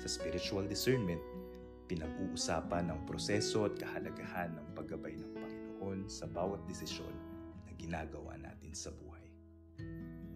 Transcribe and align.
Sa 0.00 0.08
spiritual 0.08 0.64
discernment, 0.64 1.20
pinag-uusapan 1.84 2.88
ang 2.88 3.04
proseso 3.04 3.68
at 3.68 3.76
kahalagahan 3.76 4.48
ng 4.56 4.66
paggabay 4.72 5.12
ng 5.12 5.28
Panginoon 5.36 6.08
sa 6.08 6.24
bawat 6.24 6.64
desisyon 6.64 7.12
na 7.68 7.76
ginagawa 7.76 8.32
natin 8.40 8.72
sa 8.72 8.88
buhay. 8.96 9.28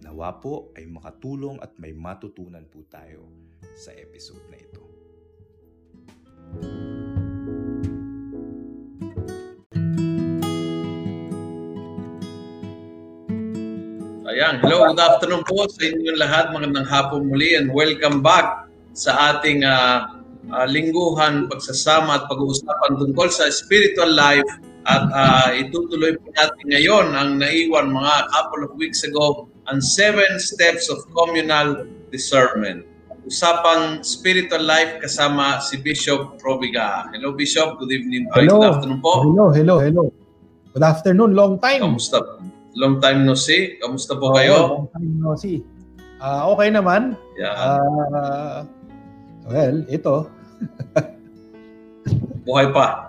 Nawa 0.04 0.36
po 0.36 0.68
ay 0.76 0.84
makatulong 0.84 1.64
at 1.64 1.72
may 1.80 1.96
matutunan 1.96 2.68
po 2.68 2.84
tayo 2.92 3.24
sa 3.72 3.96
episode 3.96 4.44
na 4.52 4.60
ito. 4.60 4.84
Ayan, 14.28 14.60
hello, 14.60 14.92
good 14.92 15.00
afternoon 15.00 15.40
po 15.48 15.64
sa 15.72 15.88
inyong 15.88 16.20
lahat. 16.20 16.52
Magandang 16.52 16.84
hapon 16.84 17.32
muli 17.32 17.56
and 17.56 17.72
welcome 17.72 18.20
back 18.20 18.63
sa 18.94 19.34
ating 19.34 19.66
uh, 19.66 20.22
uh, 20.54 20.66
lingguhan, 20.70 21.50
pagsasama 21.50 22.22
at 22.22 22.24
pag-uusapan 22.30 22.92
tungkol 22.98 23.28
sa 23.28 23.50
spiritual 23.50 24.10
life 24.14 24.46
at 24.84 25.04
uh, 25.10 25.48
itutuloy 25.56 26.14
po 26.20 26.28
natin 26.36 26.64
ngayon 26.68 27.06
ang 27.16 27.40
naiwan 27.40 27.88
mga 27.88 28.14
couple 28.30 28.62
of 28.68 28.72
weeks 28.76 29.00
ago 29.02 29.48
ang 29.72 29.80
seven 29.80 30.36
steps 30.36 30.92
of 30.92 31.00
communal 31.16 31.88
discernment. 32.12 32.84
Usapang 33.24 34.04
spiritual 34.04 34.60
life 34.60 35.00
kasama 35.00 35.56
si 35.64 35.80
Bishop 35.80 36.36
Probiga. 36.36 37.08
Hello 37.16 37.32
Bishop, 37.32 37.80
good 37.80 37.88
evening. 37.88 38.28
Hello. 38.36 38.60
Good 38.60 38.68
afternoon 38.76 39.00
po. 39.00 39.24
Hello, 39.24 39.48
hello, 39.48 39.76
hello. 39.80 40.04
Good 40.76 40.84
afternoon, 40.84 41.32
long 41.32 41.56
time. 41.56 41.80
Kamusta? 41.80 42.20
Long 42.76 43.00
time 43.00 43.24
no 43.24 43.32
see. 43.32 43.80
Kamusta 43.80 44.20
po 44.20 44.36
kayo? 44.36 44.84
Long 44.84 44.88
time 44.92 45.12
no 45.16 45.32
see. 45.40 45.64
Ah, 46.20 46.44
okay 46.52 46.68
naman. 46.68 47.16
Yeah. 47.40 47.56
Ah, 47.56 48.68
well, 49.48 49.76
ito. 49.88 50.16
Buhay 52.44 52.68
pa. 52.72 53.08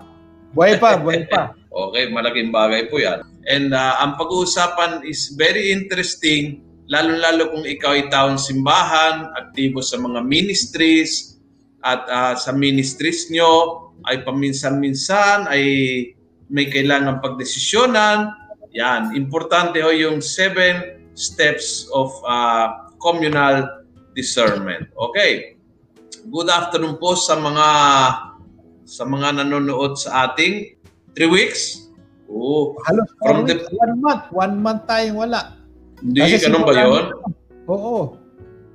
Buhay 0.56 0.74
pa, 0.80 0.96
buhay 0.96 1.24
pa. 1.28 1.52
Okay, 1.76 2.08
malaking 2.08 2.56
bagay 2.56 2.88
po 2.88 2.96
yan. 2.96 3.20
And 3.52 3.76
uh, 3.76 4.00
ang 4.00 4.16
pag-uusapan 4.16 5.04
is 5.04 5.36
very 5.36 5.68
interesting, 5.76 6.64
lalo-lalo 6.88 7.52
kung 7.52 7.68
ikaw 7.68 7.92
ay 7.92 8.08
taong 8.08 8.40
simbahan, 8.40 9.28
aktibo 9.36 9.84
sa 9.84 10.00
mga 10.00 10.24
ministries, 10.24 11.36
at 11.84 12.00
uh, 12.08 12.32
sa 12.32 12.56
ministries 12.56 13.28
nyo 13.28 13.92
ay 14.08 14.24
paminsan-minsan 14.24 15.52
ay 15.52 15.62
may 16.48 16.72
kailangan 16.72 17.20
pagdesisyonan. 17.20 18.32
Yan, 18.72 19.12
importante 19.12 19.84
ho 19.84 19.92
yung 19.92 20.24
seven 20.24 20.96
steps 21.12 21.92
of 21.92 22.08
uh, 22.24 22.88
communal 23.04 23.84
discernment. 24.16 24.88
Okay. 24.96 25.55
Good 26.26 26.50
afternoon 26.50 26.98
po 26.98 27.14
sa 27.14 27.38
mga 27.38 27.68
sa 28.82 29.02
mga 29.06 29.42
nanonood 29.42 29.94
sa 29.94 30.26
ating 30.26 30.74
three 31.14 31.30
weeks. 31.30 31.86
Oo. 32.26 32.74
Halos 32.82 33.06
From 33.22 33.46
the- 33.46 33.62
one 33.70 33.94
month. 34.02 34.24
One 34.34 34.54
month 34.58 34.82
tayong 34.90 35.18
wala. 35.18 35.54
Hindi, 36.02 36.18
Kasi 36.18 36.42
ganun 36.42 36.66
ba 36.66 36.74
yun? 36.74 37.04
Oo. 37.70 38.18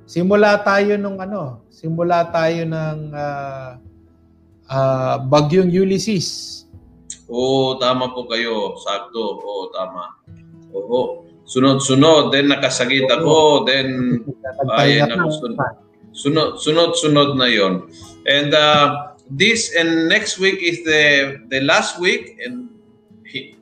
Simula 0.08 0.60
tayo 0.60 0.96
nung 0.96 1.20
ano, 1.20 1.64
simula 1.68 2.24
tayo 2.28 2.64
ng 2.64 2.98
ah, 3.12 3.76
ah, 4.68 5.16
bagyong 5.20 5.68
Ulysses. 5.68 6.48
Oo, 7.28 7.76
tama 7.76 8.12
po 8.12 8.28
kayo. 8.28 8.76
Sakto. 8.76 9.40
Oo, 9.40 9.68
tama. 9.72 10.20
Oo. 10.72 11.28
Sunod-sunod. 11.44 12.32
Then 12.32 12.48
nakasagit 12.48 13.08
ako. 13.08 13.64
Then 13.68 14.20
Ay, 14.72 15.00
Nagpahinga 15.04 15.16
naku, 15.20 15.52
ka. 15.52 15.66
Sunod. 16.12 16.60
sunod, 16.60 16.92
sunod-sunod 16.94 17.30
na 17.40 17.48
yon. 17.48 17.88
And 18.28 18.54
uh, 18.54 19.12
this 19.26 19.74
and 19.74 20.06
next 20.06 20.38
week 20.38 20.60
is 20.60 20.84
the 20.84 21.36
the 21.48 21.64
last 21.64 21.98
week 21.98 22.38
and 22.44 22.68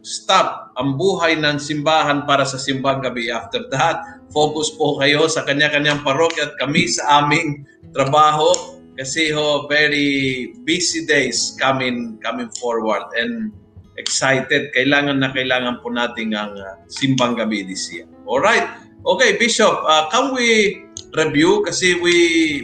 stop 0.03 0.75
ang 0.75 0.99
buhay 0.99 1.39
ng 1.39 1.63
simbahan 1.63 2.27
para 2.27 2.43
sa 2.43 2.59
simbang 2.59 3.01
gabi. 3.01 3.31
After 3.31 3.71
that, 3.71 4.03
focus 4.35 4.75
po 4.75 4.99
kayo 4.99 5.31
sa 5.31 5.47
kanya-kanyang 5.47 6.03
parokya 6.03 6.51
at 6.51 6.55
kami 6.59 6.91
sa 6.91 7.23
aming 7.23 7.63
trabaho 7.95 8.51
kasi 8.99 9.31
ho 9.31 9.71
very 9.71 10.51
busy 10.67 11.07
days 11.07 11.55
coming 11.57 12.19
coming 12.21 12.51
forward 12.59 13.07
and 13.15 13.55
excited. 13.97 14.75
Kailangan 14.75 15.23
na 15.23 15.31
kailangan 15.31 15.79
po 15.81 15.93
nating 15.93 16.35
ang 16.35 16.57
uh, 16.59 16.75
simbang 16.91 17.39
gabi 17.39 17.63
this 17.63 17.87
year. 17.95 18.09
All 18.27 18.43
right. 18.43 18.67
Okay, 19.01 19.41
Bishop, 19.41 19.81
uh, 19.89 20.13
can 20.13 20.37
we 20.37 20.85
review 21.13 21.63
kasi 21.63 21.99
we 21.99 22.15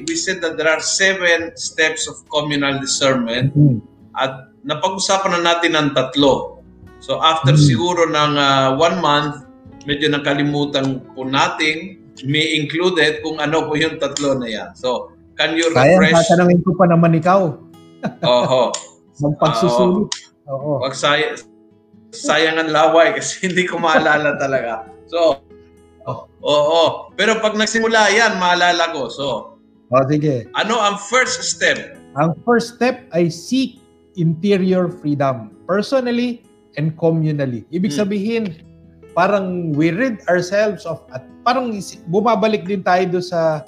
we 0.07 0.15
said 0.15 0.39
that 0.39 0.55
there 0.55 0.69
are 0.69 0.79
seven 0.79 1.51
steps 1.55 2.07
of 2.07 2.23
communal 2.29 2.79
discernment 2.79 3.51
Hmm. 3.53 3.83
at 4.15 4.51
napag-usapan 4.63 5.39
na 5.39 5.55
natin 5.55 5.75
ng 5.75 5.89
tatlo. 5.93 6.63
So 6.99 7.19
after 7.19 7.55
Hmm. 7.55 7.63
siguro 7.63 8.07
ng 8.07 8.33
uh, 8.35 8.69
one 8.75 8.99
month, 8.99 9.47
medyo 9.85 10.11
nakalimutan 10.11 11.03
po 11.15 11.23
natin, 11.23 12.03
me 12.25 12.57
included, 12.57 13.23
kung 13.23 13.39
ano 13.39 13.67
po 13.67 13.75
yung 13.75 13.99
tatlo 13.99 14.35
na 14.35 14.49
yan. 14.49 14.69
So, 14.75 15.15
can 15.37 15.55
you 15.55 15.69
Sayang, 15.71 16.01
refresh? 16.01 16.27
tatanungin 16.27 16.61
ko 16.65 16.75
pa 16.75 16.89
naman 16.89 17.15
ikaw. 17.15 17.55
Oho. 18.25 18.63
Ng 19.23 19.37
pagsusulit. 19.39 20.11
Oo. 20.51 20.83
Wag 20.83 20.93
say 20.93 21.35
sayang 22.11 22.57
ang 22.57 22.71
laway 22.73 23.13
kasi 23.13 23.39
hindi 23.47 23.63
ko 23.65 23.79
maalala 23.79 24.35
talaga. 24.37 24.87
So, 25.07 25.39
Oh. 25.39 25.46
Oo. 26.47 27.11
Pero 27.19 27.43
pag 27.43 27.59
nagsimula 27.59 28.15
yan, 28.15 28.39
maalala 28.39 28.95
ko. 28.95 29.11
So, 29.11 29.27
O, 29.91 30.03
sige. 30.07 30.47
ano 30.55 30.79
ang 30.79 30.97
first 30.99 31.43
step? 31.43 31.99
Ang 32.15 32.39
first 32.47 32.79
step 32.79 33.03
ay 33.11 33.27
seek 33.27 33.83
interior 34.15 34.89
freedom, 34.89 35.51
personally 35.67 36.41
and 36.79 36.95
communally. 36.97 37.67
Ibig 37.69 37.93
Hmm. 37.93 38.01
sabihin, 38.01 38.43
parang 39.13 39.75
we 39.75 39.91
rid 39.91 40.23
ourselves 40.27 40.85
of, 40.85 41.03
at 41.11 41.25
parang 41.43 41.73
bumabalik 42.07 42.65
din 42.65 42.81
tayo 42.81 43.05
do 43.11 43.21
sa 43.21 43.65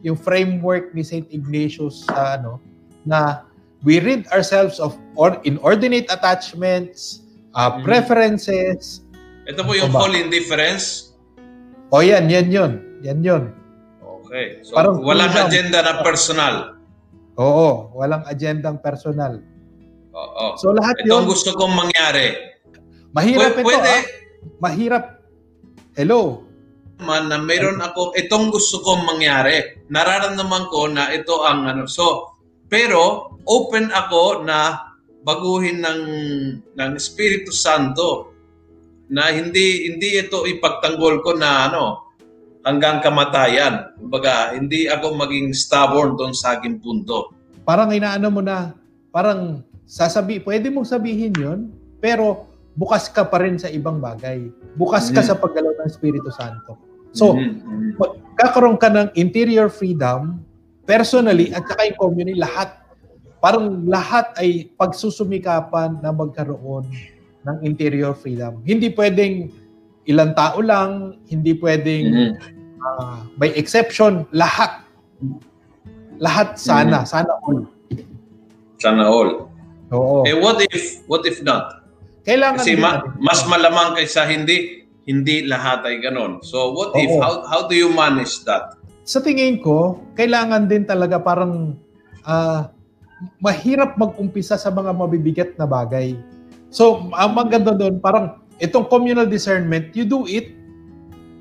yung 0.00 0.16
framework 0.16 0.92
ni 0.92 1.04
St. 1.04 1.28
Ignatius 1.28 2.08
sa 2.08 2.40
ano, 2.40 2.56
na 3.04 3.44
we 3.80 4.00
rid 4.00 4.24
ourselves 4.32 4.80
of 4.80 4.96
or 5.14 5.36
inordinate 5.44 6.08
attachments, 6.08 7.24
uh, 7.52 7.80
preferences. 7.80 9.04
Ito 9.44 9.60
po 9.60 9.72
yung 9.72 9.88
Ano 9.88 9.96
ba? 9.96 10.04
full 10.04 10.16
indifference. 10.16 11.09
O 11.90 12.00
yan, 12.00 12.30
yan 12.30 12.48
yun. 12.48 12.72
Yan 13.02 13.20
yun. 13.20 13.42
Okay. 14.22 14.62
So, 14.62 14.78
Parang 14.78 15.02
walang 15.02 15.30
freedom. 15.30 15.48
agenda 15.50 15.78
na 15.82 15.94
personal. 16.00 16.54
Oo, 17.34 17.90
walang 17.96 18.22
agendang 18.24 18.78
personal. 18.78 19.40
Oo. 20.12 20.46
So 20.54 20.70
lahat 20.70 21.00
Ito 21.00 21.08
yun, 21.08 21.24
gusto 21.24 21.50
kong 21.54 21.72
mangyari. 21.72 22.36
mahirap 23.10 23.56
Pwede, 23.56 23.58
ito. 23.58 23.66
pwede 23.66 23.90
ah. 23.90 24.02
Mahirap. 24.60 25.04
Hello. 25.94 26.46
man 27.00 27.32
na 27.32 27.40
mayroon 27.40 27.80
ako, 27.80 28.12
itong 28.12 28.52
gusto 28.52 28.84
kong 28.84 29.08
mangyari. 29.08 29.80
Nararamdaman 29.88 30.68
ko 30.68 30.84
na 30.86 31.08
ito 31.08 31.40
ang 31.40 31.64
ano. 31.64 31.88
So, 31.88 32.36
pero 32.68 33.34
open 33.48 33.88
ako 33.88 34.44
na 34.44 34.84
baguhin 35.24 35.80
ng 35.80 36.00
ng 36.76 36.90
Espiritu 36.94 37.50
Santo 37.50 38.36
na 39.10 39.34
hindi 39.34 39.90
hindi 39.90 40.22
ito 40.22 40.46
ipagtanggol 40.46 41.20
ko 41.26 41.34
na 41.34 41.66
ano 41.66 42.06
hanggang 42.62 43.02
kamatayan. 43.02 43.90
Kumbaga, 43.98 44.54
hindi 44.54 44.86
ako 44.86 45.18
maging 45.18 45.50
stubborn 45.50 46.14
doon 46.14 46.30
sa 46.36 46.56
aking 46.56 46.78
punto. 46.78 47.34
Parang 47.66 47.90
inaano 47.90 48.28
mo 48.30 48.40
na, 48.44 48.76
parang 49.10 49.64
sasabi, 49.88 50.38
pwede 50.44 50.70
mong 50.70 50.86
sabihin 50.86 51.34
yun, 51.34 51.60
pero 51.98 52.46
bukas 52.76 53.08
ka 53.10 53.26
pa 53.26 53.42
rin 53.42 53.58
sa 53.58 53.72
ibang 53.72 53.98
bagay. 53.98 54.46
Bukas 54.76 55.10
ka 55.10 55.24
Mhm. 55.24 55.26
sa 55.26 55.34
paggalaw 55.34 55.72
ng 55.82 55.88
Espiritu 55.88 56.30
Santo. 56.30 56.78
So, 57.10 57.34
Mhm. 57.34 57.98
kakaroon 58.38 58.78
ka 58.78 58.86
ng 58.92 59.10
interior 59.18 59.66
freedom, 59.72 60.44
personally, 60.86 61.50
at 61.50 61.66
saka 61.66 61.90
yung 61.90 61.98
community, 61.98 62.38
lahat. 62.38 62.76
Parang 63.40 63.88
lahat 63.88 64.36
ay 64.36 64.68
pagsusumikapan 64.76 65.98
na 66.04 66.12
magkaroon 66.12 66.86
ng 67.40 67.56
interior 67.62 68.12
freedom. 68.12 68.60
Hindi 68.62 68.90
pwedeng 68.90 69.48
ilang 70.04 70.32
tao 70.32 70.60
lang, 70.60 71.20
hindi 71.26 71.54
pwedeng 71.54 72.04
Mhm. 72.06 72.30
ah, 72.80 73.24
by 73.36 73.52
exception, 73.54 74.24
lahat. 74.30 74.84
Lahat 76.16 76.60
sana, 76.60 77.04
sana 77.04 77.32
all. 77.40 77.64
Sana 78.76 79.04
all. 79.04 79.48
Oo. 79.90 80.22
Eh 80.22 80.36
what 80.36 80.60
if 80.62 81.00
what 81.06 81.24
if 81.24 81.40
not? 81.40 81.80
Kailangan 82.22 82.60
Kasi 82.60 82.76
ma- 82.76 83.00
natin- 83.00 83.16
mas 83.18 83.40
malamang 83.44 83.96
kaysa 83.96 84.28
hindi, 84.28 84.84
hindi 85.02 85.48
lahat 85.48 85.80
ay 85.82 85.98
ganon. 85.98 86.44
So 86.44 86.70
what 86.70 86.92
if, 86.94 87.08
Oo. 87.08 87.20
how, 87.20 87.34
how 87.48 87.60
do 87.64 87.74
you 87.74 87.88
manage 87.90 88.44
that? 88.44 88.76
sa 89.00 89.18
tingin 89.18 89.58
ko, 89.58 89.98
kailangan 90.14 90.70
din 90.70 90.86
talaga 90.86 91.18
parang 91.18 91.74
ah, 92.22 92.70
mahirap 93.42 93.96
mag-umpisa 93.96 94.54
sa 94.54 94.70
mga 94.70 94.92
mabibigat 94.92 95.50
na 95.56 95.66
bagay. 95.66 96.14
So, 96.70 97.10
ang 97.12 97.34
maganda 97.34 97.74
doon, 97.74 97.98
parang 97.98 98.38
itong 98.62 98.86
communal 98.86 99.26
discernment, 99.26 99.90
you 99.92 100.06
do 100.06 100.24
it 100.30 100.54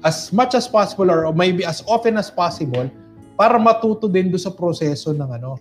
as 0.02 0.34
much 0.34 0.58
as 0.58 0.66
possible 0.66 1.06
or 1.06 1.30
maybe 1.30 1.62
as 1.62 1.86
often 1.86 2.18
as 2.18 2.34
possible 2.34 2.90
para 3.38 3.62
matuto 3.62 4.10
din 4.10 4.34
doon 4.34 4.42
sa 4.42 4.52
proseso 4.52 5.14
ng 5.14 5.30
ano 5.30 5.60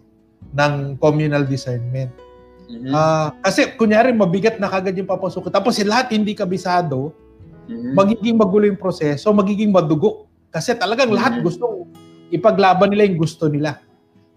ng 0.55 0.97
communal 0.97 1.45
discernment. 1.45 2.09
Mhm. 2.69 2.93
Ah, 2.95 3.35
kasi 3.45 3.75
kunyari 3.77 4.15
mabigat 4.15 4.57
na 4.57 4.71
kagad 4.71 4.95
yung 4.97 5.09
papasok 5.11 5.51
tapos 5.53 5.77
si 5.77 5.85
lahat 5.85 6.15
hindi 6.15 6.33
kabisado, 6.33 7.13
Mhm. 7.69 7.93
magiging 7.93 8.37
magulo 8.39 8.65
yung 8.65 8.81
proseso, 8.81 9.29
magiging 9.35 9.69
madugo. 9.75 10.31
Kasi 10.49 10.73
talagang 10.79 11.13
lahat 11.13 11.39
Mhm. 11.39 11.45
gustong 11.45 11.77
ipaglaban 12.33 12.89
nila 12.89 13.05
yung 13.05 13.21
gusto 13.21 13.51
nila. 13.51 13.83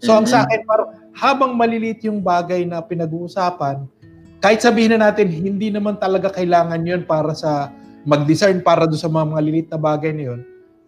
So 0.02 0.18
ang 0.18 0.26
sa 0.26 0.42
akin, 0.42 0.66
parang 0.66 0.88
habang 1.14 1.52
malilit 1.54 2.02
yung 2.02 2.18
bagay 2.18 2.66
na 2.66 2.82
pinag-uusapan, 2.82 3.86
kahit 4.42 4.58
sabihin 4.58 4.98
na 4.98 5.08
natin, 5.08 5.30
hindi 5.30 5.70
naman 5.70 6.02
talaga 6.02 6.34
kailangan 6.34 6.82
yun 6.82 7.06
para 7.06 7.30
sa 7.30 7.70
mag-discern 8.02 8.58
para 8.66 8.90
doon 8.90 8.98
sa 8.98 9.06
mga 9.06 9.26
malilit 9.30 9.68
na 9.70 9.78
bagay 9.78 10.10
na 10.10 10.34
yun. 10.34 10.40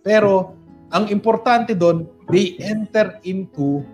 Pero 0.03 0.59
ang 0.91 1.07
importante 1.07 1.71
doon, 1.71 2.11
they 2.35 2.59
enter 2.59 3.23
into 3.23 3.87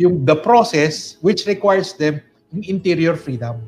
yung 0.00 0.24
the 0.24 0.32
process 0.32 1.20
which 1.20 1.44
requires 1.44 1.92
them 2.00 2.24
yung 2.56 2.64
interior 2.64 3.12
freedom. 3.12 3.60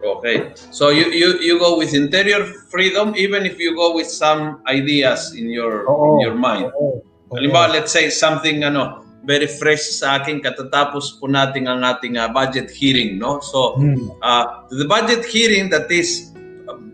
Okay. 0.00 0.56
So 0.72 0.90
you, 0.90 1.12
you 1.12 1.38
you 1.44 1.54
go 1.60 1.76
with 1.76 1.92
interior 1.92 2.48
freedom 2.72 3.12
even 3.20 3.44
if 3.44 3.60
you 3.60 3.76
go 3.76 3.92
with 3.92 4.08
some 4.08 4.64
ideas 4.64 5.36
in 5.36 5.52
your 5.52 5.84
Oo. 5.86 6.16
in 6.16 6.24
your 6.24 6.36
mind. 6.36 6.72
Oo. 6.72 7.04
Halimbawa, 7.30 7.70
let's 7.70 7.92
say 7.92 8.08
something 8.08 8.64
ano 8.64 9.04
very 9.24 9.46
fresh 9.46 9.84
sa 10.00 10.20
akin 10.20 10.40
katatapos 10.40 11.20
po 11.20 11.28
natin 11.28 11.68
ang 11.68 11.84
ating 11.84 12.16
ah, 12.16 12.28
budget 12.32 12.72
hearing, 12.72 13.20
no? 13.20 13.40
So, 13.44 13.76
Hmm. 13.76 14.16
uh, 14.24 14.64
the 14.72 14.88
budget 14.88 15.28
hearing 15.28 15.68
that 15.70 15.92
is 15.92 16.32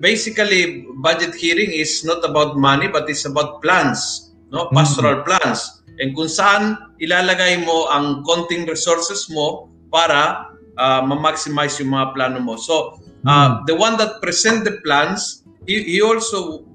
basically 0.02 0.84
budget 1.00 1.32
hearing 1.38 1.70
is 1.72 2.02
not 2.02 2.24
about 2.26 2.58
money 2.58 2.88
but 2.90 3.06
it's 3.06 3.24
about 3.24 3.62
plans, 3.62 4.32
no? 4.50 4.66
Pastoral 4.74 5.22
plans. 5.22 5.82
And 5.96 6.12
kung 6.12 6.28
saan 6.28 6.76
ilalagay 7.00 7.64
mo 7.64 7.88
ang 7.88 8.26
konting 8.26 8.68
resources 8.68 9.30
mo 9.32 9.70
para 9.88 10.52
uh, 10.76 11.00
ma-maximize 11.06 11.80
yung 11.80 11.96
mga 11.96 12.12
plano 12.12 12.38
mo. 12.42 12.54
So, 12.60 13.00
uh, 13.24 13.64
the 13.64 13.74
one 13.74 13.96
that 13.96 14.20
present 14.20 14.66
the 14.68 14.82
plans, 14.84 15.46
he, 15.64 15.82
he 15.82 15.98
also 16.02 16.66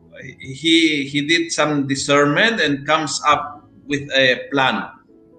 he 0.42 1.06
he 1.10 1.26
did 1.26 1.50
some 1.54 1.88
discernment 1.88 2.62
and 2.62 2.86
comes 2.86 3.22
up 3.26 3.66
with 3.86 4.06
a 4.14 4.48
plan. 4.50 4.90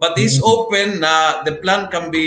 But 0.02 0.18
he's 0.18 0.42
Mhm. 0.42 0.50
open 0.50 0.88
na 0.98 1.46
the 1.46 1.62
plan 1.62 1.86
can 1.86 2.10
be 2.10 2.26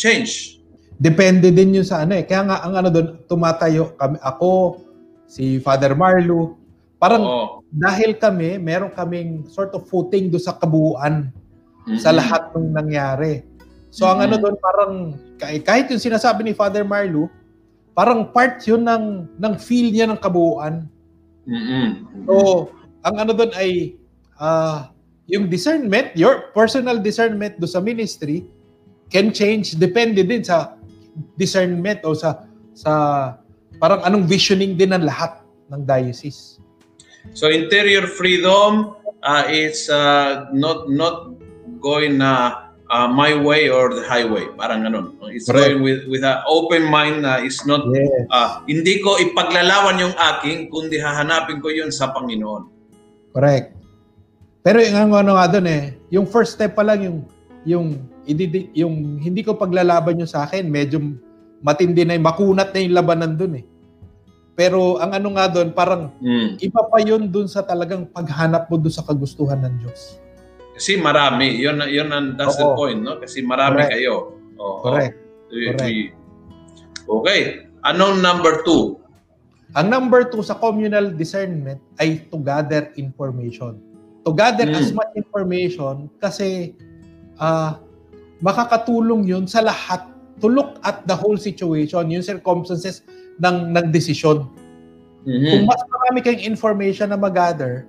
changed. 0.00 0.64
Depende 0.96 1.52
din 1.52 1.76
yun 1.76 1.84
sa 1.84 2.08
ano 2.08 2.16
eh. 2.16 2.24
Kaya 2.24 2.48
nga 2.48 2.64
ang 2.64 2.72
ano 2.72 2.88
doon, 2.88 3.08
tumatayo 3.28 3.92
kami, 4.00 4.16
ako, 4.24 4.80
si 5.28 5.60
Father 5.60 5.92
Marlo, 5.92 6.56
parang 6.96 7.20
Oo. 7.20 7.46
dahil 7.68 8.16
kami, 8.16 8.56
meron 8.56 8.92
kaming 8.96 9.44
sort 9.44 9.76
of 9.76 9.84
footing 9.84 10.32
doon 10.32 10.40
sa 10.40 10.56
kabuuan 10.56 11.28
sa 12.00 12.12
Mhm. 12.12 12.16
lahat 12.16 12.42
ng 12.56 12.66
nangyari. 12.72 13.44
So 13.92 14.08
ang 14.08 14.24
Mhm. 14.24 14.26
ano 14.28 14.36
doon 14.40 14.56
parang 14.56 14.92
kahit, 15.36 15.92
yung 15.92 16.00
sinasabi 16.00 16.48
ni 16.48 16.56
Father 16.56 16.84
Marlo, 16.84 17.28
parang 17.92 18.24
part 18.32 18.56
yun 18.64 18.80
ng 18.80 19.36
ng 19.36 19.54
feel 19.60 19.92
niya 19.92 20.08
ng 20.08 20.20
kabuuan. 20.20 20.88
Mhm. 21.44 21.88
So 22.24 22.68
ang 23.04 23.16
ano 23.20 23.32
doon 23.36 23.52
ay 23.52 23.96
ah, 24.40 24.88
yung 25.30 25.46
discernment, 25.46 26.10
your 26.18 26.50
personal 26.50 26.98
discernment 26.98 27.56
do 27.62 27.66
sa 27.70 27.78
ministry 27.78 28.44
can 29.10 29.30
change 29.30 29.78
depende 29.78 30.26
din 30.26 30.42
sa 30.42 30.74
discernment 31.38 32.02
o 32.02 32.14
sa 32.14 32.46
sa 32.74 32.92
parang 33.78 34.02
anong 34.02 34.26
visioning 34.26 34.74
din 34.74 34.90
ng 34.90 35.06
lahat 35.06 35.40
ng 35.70 35.86
diocese. 35.86 36.58
So 37.32 37.46
interior 37.46 38.10
freedom 38.10 38.98
uh, 39.22 39.44
is 39.46 39.86
uh, 39.86 40.50
not 40.50 40.90
not 40.90 41.30
going 41.78 42.18
na 42.18 42.64
uh, 42.90 43.08
my 43.08 43.32
way 43.36 43.70
or 43.70 43.94
the 43.94 44.02
highway. 44.04 44.50
Parang 44.58 44.82
ganun. 44.82 45.14
It's 45.30 45.46
Correct. 45.46 45.78
going 45.78 45.80
with 45.84 46.00
with 46.10 46.24
an 46.26 46.42
open 46.50 46.88
mind 46.90 47.22
na 47.22 47.40
is 47.40 47.62
not 47.64 47.86
Yes. 47.92 48.08
uh, 48.34 48.66
hindi 48.66 48.98
ko 49.00 49.16
ipaglalawan 49.20 50.00
yung 50.02 50.14
aking 50.34 50.68
kundi 50.68 50.98
hahanapin 50.98 51.62
ko 51.62 51.70
yun 51.70 51.94
sa 51.94 52.10
Panginoon. 52.10 52.66
Correct. 53.30 53.79
Pero 54.60 54.78
yung 54.84 55.16
ano 55.16 55.36
nga 55.40 55.46
doon 55.48 55.66
eh, 55.68 55.82
yung 56.12 56.28
first 56.28 56.56
step 56.56 56.76
pa 56.76 56.84
lang 56.84 57.00
yung 57.00 57.18
yung 57.64 57.86
yung 58.76 58.94
hindi 59.18 59.40
ko 59.40 59.56
paglalaban 59.56 60.20
yung 60.20 60.28
sa 60.28 60.44
akin, 60.44 60.68
medyo 60.68 61.00
matindi 61.60 62.04
na 62.04 62.16
yung 62.16 62.24
makunat 62.28 62.72
na 62.72 62.80
yung 62.80 62.96
labanan 62.96 63.34
doon 63.36 63.60
eh. 63.60 63.64
Pero 64.52 65.00
ang 65.00 65.16
ano 65.16 65.28
nga 65.32 65.48
doon, 65.48 65.72
parang 65.72 66.12
Mm. 66.20 66.60
iba 66.60 66.80
pa 66.84 66.98
yun 67.00 67.24
doon 67.24 67.48
sa 67.48 67.64
talagang 67.64 68.04
paghanap 68.04 68.68
mo 68.68 68.76
doon 68.76 68.92
sa 68.92 69.00
kagustuhan 69.00 69.56
ng 69.64 69.74
Diyos. 69.80 70.20
Kasi 70.76 71.00
marami, 71.00 71.56
yun 71.56 71.80
yun 71.88 72.08
ang 72.12 72.36
that's 72.36 72.56
the 72.56 72.64
Oo. 72.68 72.76
point, 72.76 73.00
no? 73.00 73.16
Kasi 73.16 73.40
marami 73.40 73.80
Correct. 73.84 73.92
kayo. 73.96 74.14
Oo. 74.60 74.80
Correct. 74.84 75.16
Correct. 75.48 76.12
Okay. 77.08 77.40
Anong 77.80 78.20
number 78.20 78.60
two? 78.60 79.00
Ang 79.72 79.88
number 79.88 80.28
two 80.28 80.44
sa 80.44 80.56
communal 80.56 81.08
discernment 81.12 81.80
ay 81.96 82.20
to 82.28 82.36
gather 82.40 82.92
information. 83.00 83.80
To 84.20 84.36
gather 84.36 84.68
Mm. 84.68 84.76
as 84.76 84.92
much 84.92 85.08
information 85.16 86.12
kasi 86.20 86.76
ah 87.40 87.80
makakatulong 88.44 89.24
yun 89.24 89.44
sa 89.48 89.64
lahat 89.64 90.04
to 90.40 90.48
look 90.48 90.76
at 90.80 91.04
the 91.04 91.12
whole 91.16 91.36
situation, 91.36 92.08
yung 92.08 92.24
circumstances 92.24 93.04
ng, 93.36 93.72
ng 93.76 93.86
desisyon. 93.92 94.48
Mhm. 95.24 95.48
Kung 95.52 95.64
mas 95.68 95.80
marami 95.84 96.18
kayong 96.24 96.44
information 96.48 97.12
na 97.12 97.20
mag-gather, 97.20 97.84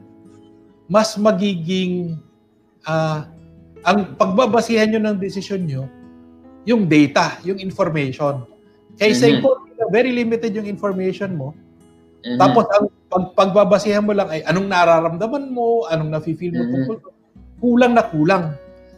mas 0.88 1.16
magiging 1.16 2.20
ah 2.84 3.28
ang 3.88 4.14
pagbabasihan 4.20 4.92
nyo 4.92 5.00
ng 5.00 5.18
desisyon 5.20 5.64
nyo, 5.64 5.84
yung 6.68 6.86
data, 6.86 7.40
yung 7.44 7.58
information. 7.60 8.44
Kaysa 9.00 9.32
Mhm. 9.32 9.40
kung 9.42 9.60
very 9.90 10.12
limited 10.12 10.52
yung 10.54 10.68
information 10.68 11.34
mo, 11.34 11.56
Mhm. 12.22 12.38
tapos 12.38 12.66
ang 12.72 12.86
pag, 13.10 13.24
pagbabasihan 13.36 14.06
mo 14.06 14.14
lang 14.14 14.30
ay 14.30 14.46
anong 14.46 14.68
nararamdaman 14.70 15.50
mo, 15.50 15.90
anong 15.90 16.12
nafe-feel 16.16 16.54
mo 16.54 16.64
Mhm. 16.64 16.72
tungkol 16.72 16.98
kulang 17.62 17.94
na 17.94 18.06
kulang. 18.06 18.46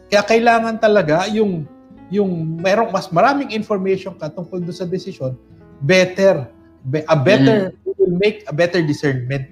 Kaya 0.08 0.22
kailangan 0.22 0.76
talaga 0.78 1.24
yung 1.28 1.64
yung 2.12 2.60
merong 2.60 2.92
mas 2.92 3.08
maraming 3.08 3.48
information 3.50 4.12
ka 4.14 4.28
tungkol 4.28 4.60
doon 4.60 4.76
sa 4.76 4.84
desisyon, 4.84 5.34
better. 5.80 6.48
Be- 6.84 7.04
a 7.08 7.16
better 7.16 7.72
Mm-hmm. 7.72 7.96
will 7.96 8.16
make 8.20 8.44
a 8.44 8.52
better 8.52 8.84
discernment. 8.84 9.48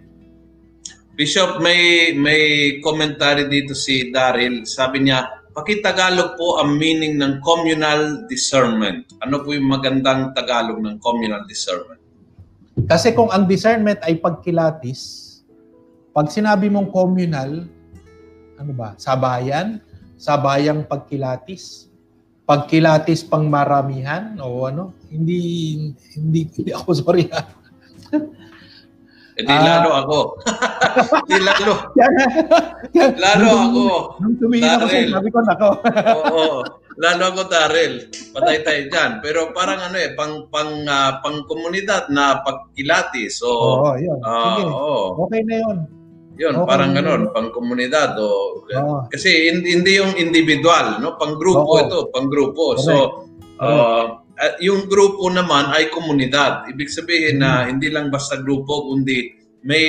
Bishop, 1.16 1.64
may 1.64 2.12
may 2.12 2.76
commentary 2.84 3.48
dito 3.48 3.72
si 3.72 4.12
Daryl. 4.12 4.68
Sabi 4.68 5.08
niya, 5.08 5.24
pakitagalog 5.56 6.36
po 6.36 6.60
ang 6.60 6.76
meaning 6.76 7.16
ng 7.16 7.40
communal 7.40 8.28
discernment. 8.28 9.08
Ano 9.24 9.40
po 9.40 9.56
yung 9.56 9.68
magandang 9.68 10.36
Tagalog 10.36 10.80
ng 10.80 11.00
communal 11.00 11.44
discernment? 11.48 12.00
Kasi 12.72 13.12
kung 13.12 13.28
ang 13.28 13.44
discernment 13.44 14.00
ay 14.00 14.16
pagkilatis, 14.16 15.28
pag 16.12 16.28
sinabi 16.28 16.72
mong 16.72 16.88
communal, 16.88 17.68
ano 18.56 18.72
ba? 18.72 18.96
Sabayan, 18.96 19.80
sabayang 20.16 20.88
pagkilatis, 20.88 21.88
pagkilatis 22.44 23.24
pang 23.24 23.48
maramihan 23.48 24.36
o 24.40 24.64
ano? 24.64 24.96
Hindi 25.08 25.38
hindi 26.16 26.48
hindi 26.48 26.70
ako 26.72 26.88
sorry. 27.04 27.28
ha. 27.28 27.42
E 29.32 29.40
di 29.40 29.48
Ah. 29.48 29.64
lalo 29.80 29.90
ako. 29.96 30.20
di 31.24 31.38
lalo. 31.40 31.72
Lalo 33.16 33.48
ako. 33.48 33.84
Nung 34.20 34.36
tumingin 34.36 34.76
ako 34.76 34.84
sa 34.88 34.98
sabi 35.16 35.28
ko 35.32 35.38
nako. 35.40 35.68
Oo. 36.28 36.48
Lalo 37.02 37.34
ako, 37.34 37.42
Daryl. 37.50 37.94
Patay 38.30 38.62
tayo 38.62 38.82
dyan. 38.86 39.10
Pero 39.18 39.50
parang 39.50 39.90
ano 39.90 39.98
eh, 39.98 40.14
pang, 40.14 40.46
pang, 40.46 40.86
ah, 40.86 41.18
pang 41.18 41.42
komunidad 41.50 42.06
na 42.14 42.38
pagkilatis. 42.40 43.42
So, 43.42 43.50
Oo, 43.50 43.98
yun. 43.98 44.22
ah, 44.22 44.38
Sige. 44.54 44.62
oo. 44.70 45.26
Okay 45.26 45.42
na 45.42 45.54
yun. 45.58 45.78
Yun, 46.32 46.54
Okay. 46.56 46.68
parang 46.70 46.90
ganun, 46.94 47.22
pang 47.34 47.50
komunidad. 47.50 48.14
O, 48.16 48.62
Oo. 48.64 48.96
Kasi 49.10 49.50
hindi, 49.50 49.98
yung 49.98 50.14
individual, 50.14 51.02
no? 51.02 51.18
Pang 51.18 51.34
grupo 51.34 51.76
Oo. 51.76 51.82
ito, 51.82 51.98
pang 52.08 52.30
grupo. 52.30 52.78
Correct. 52.78 52.86
So, 52.86 52.94
uh, 53.58 54.22
yung 54.62 54.86
grupo 54.86 55.26
naman 55.28 55.74
ay 55.74 55.90
komunidad. 55.90 56.70
Ibig 56.70 56.88
sabihin 56.88 57.42
na 57.42 57.62
Mm. 57.62 57.76
hindi 57.76 57.88
lang 57.90 58.08
basta 58.08 58.38
grupo 58.38 58.88
kundi 58.88 59.41
may 59.62 59.84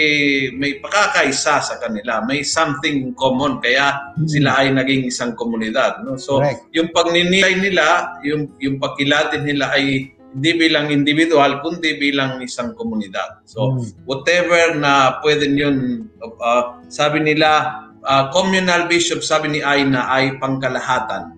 may 0.53 0.77
pakakaisa 0.77 1.58
sa 1.58 1.75
kanila, 1.82 2.22
may 2.30 2.46
something 2.46 3.10
common 3.18 3.58
kaya 3.58 4.13
Hmm. 4.13 4.30
sila 4.30 4.62
ay 4.62 4.70
naging 4.70 5.10
isang 5.10 5.34
komunidad, 5.34 6.06
no? 6.06 6.13
So 6.18 6.38
Correct. 6.38 6.70
yung 6.77 6.94
pagninilay 6.94 7.58
nila, 7.58 8.18
yung 8.22 8.53
yung 8.62 8.77
pagkilatin 8.77 9.42
nila 9.50 9.74
ay 9.74 10.13
hindi 10.34 10.51
bilang 10.58 10.89
individual 10.89 11.62
kundi 11.62 11.98
bilang 11.98 12.42
isang 12.42 12.77
komunidad. 12.77 13.42
So 13.50 13.74
Hmm. 13.74 13.86
whatever 14.06 14.77
na 14.77 15.18
pwede 15.25 15.50
yun 15.50 16.10
uh, 16.22 16.77
sabi 16.89 17.25
nila 17.25 17.82
uh, 18.06 18.30
communal 18.30 18.86
bishop 18.86 19.25
sabi 19.25 19.58
ni 19.58 19.60
Aina 19.65 20.06
ay 20.06 20.38
pangkalahatan. 20.38 21.34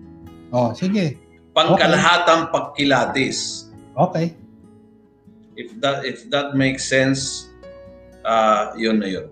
Oh, 0.52 0.76
sige. 0.76 1.16
Pangkalahatang 1.56 2.52
pagkilatis. 2.52 3.68
Okay. 3.96 4.36
If 5.56 5.72
that 5.80 6.04
if 6.04 6.28
that 6.28 6.52
makes 6.52 6.84
sense, 6.84 7.48
uh, 8.26 8.74
yun 8.74 8.98
na 8.98 9.08
yun. 9.08 9.26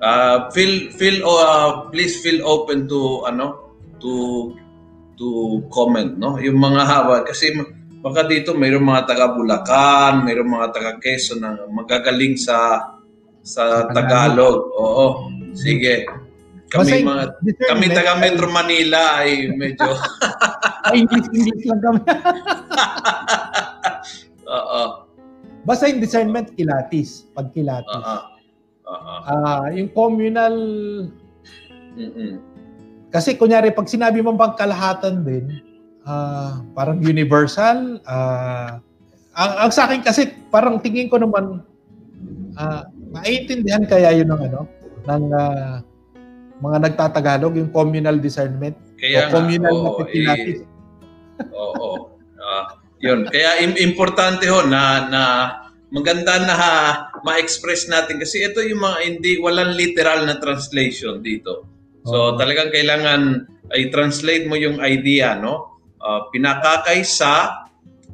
Uh, 0.00 0.48
feel 0.50 0.90
feel 0.96 1.20
uh, 1.28 1.86
please 1.92 2.18
feel 2.24 2.40
open 2.42 2.88
to 2.88 3.22
ano 3.28 3.76
to 4.00 4.48
to 5.20 5.60
comment 5.68 6.16
no 6.16 6.40
yung 6.40 6.56
mga 6.56 6.88
haba 6.88 7.20
kasi 7.28 7.52
baka 8.00 8.24
dito 8.24 8.56
mayroong 8.56 8.88
mga 8.88 9.04
taga 9.04 9.36
Bulacan, 9.36 10.24
mayroong 10.24 10.56
mga 10.56 10.68
taga 10.72 10.92
Quezon 10.96 11.44
na 11.44 11.68
magagaling 11.68 12.40
sa 12.40 12.80
sa 13.44 13.92
Tagalog. 13.92 14.72
Oo. 14.72 15.06
Sige. 15.52 16.08
Kami 16.70 16.86
Basta 16.86 17.02
mga 17.02 17.24
kami 17.66 17.86
taga 17.90 18.14
Metro 18.16 18.46
Manila 18.48 19.20
ay 19.20 19.52
medyo 19.52 19.90
ay, 20.88 21.04
English, 21.04 21.66
lang 21.66 21.82
kami. 21.82 22.00
oo. 24.56 24.82
Basta 25.66 25.92
yung 25.92 26.00
discernment, 26.00 26.56
kilatis. 26.56 27.28
Pagkilatis. 27.36 27.90
Oo. 27.90 28.16
Oo. 28.90 29.14
Ah, 29.22 29.70
yung 29.70 29.90
communal, 29.94 30.54
Mm-mm. 31.94 32.32
kasi 33.10 33.38
kunyari, 33.38 33.70
pag 33.70 33.86
sinabi 33.86 34.18
mong 34.18 34.38
pagkalahatan 34.38 35.22
din, 35.22 35.62
ah, 36.02 36.58
parang 36.74 36.98
universal, 36.98 38.02
ah, 38.04 38.82
ang, 39.30 39.52
ang 39.62 39.70
sa 39.70 39.86
akin 39.86 40.02
kasi, 40.02 40.34
parang 40.50 40.82
tingin 40.82 41.06
ko 41.06 41.22
naman, 41.22 41.62
ah, 42.58 42.82
maiintindihan 43.14 43.86
kaya 43.86 44.10
yun 44.10 44.26
ng 44.26 44.42
ano, 44.50 44.66
ng 45.06 45.24
ah, 45.30 45.74
mga 46.60 46.78
nagtatagalog, 46.90 47.56
yung 47.56 47.70
communal 47.70 48.18
discernment, 48.18 48.74
Kaya 49.00 49.16
o 49.16 49.24
nga, 49.30 49.32
communal 49.32 49.72
na 49.72 49.88
oo, 49.88 49.98
pagkilatis. 50.02 50.58
eh, 50.60 50.68
Oo. 51.56 52.12
Ah, 52.36 52.76
yun. 53.00 53.24
Kaya 53.32 53.64
im- 53.64 53.80
importante 53.80 54.44
ho 54.44 54.60
na 54.68 54.82
na 55.08 55.22
maganda 55.90 56.38
na 56.42 56.54
ha, 56.54 56.76
ma-express 57.26 57.90
natin 57.90 58.22
kasi 58.22 58.46
ito 58.46 58.62
yung 58.62 58.82
mga 58.82 58.98
hindi 59.04 59.32
walang 59.42 59.74
literal 59.74 60.24
na 60.26 60.38
translation 60.38 61.20
dito. 61.20 61.66
So 62.06 62.34
Oo. 62.34 62.36
talagang 62.38 62.70
kailangan 62.70 63.46
ay 63.74 63.90
translate 63.90 64.46
mo 64.46 64.56
yung 64.58 64.78
idea, 64.82 65.36
no? 65.36 65.78
Ah, 66.00 66.30
pinakakaisa 66.32 67.66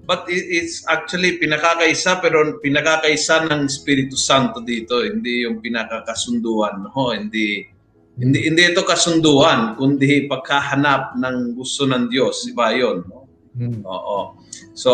but 0.07 0.25
it- 0.31 0.47
it's 0.49 0.87
actually 0.87 1.37
pinakakaisa 1.37 2.23
pero 2.23 2.63
pinakakaisa 2.63 3.47
ng 3.51 3.67
Espiritu 3.67 4.15
Santo 4.15 4.63
dito, 4.63 5.03
hindi 5.03 5.45
yung 5.45 5.59
pinakakasunduan, 5.59 6.91
no? 6.91 7.11
Hindi 7.11 7.67
hindi 8.17 8.49
hindi 8.49 8.63
ito 8.65 8.81
kasunduan 8.81 9.77
kundi 9.77 10.25
pagkahanap 10.25 11.21
ng 11.21 11.53
gusto 11.53 11.85
ng 11.85 12.09
Diyos, 12.09 12.49
iba 12.49 12.73
'yon, 12.73 13.05
no? 13.05 13.29
Hmm. 13.53 13.85
Oo. 13.85 14.41
So, 14.77 14.93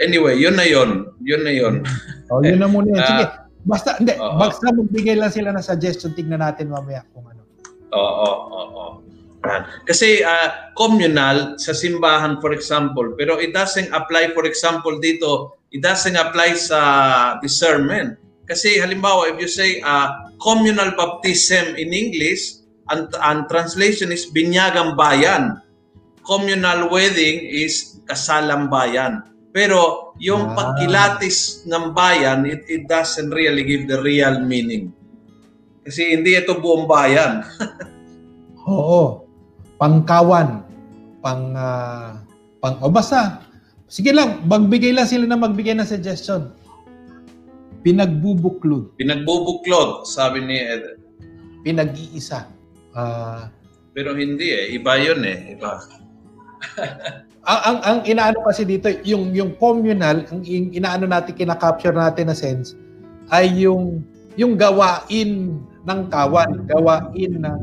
anyway, 0.00 0.38
yun 0.38 0.56
na 0.56 0.66
yun. 0.66 1.12
Yun 1.22 1.42
na 1.44 1.52
yun. 1.52 1.74
Oh, 2.28 2.44
yun 2.44 2.60
na 2.60 2.68
muna 2.68 2.92
yan. 2.92 3.00
Ah. 3.00 3.08
Sige. 3.08 3.24
Basta, 3.64 3.96
hindi. 3.96 4.12
Oo. 4.20 4.36
Basta 4.36 4.68
magbigay 4.68 5.16
lang 5.16 5.32
sila 5.32 5.48
ng 5.48 5.64
suggestion. 5.64 6.12
Tignan 6.12 6.44
natin 6.44 6.68
mamaya 6.68 7.00
kung 7.16 7.24
ano. 7.24 7.40
Oo, 7.96 8.04
oo, 8.28 8.62
oo. 8.68 8.86
Kasi 9.88 10.20
ah, 10.20 10.74
communal 10.76 11.56
sa 11.56 11.72
simbahan, 11.72 12.36
for 12.44 12.52
example, 12.52 13.16
pero 13.16 13.40
it 13.40 13.56
doesn't 13.56 13.88
apply, 13.96 14.36
for 14.36 14.44
example, 14.44 15.00
dito, 15.00 15.56
it 15.72 15.80
doesn't 15.80 16.20
apply 16.20 16.52
sa 16.52 16.80
discernment. 17.40 18.20
Kasi 18.44 18.80
halimbawa, 18.80 19.32
if 19.32 19.36
you 19.40 19.48
say 19.48 19.80
ah, 19.84 20.28
communal 20.40 20.92
baptism 20.96 21.76
in 21.80 21.96
English, 21.96 22.60
ang, 22.88 23.08
ang 23.20 23.48
translation 23.48 24.12
is 24.12 24.28
binyagang 24.28 24.96
bayan. 24.96 25.60
Communal 26.28 26.92
wedding 26.92 27.40
is 27.40 28.04
kasalang 28.04 28.68
bayan. 28.68 29.24
Pero 29.48 30.12
yung 30.20 30.52
Ah. 30.52 30.54
pagkilatis 30.54 31.64
ng 31.64 31.96
bayan, 31.96 32.44
it, 32.44 32.68
it 32.68 32.84
doesn't 32.84 33.32
really 33.32 33.64
give 33.64 33.88
the 33.88 33.96
real 34.04 34.36
meaning. 34.44 34.92
Kasi 35.80 36.12
hindi 36.12 36.36
ito 36.36 36.60
buong 36.60 36.84
bayan. 36.84 37.40
Oo. 38.68 39.24
Pangkawan. 39.80 40.68
Pang, 41.24 41.56
ah, 41.56 42.20
pang, 42.60 42.76
o 42.84 42.92
basta, 42.92 43.40
sige 43.88 44.12
lang, 44.12 44.44
magbigay 44.44 44.92
lang 44.92 45.08
sila 45.08 45.24
na 45.24 45.40
magbigay 45.40 45.72
ng 45.72 45.88
suggestion. 45.88 46.52
Pinagbubuklod. 47.80 49.00
Pinagbubuklod, 49.00 50.04
sabi 50.04 50.44
ni 50.44 50.60
Ed. 50.60 50.98
Pinag-iisa. 51.64 52.52
Ah, 52.92 53.48
Pero 53.94 54.14
hindi 54.14 54.52
eh. 54.52 54.76
Iba 54.76 54.94
yun 54.94 55.24
eh. 55.24 55.56
Iba. 55.56 55.78
Ang, 57.48 57.60
ang, 57.64 57.78
ang 57.82 57.98
inaano 58.04 58.44
kasi 58.44 58.64
dito, 58.68 58.90
yung, 59.04 59.32
yung 59.32 59.56
communal, 59.56 60.24
ang 60.28 60.42
in- 60.44 60.74
inaano 60.74 61.08
natin, 61.08 61.34
kinakapture 61.34 61.94
natin 61.94 62.28
na 62.28 62.36
sense, 62.36 62.76
ay 63.32 63.48
yung, 63.64 64.02
yung 64.36 64.54
gawain 64.56 65.56
ng 65.84 66.00
kawan, 66.12 66.68
gawain 66.68 67.32
ng, 67.40 67.60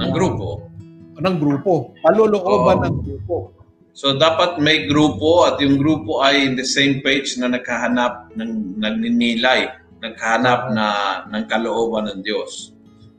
Ng 0.00 0.10
grupo. 0.16 0.64
ng 1.20 1.36
grupo, 1.36 1.92
palulooban 2.00 2.80
Oo. 2.80 2.84
ng 2.88 2.96
grupo. 3.04 3.36
So 3.92 4.16
dapat 4.16 4.56
may 4.62 4.86
grupo 4.88 5.44
at 5.44 5.60
yung 5.60 5.76
grupo 5.76 6.24
ay 6.24 6.46
in 6.46 6.54
the 6.56 6.64
same 6.64 7.04
page 7.04 7.36
na 7.36 7.50
naghahanap 7.52 8.32
ng 8.38 8.80
nagninilay, 8.80 9.68
naghahanap 10.00 10.72
na 10.72 10.86
ng 11.28 11.44
kalooban 11.50 12.08
ng 12.08 12.24
Diyos. 12.24 12.72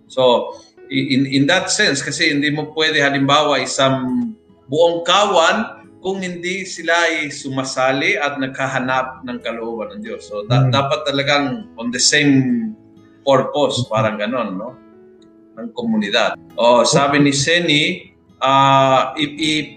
So 0.10 0.56
in 0.90 1.30
in 1.30 1.44
that 1.46 1.70
sense 1.70 2.02
kasi 2.02 2.34
hindi 2.34 2.50
mo 2.50 2.74
pwede 2.74 3.04
halimbawa 3.04 3.62
isang 3.62 4.32
buong 4.72 5.04
kawan 5.04 5.84
kung 6.00 6.24
hindi 6.24 6.64
sila 6.64 6.96
ay 7.12 7.30
sumasali 7.30 8.16
at 8.16 8.40
naghahanap 8.40 9.22
ng 9.22 9.38
kalooban 9.44 9.94
ng 9.94 10.02
Diyos. 10.02 10.26
So 10.26 10.48
da- 10.48 10.66
Hmm. 10.66 10.74
dapat 10.74 11.06
talagang 11.06 11.46
on 11.76 11.92
the 11.92 12.00
same 12.02 12.74
purpose, 13.22 13.86
parang 13.86 14.18
ganon, 14.18 14.58
no? 14.58 14.74
Ng 15.60 15.70
komunidad. 15.78 16.40
Oh, 16.58 16.82
sabi 16.82 17.22
ni 17.22 17.30
Seni, 17.30 17.84
ah 18.42 19.14
i- 19.14 19.38
i- 19.38 19.72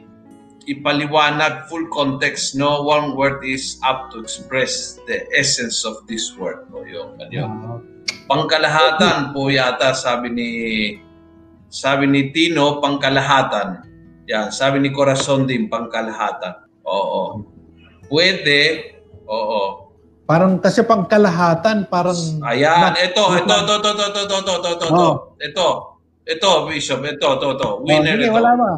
ipaliwanag 0.64 1.68
full 1.68 1.84
context 1.92 2.56
no 2.56 2.80
one 2.80 3.12
word 3.12 3.44
is 3.44 3.76
up 3.84 4.08
to 4.08 4.24
express 4.24 4.96
the 5.04 5.28
essence 5.36 5.84
of 5.84 6.00
this 6.08 6.32
word 6.40 6.64
no 6.72 6.80
yung 6.88 7.12
ano 7.20 7.44
Ah, 7.44 7.76
pangkalahatan 8.24 9.36
po 9.36 9.52
yata 9.52 9.92
sabi 9.92 10.32
ni 10.32 10.48
sabi 11.68 12.08
ni 12.08 12.32
Tino 12.32 12.80
pangkalahatan 12.80 13.84
yan 14.28 14.48
sabi 14.50 14.80
ni 14.80 14.90
Corazon 14.90 15.44
din 15.44 15.68
pangkalahatan 15.68 16.64
oo 16.84 17.44
pwede 18.08 18.92
oo 19.28 19.84
parang 20.24 20.56
kasi 20.56 20.80
pang 20.88 21.04
kalahatan, 21.04 21.84
parang... 21.84 22.16
ayan 22.48 22.96
ito 22.96 23.24
ito 23.36 23.54
ito 23.60 23.74
ito 23.76 23.90
ito 23.92 24.08
ito 24.08 24.20
ito 24.24 24.36
ito 24.40 24.52
ito 24.56 24.70
ito 24.72 24.86
Oh. 24.88 25.36
ito 25.36 25.68
ito 26.24 26.50
bishop 26.64 27.04
ito 27.04 27.28
ito 27.36 27.46
ito 27.52 27.68
Oh, 27.76 27.84
winner 27.84 28.16
sige, 28.16 28.28
ito 28.28 28.32
wala 28.32 28.50
ba? 28.56 28.70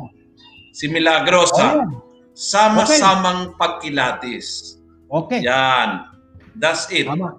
si 0.74 0.90
Milagrosa 0.90 1.86
sama-samang 2.34 3.54
pagkilatis 3.54 4.76
Okay. 5.06 5.38
Yan. 5.46 6.02
That's 6.58 6.90
it. 6.90 7.06
Tama. 7.06 7.38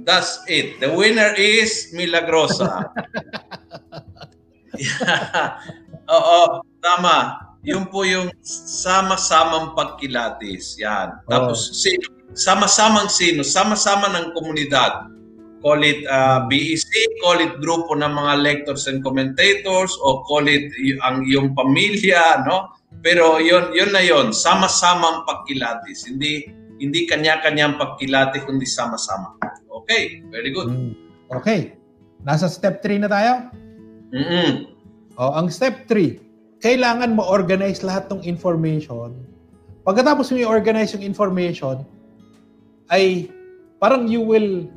That's 0.00 0.40
it. 0.48 0.80
The 0.80 0.88
winner 0.88 1.36
is 1.36 1.92
Milagrosa. 1.92 2.88
Yeah. 4.80 5.60
Oo, 6.16 6.64
tama. 6.80 7.46
Yun 7.60 7.88
po 7.92 8.08
yung 8.08 8.32
sama-samang 8.44 9.76
pagkilatis. 9.76 10.80
Yan. 10.80 11.20
Tapos, 11.28 11.76
sino, 11.76 12.08
sama-samang 12.32 13.12
sino? 13.12 13.44
Sama-sama 13.44 14.08
ng 14.08 14.32
komunidad. 14.32 15.12
Call 15.60 15.84
it 15.84 16.08
uh, 16.08 16.48
BEC, 16.48 16.88
call 17.20 17.36
it 17.36 17.60
grupo 17.60 17.92
ng 17.92 18.08
mga 18.08 18.32
lectors 18.40 18.88
and 18.88 19.04
commentators, 19.04 19.92
o 20.00 20.24
call 20.24 20.48
it 20.48 20.72
y- 20.80 20.96
ang 21.04 21.20
iyong 21.28 21.52
pamilya, 21.52 22.48
no? 22.48 22.72
Pero 23.04 23.36
yun, 23.36 23.68
yun 23.76 23.92
na 23.92 24.00
yun. 24.00 24.32
Sama-samang 24.32 25.28
pagkilatis. 25.28 26.08
Hindi 26.08 26.48
hindi 26.80 27.04
kanya-kanyang 27.04 27.76
pagkilatis, 27.76 28.48
kundi 28.48 28.64
sama-sama. 28.64 29.36
Okay, 29.68 30.24
very 30.32 30.48
good. 30.48 30.72
Mm. 30.72 30.96
Okay. 31.28 31.76
Nasa 32.24 32.48
step 32.48 32.80
3 32.80 33.04
na 33.04 33.08
tayo? 33.12 33.32
Mm-mm. 34.16 34.64
O, 35.20 35.32
ang 35.36 35.52
step 35.52 35.84
3, 35.84 36.16
kailangan 36.60 37.16
mo 37.16 37.24
organize 37.24 37.80
lahat 37.80 38.08
ng 38.12 38.20
information. 38.24 39.16
Pagkatapos 39.82 40.28
mo 40.30 40.36
i-organize 40.36 40.92
yung 40.92 41.04
information, 41.04 41.82
ay 42.92 43.32
parang 43.80 44.04
you 44.04 44.20
will 44.20 44.68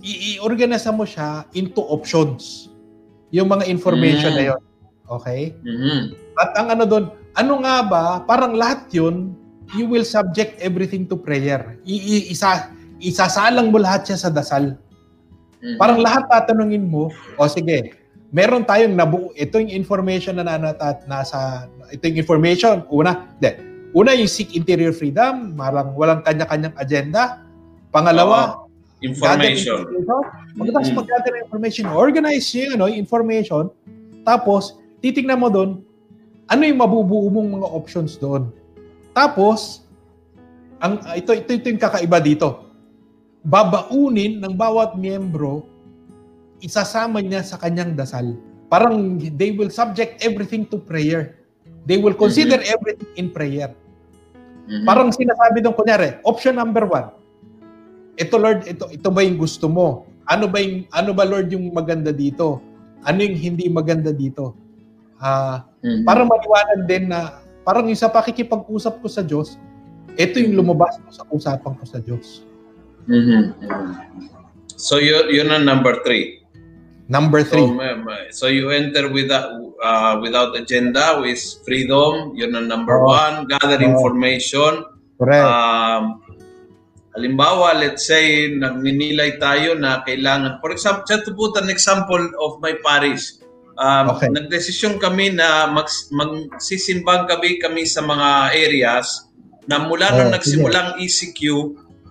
i-organize 0.00 0.88
mo 0.88 1.04
siya 1.04 1.44
into 1.52 1.84
options. 1.84 2.72
Yung 3.28 3.52
mga 3.52 3.68
information 3.68 4.32
Mm. 4.32 4.38
na 4.38 4.44
yun. 4.54 4.62
Okay? 5.06 5.40
Mhm. 5.62 6.00
At 6.40 6.50
ang 6.56 6.68
ano 6.72 6.84
doon, 6.88 7.04
ano 7.36 7.52
nga 7.60 7.76
ba, 7.84 8.04
parang 8.24 8.56
lahat 8.56 8.88
yun, 8.90 9.36
you 9.76 9.84
will 9.84 10.06
subject 10.06 10.56
everything 10.62 11.04
to 11.04 11.18
prayer. 11.18 11.76
I, 11.84 11.94
i- 11.96 12.26
isa, 12.32 12.72
isasalang 13.02 13.68
mo 13.68 13.76
lahat 13.82 14.08
siya 14.08 14.16
sa 14.16 14.30
dasal. 14.32 14.78
Mhm. 15.60 15.76
Parang 15.76 15.98
lahat 16.00 16.24
tatanungin 16.30 16.86
mo, 16.88 17.12
o 17.36 17.48
sige, 17.50 17.92
meron 18.34 18.66
tayong 18.66 18.94
nabuo, 18.94 19.30
ito 19.38 19.58
yung 19.58 19.70
information 19.70 20.38
na 20.38 20.58
nasa, 20.58 20.98
nasa 21.06 21.38
ito 21.90 22.02
yung 22.10 22.18
information, 22.18 22.82
una, 22.90 23.30
de, 23.38 23.58
una 23.94 24.14
yung 24.14 24.30
seek 24.30 24.54
interior 24.58 24.90
freedom, 24.90 25.54
marang 25.54 25.94
walang 25.94 26.22
kanya-kanyang 26.26 26.74
agenda. 26.74 27.42
Pangalawa, 27.94 28.66
information. 29.00 29.86
gather 29.86 30.02
information. 30.02 30.54
Pagkatapos 30.56 30.88
Mhm. 30.90 30.96
mag-gather 30.98 31.34
information, 31.40 31.84
organize 31.92 32.46
yung 32.56 32.80
ano, 32.80 32.86
information, 32.90 33.70
tapos 34.26 34.76
titignan 34.98 35.38
mo 35.38 35.48
doon, 35.52 35.80
ano 36.46 36.62
yung 36.66 36.78
mabubuo 36.80 37.30
mong 37.30 37.60
mga 37.60 37.68
options 37.70 38.18
doon. 38.18 38.50
Tapos, 39.14 39.86
ang 40.82 41.00
ito, 41.16 41.32
ito, 41.32 41.50
ito 41.56 41.66
yung 41.72 41.80
kakaiba 41.80 42.20
dito. 42.20 42.68
Babaunin 43.46 44.42
ng 44.42 44.52
bawat 44.52 44.98
miyembro, 44.98 45.64
isasama 46.60 47.20
niya 47.20 47.44
sa 47.44 47.60
kanyang 47.60 47.96
dasal. 47.96 48.36
Parang 48.66 49.18
they 49.18 49.54
will 49.54 49.70
subject 49.70 50.18
everything 50.24 50.66
to 50.66 50.80
prayer. 50.80 51.38
They 51.86 52.02
will 52.02 52.16
consider 52.18 52.58
everything 52.66 53.10
in 53.14 53.26
prayer. 53.30 53.70
Mhm. 54.66 54.82
Parang 54.82 55.14
sinasabi 55.14 55.62
doon, 55.62 55.74
kunyari, 55.78 56.18
option 56.26 56.58
number 56.58 56.82
one, 56.82 57.14
ito 58.18 58.34
Lord, 58.34 58.66
ito, 58.66 58.90
ito 58.90 59.08
ba 59.12 59.22
yung 59.22 59.38
gusto 59.38 59.70
mo? 59.70 60.10
Ano 60.26 60.50
ba 60.50 60.58
yung, 60.58 60.90
ano 60.90 61.14
ba 61.14 61.22
Lord 61.22 61.54
yung 61.54 61.70
maganda 61.70 62.10
dito? 62.10 62.58
Ano 63.06 63.22
yung 63.22 63.38
hindi 63.38 63.70
maganda 63.70 64.10
dito? 64.10 64.58
Ah, 65.22 65.62
Mhm. 65.80 66.02
para 66.02 66.26
maliwanag 66.26 66.80
din 66.90 67.04
na 67.06 67.38
parang 67.62 67.86
yung 67.86 67.98
sa 67.98 68.10
pakikipag-usap 68.10 68.98
ko 68.98 69.06
sa 69.06 69.22
Diyos, 69.22 69.54
ito 70.18 70.42
yung 70.42 70.58
lumabas 70.58 70.98
ko 70.98 71.08
sa 71.14 71.22
usapan 71.30 71.72
ko 71.78 71.84
sa 71.86 72.02
Diyos. 72.02 72.42
Mhm. 73.06 73.54
So 74.74 74.98
you 74.98 75.30
yun 75.30 75.48
ang 75.54 75.62
number 75.64 76.02
three. 76.02 76.35
Number 77.06 77.46
So, 77.46 77.50
three. 77.54 77.70
ma- 77.70 77.94
ma- 77.96 78.28
so 78.34 78.50
you 78.50 78.74
enter 78.74 79.06
without 79.06 79.54
uh, 79.78 80.18
without 80.18 80.58
agenda 80.58 81.22
with 81.22 81.38
freedom. 81.62 82.34
Yun 82.34 82.50
ang 82.52 82.66
number 82.66 82.98
Oo. 82.98 83.06
one. 83.08 83.46
Gather 83.46 83.78
Oo. 83.78 83.86
information. 83.86 84.82
correct. 85.16 85.48
Um, 85.48 86.20
halimbawa, 87.16 87.72
let's 87.72 88.04
say, 88.04 88.52
nagninilay 88.52 89.40
tayo 89.40 89.72
na 89.72 90.04
kailangan, 90.04 90.60
for 90.60 90.68
example, 90.68 91.08
just 91.08 91.24
to 91.24 91.32
put 91.32 91.56
an 91.56 91.72
example 91.72 92.20
of 92.36 92.60
my 92.60 92.76
parish, 92.84 93.40
um, 93.80 94.12
Okay. 94.12 94.28
nagdesisyon 94.28 95.00
kami 95.00 95.32
na 95.32 95.72
mag, 95.72 95.88
magsisimbang 96.12 97.24
gabi 97.24 97.56
kami 97.56 97.88
sa 97.88 98.04
mga 98.04 98.52
areas 98.52 99.24
na 99.64 99.80
mula 99.80 100.12
nung 100.12 100.28
Oh, 100.28 100.34
nagsimulang 100.36 101.00
ECQ, 101.00 101.40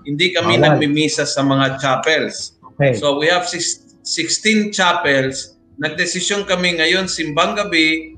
hindi 0.01 0.33
kami 0.33 0.57
Bawal. 0.57 0.81
nagmimisa 0.81 1.29
sa 1.29 1.45
mga 1.45 1.77
chapels. 1.77 2.57
okay. 2.73 2.97
So 2.97 3.21
we 3.21 3.29
have 3.29 3.45
six, 3.45 3.84
16 4.05 4.71
chapels. 4.71 5.57
Nagdesisyon 5.81 6.45
kami 6.47 6.79
ngayon 6.79 7.09
simbang 7.09 7.57
gabi 7.57 8.15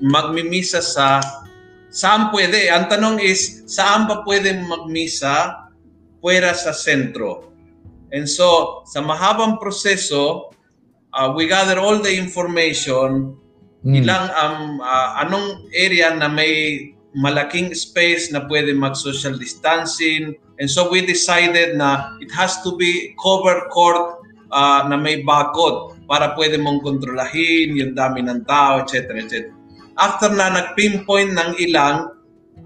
magmimisa 0.00 0.80
sa 0.80 1.20
saan 1.92 2.32
pwede. 2.32 2.72
Ang 2.72 2.88
tanong 2.88 3.16
is 3.20 3.68
saan 3.68 4.08
pa 4.08 4.24
pwede 4.24 4.56
magmisa 4.64 5.68
puwera 6.18 6.56
sa 6.56 6.72
sentro. 6.74 7.52
And 8.10 8.24
so 8.24 8.82
sa 8.88 9.04
mahabang 9.04 9.60
proseso 9.60 10.50
uh, 11.12 11.28
we 11.36 11.44
gather 11.46 11.78
all 11.78 12.00
the 12.00 12.10
information 12.16 13.38
Mm. 13.86 14.02
ilang 14.02 14.26
um, 14.34 14.82
ah, 14.82 15.22
anong 15.22 15.70
area 15.70 16.10
na 16.10 16.26
may 16.26 16.90
malaking 17.14 17.70
space 17.78 18.26
na 18.34 18.42
pwede 18.50 18.74
mag 18.74 18.98
social 18.98 19.38
distancing 19.38 20.34
and 20.58 20.66
so 20.66 20.90
we 20.90 20.98
decided 20.98 21.78
na 21.78 22.18
it 22.18 22.26
has 22.34 22.58
to 22.66 22.74
be 22.74 23.14
covered 23.22 23.70
court 23.70 24.17
ah, 24.52 24.86
na 24.86 24.96
may 24.96 25.22
bakod 25.24 25.96
para 26.08 26.32
pwede 26.36 26.60
mong 26.60 26.80
kontrolahin 26.84 27.76
yung 27.76 27.92
dami 27.92 28.24
ng 28.24 28.44
tao 28.48 28.84
etc 28.84 29.16
etc 29.18 29.52
after 29.98 30.30
na 30.32 30.52
nag-pinpoint 30.52 31.32
ng 31.34 31.50
ilang 31.62 32.12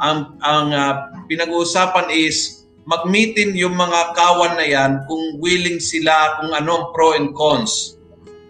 ang 0.01 0.39
ang 0.43 0.67
ah, 0.73 0.95
pinag-uusapan 1.27 2.11
is 2.11 2.67
mag-meeting 2.83 3.55
yung 3.55 3.79
mga 3.79 4.15
kawan 4.19 4.59
na 4.59 4.67
yan 4.67 4.93
kung 5.07 5.39
willing 5.39 5.79
sila 5.79 6.43
kung 6.43 6.51
anong 6.51 6.91
pro 6.91 7.15
and 7.15 7.31
cons 7.35 8.03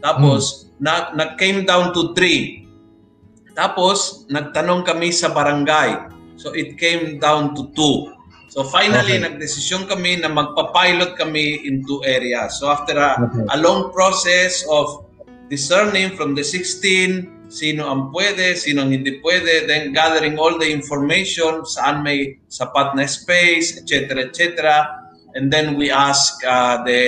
tapos 0.02 0.62
na, 0.82 1.14
nag-came 1.14 1.62
down 1.62 1.94
to 1.94 2.10
three. 2.18 2.66
Tapos, 3.54 4.26
nagtanong 4.26 4.82
kami 4.82 5.14
sa 5.14 5.30
barangay. 5.30 6.10
So, 6.34 6.50
it 6.50 6.74
came 6.74 7.22
down 7.22 7.54
to 7.54 7.70
two. 7.78 8.10
So, 8.52 8.68
finally, 8.68 9.16
Okay. 9.16 9.24
nagdesisyon 9.32 9.88
kami 9.88 10.20
na 10.20 10.28
magpa-pilot 10.28 11.16
kami 11.16 11.64
in 11.64 11.80
two 11.88 12.04
areas. 12.04 12.60
So, 12.60 12.68
after 12.68 12.92
a, 13.00 13.16
Okay. 13.16 13.48
a 13.48 13.56
long 13.56 13.88
process 13.96 14.60
of 14.68 15.08
discerning 15.48 16.12
from 16.20 16.36
the 16.36 16.44
16, 16.44 17.48
sino 17.48 17.88
ang 17.88 18.12
pwede, 18.12 18.52
sino 18.56 18.84
ang 18.84 18.92
hindi 18.92 19.24
pwede, 19.24 19.64
then 19.64 19.96
gathering 19.96 20.36
all 20.36 20.60
the 20.60 20.68
information, 20.68 21.64
saan 21.64 22.04
may 22.04 22.36
sapat 22.52 22.92
na 22.92 23.08
space, 23.08 23.80
etc., 23.80 24.20
etc., 24.28 24.84
and 25.32 25.48
then 25.48 25.80
we 25.80 25.88
ask 25.88 26.36
uh, 26.44 26.84
the, 26.84 27.00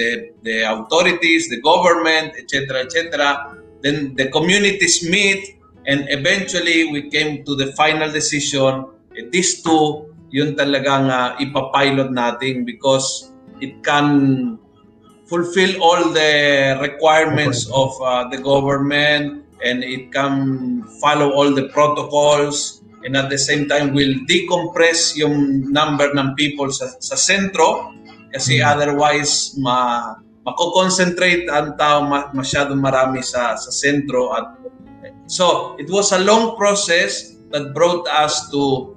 the 0.00 0.32
the 0.48 0.64
authorities, 0.64 1.52
the 1.52 1.60
government, 1.60 2.32
etc., 2.40 2.88
etc. 2.88 3.52
Then 3.84 4.16
the 4.16 4.32
communities 4.32 5.04
meet, 5.04 5.60
and 5.84 6.08
eventually 6.08 6.88
we 6.88 7.12
came 7.12 7.44
to 7.44 7.52
the 7.52 7.76
final 7.76 8.08
decision. 8.08 8.88
These 9.12 9.60
two, 9.60 10.05
yun 10.30 10.58
talagang 10.58 11.10
uh, 11.10 11.38
ipapilot 11.38 12.10
natin 12.10 12.66
because 12.66 13.32
it 13.62 13.82
can 13.82 14.58
fulfill 15.26 15.72
all 15.82 16.10
the 16.14 16.74
requirements 16.82 17.66
of 17.74 17.90
uh, 18.02 18.26
the 18.30 18.38
government 18.38 19.42
and 19.64 19.82
it 19.82 20.12
can 20.12 20.82
follow 21.02 21.32
all 21.34 21.50
the 21.50 21.66
protocols 21.74 22.82
and 23.02 23.16
at 23.16 23.30
the 23.30 23.38
same 23.38 23.66
time 23.70 23.94
will 23.94 24.14
decompress 24.26 25.14
yung 25.16 25.66
number 25.70 26.10
ng 26.14 26.34
people 26.34 26.70
sa, 26.70 26.90
sa 26.98 27.14
sentro 27.14 27.94
kasi 28.34 28.62
otherwise 28.62 29.54
ma 29.58 30.12
mako-concentrate 30.46 31.50
ang 31.50 31.74
tao 31.74 32.06
ma, 32.06 32.30
masyadong 32.30 32.78
marami 32.78 33.22
sa 33.22 33.58
sa 33.58 33.70
sentro 33.70 34.30
at 34.34 34.46
so 35.26 35.74
it 35.78 35.90
was 35.90 36.14
a 36.14 36.20
long 36.22 36.54
process 36.54 37.34
that 37.50 37.74
brought 37.74 38.06
us 38.10 38.46
to 38.50 38.94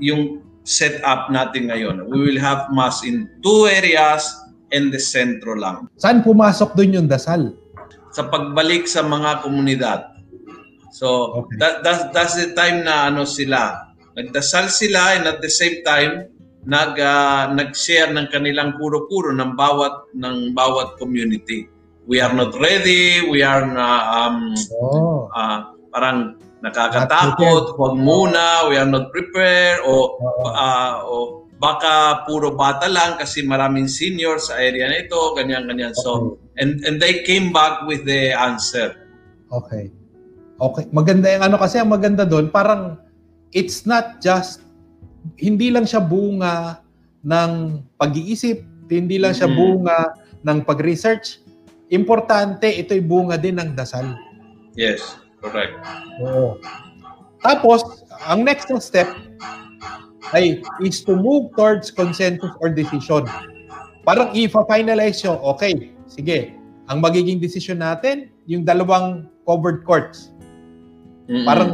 yung 0.00 0.45
setup 0.66 1.30
natin 1.30 1.70
ngayon. 1.70 2.10
We 2.10 2.18
will 2.20 2.40
have 2.42 2.66
mass 2.70 3.00
in 3.00 3.30
two 3.40 3.70
areas 3.70 4.26
and 4.74 4.90
the 4.90 4.98
sentro 4.98 5.54
lang 5.54 5.86
Saan 5.94 6.20
pumasok 6.20 6.74
doon 6.74 6.90
yung 6.92 7.08
dasal? 7.08 7.54
sa 8.10 8.26
pagbalik 8.26 8.88
sa 8.88 9.04
mga 9.04 9.40
komunidad. 9.40 10.00
So 10.90 11.36
Okay. 11.44 11.60
that, 11.60 11.74
that's, 11.84 12.02
that's 12.10 12.34
the 12.34 12.50
time 12.52 12.80
na 12.82 13.06
ano 13.06 13.22
sila. 13.22 13.92
Nagdasal 14.16 14.72
sila 14.72 15.14
and 15.14 15.28
at 15.28 15.38
the 15.38 15.52
same 15.52 15.84
time 15.84 16.32
nag 16.64 16.96
ah, 16.98 17.46
nag-share 17.46 18.10
ng 18.10 18.26
kanilang 18.26 18.74
puro-puro 18.74 19.30
ng 19.30 19.54
bawat 19.54 20.10
ng 20.16 20.50
bawat 20.50 20.96
community. 20.96 21.68
We 22.08 22.18
are 22.18 22.32
not 22.32 22.56
ready, 22.56 23.22
we 23.22 23.44
are 23.44 23.62
na 23.62 23.86
um, 24.24 24.56
Oh. 24.74 25.28
ah, 25.30 25.70
parang 25.92 26.40
nakakatakot, 26.64 27.76
huwag 27.76 27.94
muna, 28.00 28.68
we 28.68 28.80
are 28.80 28.88
not 28.88 29.12
prepared 29.12 29.84
o 29.84 30.16
ah, 30.48 31.04
o 31.04 31.46
baka 31.56 32.24
puro 32.28 32.52
bata 32.52 32.88
lang 32.88 33.16
kasi 33.16 33.44
maraming 33.44 33.88
senior 33.88 34.36
sa 34.36 34.60
area 34.60 34.88
na 34.88 35.00
ito, 35.00 35.16
ganyan 35.36 35.68
ganyan. 35.68 35.92
So 35.96 36.36
and 36.60 36.84
and 36.84 37.00
they 37.00 37.24
came 37.24 37.52
back 37.52 37.84
with 37.88 38.04
the 38.04 38.32
answer. 38.32 38.96
Okay. 39.52 39.92
Okay. 40.56 40.84
Maganda 40.92 41.28
yung 41.32 41.44
ano 41.52 41.56
kasi 41.60 41.76
ang 41.80 41.92
maganda 41.92 42.24
doon, 42.24 42.48
parang 42.48 42.96
it's 43.52 43.84
not 43.84 44.20
just 44.24 44.64
hindi 45.36 45.68
lang 45.68 45.84
siya 45.84 46.00
bunga 46.00 46.80
ng 47.26 47.82
pag-iisip, 47.98 48.62
hindi 48.88 49.18
lang 49.20 49.34
siya 49.34 49.50
bunga 49.50 50.14
ng 50.46 50.62
pag-research. 50.64 51.42
Importante, 51.90 52.66
ito'y 52.70 53.02
bunga 53.02 53.34
din 53.38 53.58
ng 53.58 53.74
dasal. 53.74 54.14
Yes, 54.78 55.18
correct. 55.46 55.74
Oo. 56.26 56.58
Tapos, 57.46 58.02
ang 58.26 58.42
next 58.42 58.66
na 58.66 58.82
step 58.82 59.06
ay 60.34 60.58
is 60.82 61.06
to 61.06 61.14
move 61.14 61.54
towards 61.54 61.94
consensus 61.94 62.50
or 62.58 62.72
decision. 62.74 63.22
Parang 64.02 64.34
i-finalize 64.34 65.22
nyo, 65.22 65.38
okay, 65.54 65.94
sige, 66.10 66.54
ang 66.90 67.02
magiging 67.02 67.38
decision 67.38 67.82
natin, 67.82 68.30
yung 68.46 68.66
dalawang 68.66 69.30
covered 69.46 69.86
courts. 69.86 70.34
Mm-mm. 71.26 71.46
Parang 71.46 71.70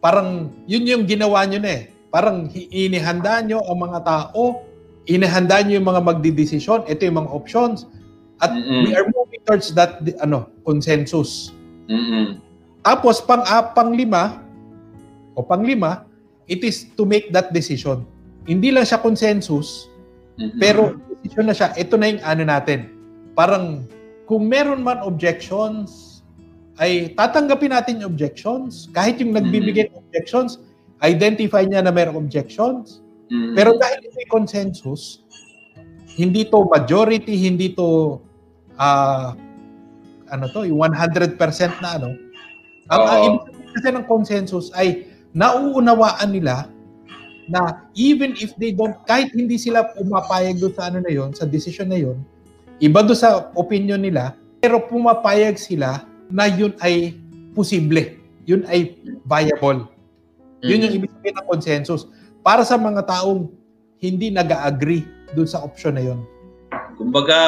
parang 0.00 0.28
yun 0.66 0.86
yung 0.86 1.04
ginawa 1.06 1.42
nyo 1.46 1.58
na 1.62 1.70
eh. 1.70 1.82
Parang 2.10 2.50
inihanda 2.54 3.38
nyo 3.42 3.62
ang 3.62 3.78
mga 3.78 3.98
tao, 4.02 4.66
inihanda 5.06 5.62
nyo 5.62 5.78
yung 5.78 5.86
mga 5.86 6.02
magdidesisyon, 6.02 6.86
ito 6.90 7.06
yung 7.06 7.22
mga 7.22 7.30
options, 7.30 7.86
at 8.42 8.50
Mm-mm. 8.50 8.86
we 8.86 8.90
are 8.94 9.06
moving 9.10 9.42
towards 9.46 9.70
that 9.74 10.02
ano 10.22 10.50
consensus. 10.66 11.54
Mm-mm. 11.90 12.38
Tapos 12.86 13.18
pang 13.20 13.42
uh, 13.42 13.64
panglima 13.74 14.40
o 15.34 15.42
panglima, 15.42 16.06
it 16.46 16.62
is 16.62 16.88
to 16.94 17.02
make 17.02 17.34
that 17.34 17.50
decision. 17.50 18.06
Hindi 18.46 18.70
lang 18.70 18.86
siya 18.86 19.02
consensus, 19.02 19.90
Mm-mm. 20.38 20.56
pero 20.62 20.96
decision 21.20 21.50
na 21.50 21.54
siya. 21.54 21.74
Ito 21.74 21.98
na 21.98 22.06
yung 22.14 22.22
ano 22.22 22.42
natin. 22.46 22.94
Parang 23.34 23.84
kung 24.24 24.46
meron 24.46 24.80
man 24.86 25.02
objections, 25.02 26.22
ay 26.80 27.12
tatanggapin 27.12 27.76
natin 27.76 28.00
yung 28.00 28.16
objections. 28.16 28.88
Kahit 28.96 29.20
yung 29.20 29.36
nagbibigay 29.36 29.92
ng 29.92 30.00
objections, 30.00 30.64
identify 31.04 31.66
niya 31.68 31.84
na 31.84 31.92
mayroong 31.92 32.16
objections. 32.16 33.04
Mm-mm. 33.28 33.52
Pero 33.52 33.76
dahil 33.76 34.00
ito 34.00 34.16
yung 34.16 34.32
consensus, 34.32 35.26
hindi 36.16 36.48
to 36.48 36.64
majority, 36.66 37.36
hindi 37.36 37.76
to 37.76 38.18
ah 38.80 39.36
ano 40.30 40.48
to, 40.50 40.66
yung 40.66 40.80
100% 40.82 41.36
na 41.82 41.98
ano. 41.98 42.14
Ang 42.90 43.00
Oo. 43.02 43.24
ibig 43.26 43.42
sabihin 43.46 43.70
kasi 43.74 43.88
ng 43.94 44.06
consensus 44.06 44.66
ay 44.74 45.06
nauunawaan 45.30 46.30
nila 46.34 46.66
na 47.50 47.86
even 47.98 48.34
if 48.38 48.54
they 48.62 48.70
don't, 48.70 48.94
kahit 49.06 49.30
hindi 49.34 49.58
sila 49.58 49.90
pumapayag 49.94 50.62
doon 50.62 50.74
sa 50.74 50.86
ano 50.90 51.02
na 51.02 51.10
yon, 51.10 51.34
sa 51.34 51.46
decision 51.46 51.90
na 51.90 51.98
yon, 51.98 52.18
iba 52.78 53.02
doon 53.02 53.18
sa 53.18 53.50
opinion 53.58 53.98
nila, 53.98 54.38
pero 54.62 54.78
pumapayag 54.86 55.58
sila 55.58 56.06
na 56.30 56.46
yun 56.46 56.70
ay 56.78 57.18
posible. 57.52 58.18
Yun 58.46 58.62
ay 58.70 58.94
viable. 59.26 59.90
Yun 60.62 60.86
yung 60.86 60.94
ibig 61.02 61.10
sabihin 61.10 61.36
ng 61.42 61.48
consensus. 61.50 62.06
Para 62.40 62.62
sa 62.62 62.78
mga 62.78 63.04
taong 63.04 63.50
hindi 64.00 64.32
nag-agree 64.32 65.04
doon 65.34 65.48
sa 65.48 65.60
option 65.60 65.94
na 65.98 66.02
yun. 66.04 66.20
Kumbaga, 66.96 67.38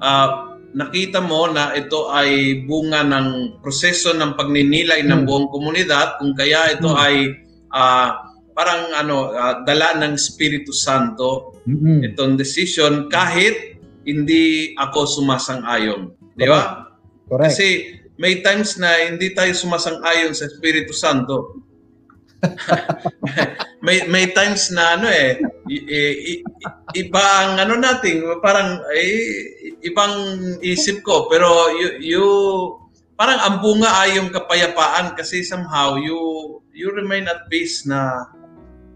ah, 0.00 0.55
nakita 0.76 1.24
mo 1.24 1.48
na 1.48 1.72
ito 1.72 2.12
ay 2.12 2.62
bunga 2.68 3.00
ng 3.00 3.58
proseso 3.64 4.12
ng 4.12 4.36
pagninilay 4.36 5.00
ng 5.00 5.24
Hmm. 5.24 5.26
buong 5.26 5.48
komunidad 5.48 6.20
kung 6.20 6.36
kaya 6.36 6.76
ito 6.76 6.92
Hmm. 6.92 7.00
ay 7.00 7.14
ah, 7.72 8.28
parang 8.52 8.92
ano 8.92 9.32
ah, 9.32 9.64
dala 9.64 9.96
ng 9.96 10.12
Espiritu 10.14 10.76
Santo 10.76 11.56
itong 12.04 12.36
decision 12.36 13.08
kahit 13.08 13.80
hindi 14.06 14.76
ako 14.78 15.02
sumasang-ayon. 15.02 16.12
Di 16.36 16.46
ba? 16.46 16.86
Correct. 17.26 17.56
Kasi 17.56 17.68
may 18.16 18.38
times 18.40 18.78
na 18.78 19.10
hindi 19.10 19.34
tayo 19.34 19.50
sumasang-ayon 19.50 20.30
sa 20.32 20.46
Espiritu 20.46 20.94
Santo. 20.94 21.58
May 23.86 24.04
may 24.08 24.30
times 24.32 24.70
na 24.72 24.98
ano 24.98 25.06
eh 25.06 25.38
i- 25.70 25.86
i- 26.36 26.42
iba 26.96 27.24
ang 27.44 27.60
ano 27.60 27.74
natin 27.78 28.24
parang 28.40 28.82
eh, 28.90 29.78
ibang 29.84 30.14
isip 30.60 31.02
ko 31.02 31.28
pero 31.30 31.70
you, 31.76 31.88
you 32.02 32.26
parang 33.16 33.40
ang 33.40 33.56
bunga 33.60 33.88
ay 34.04 34.18
yung 34.18 34.28
kapayapaan 34.28 35.16
kasi 35.16 35.40
somehow 35.40 35.96
you 35.96 36.18
you 36.76 36.92
remain 36.92 37.24
at 37.26 37.48
peace 37.48 37.84
na 37.84 38.28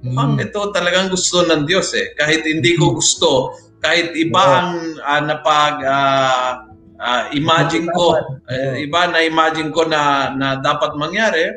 Mm. 0.00 0.40
ito 0.40 0.72
talagang 0.72 1.12
gusto 1.12 1.44
ng 1.44 1.68
Diyos 1.68 1.92
eh. 1.92 2.16
Kahit 2.16 2.40
hindi 2.48 2.72
ko 2.72 2.96
gusto, 2.96 3.52
kahit 3.84 4.16
iba 4.16 4.40
ang 4.40 4.96
ah, 5.04 5.20
napag 5.20 5.76
ah, 5.84 6.64
ah, 6.96 7.28
imagine 7.36 7.84
ko, 7.92 8.16
eh, 8.48 8.80
iba 8.80 9.12
na 9.12 9.20
imagine 9.20 9.68
ko 9.68 9.84
na 9.84 10.32
na 10.32 10.56
dapat 10.56 10.96
mangyari, 10.96 11.52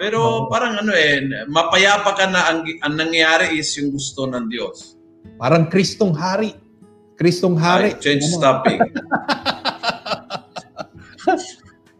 pero 0.00 0.48
parang 0.48 0.80
ano 0.80 0.96
eh, 0.96 1.20
mapayapa 1.44 2.16
ka 2.16 2.24
na 2.32 2.48
ang, 2.48 2.64
ang 2.64 2.94
nangyayari 2.96 3.60
is 3.60 3.68
yung 3.76 3.92
gusto 3.92 4.24
ng 4.24 4.48
Diyos. 4.48 4.96
Parang 5.36 5.68
Kristong 5.68 6.16
Hari. 6.16 6.56
Kristong 7.20 7.60
Hari. 7.60 7.92
Ay, 7.92 8.00
change 8.00 8.24
Ano, 8.32 8.40
topic. 8.40 8.80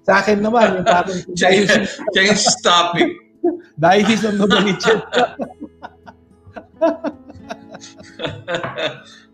Sa 0.08 0.24
akin 0.24 0.40
naman, 0.40 0.80
yung 0.80 0.88
parang 0.88 1.20
change, 1.36 1.68
change 2.16 2.40
topic. 2.64 3.20
diocese 3.76 4.24
of 4.24 4.40
Novaliches. 4.40 4.96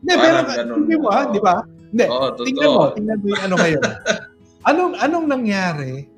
Hindi, 0.02 0.14
pero 0.22 0.38
ganun. 0.46 0.78
hindi 0.86 0.96
mo 1.02 1.08
ha, 1.10 1.26
di 1.30 1.40
ba? 1.42 1.56
Hindi, 1.66 2.04
tingnan 2.46 2.70
mo, 2.70 2.82
tingnan 2.94 3.18
mo 3.18 3.26
yung 3.26 3.42
ano 3.42 3.54
ngayon. 3.58 3.82
Anong, 4.70 4.94
anong 4.98 5.26
nangyari 5.30 6.10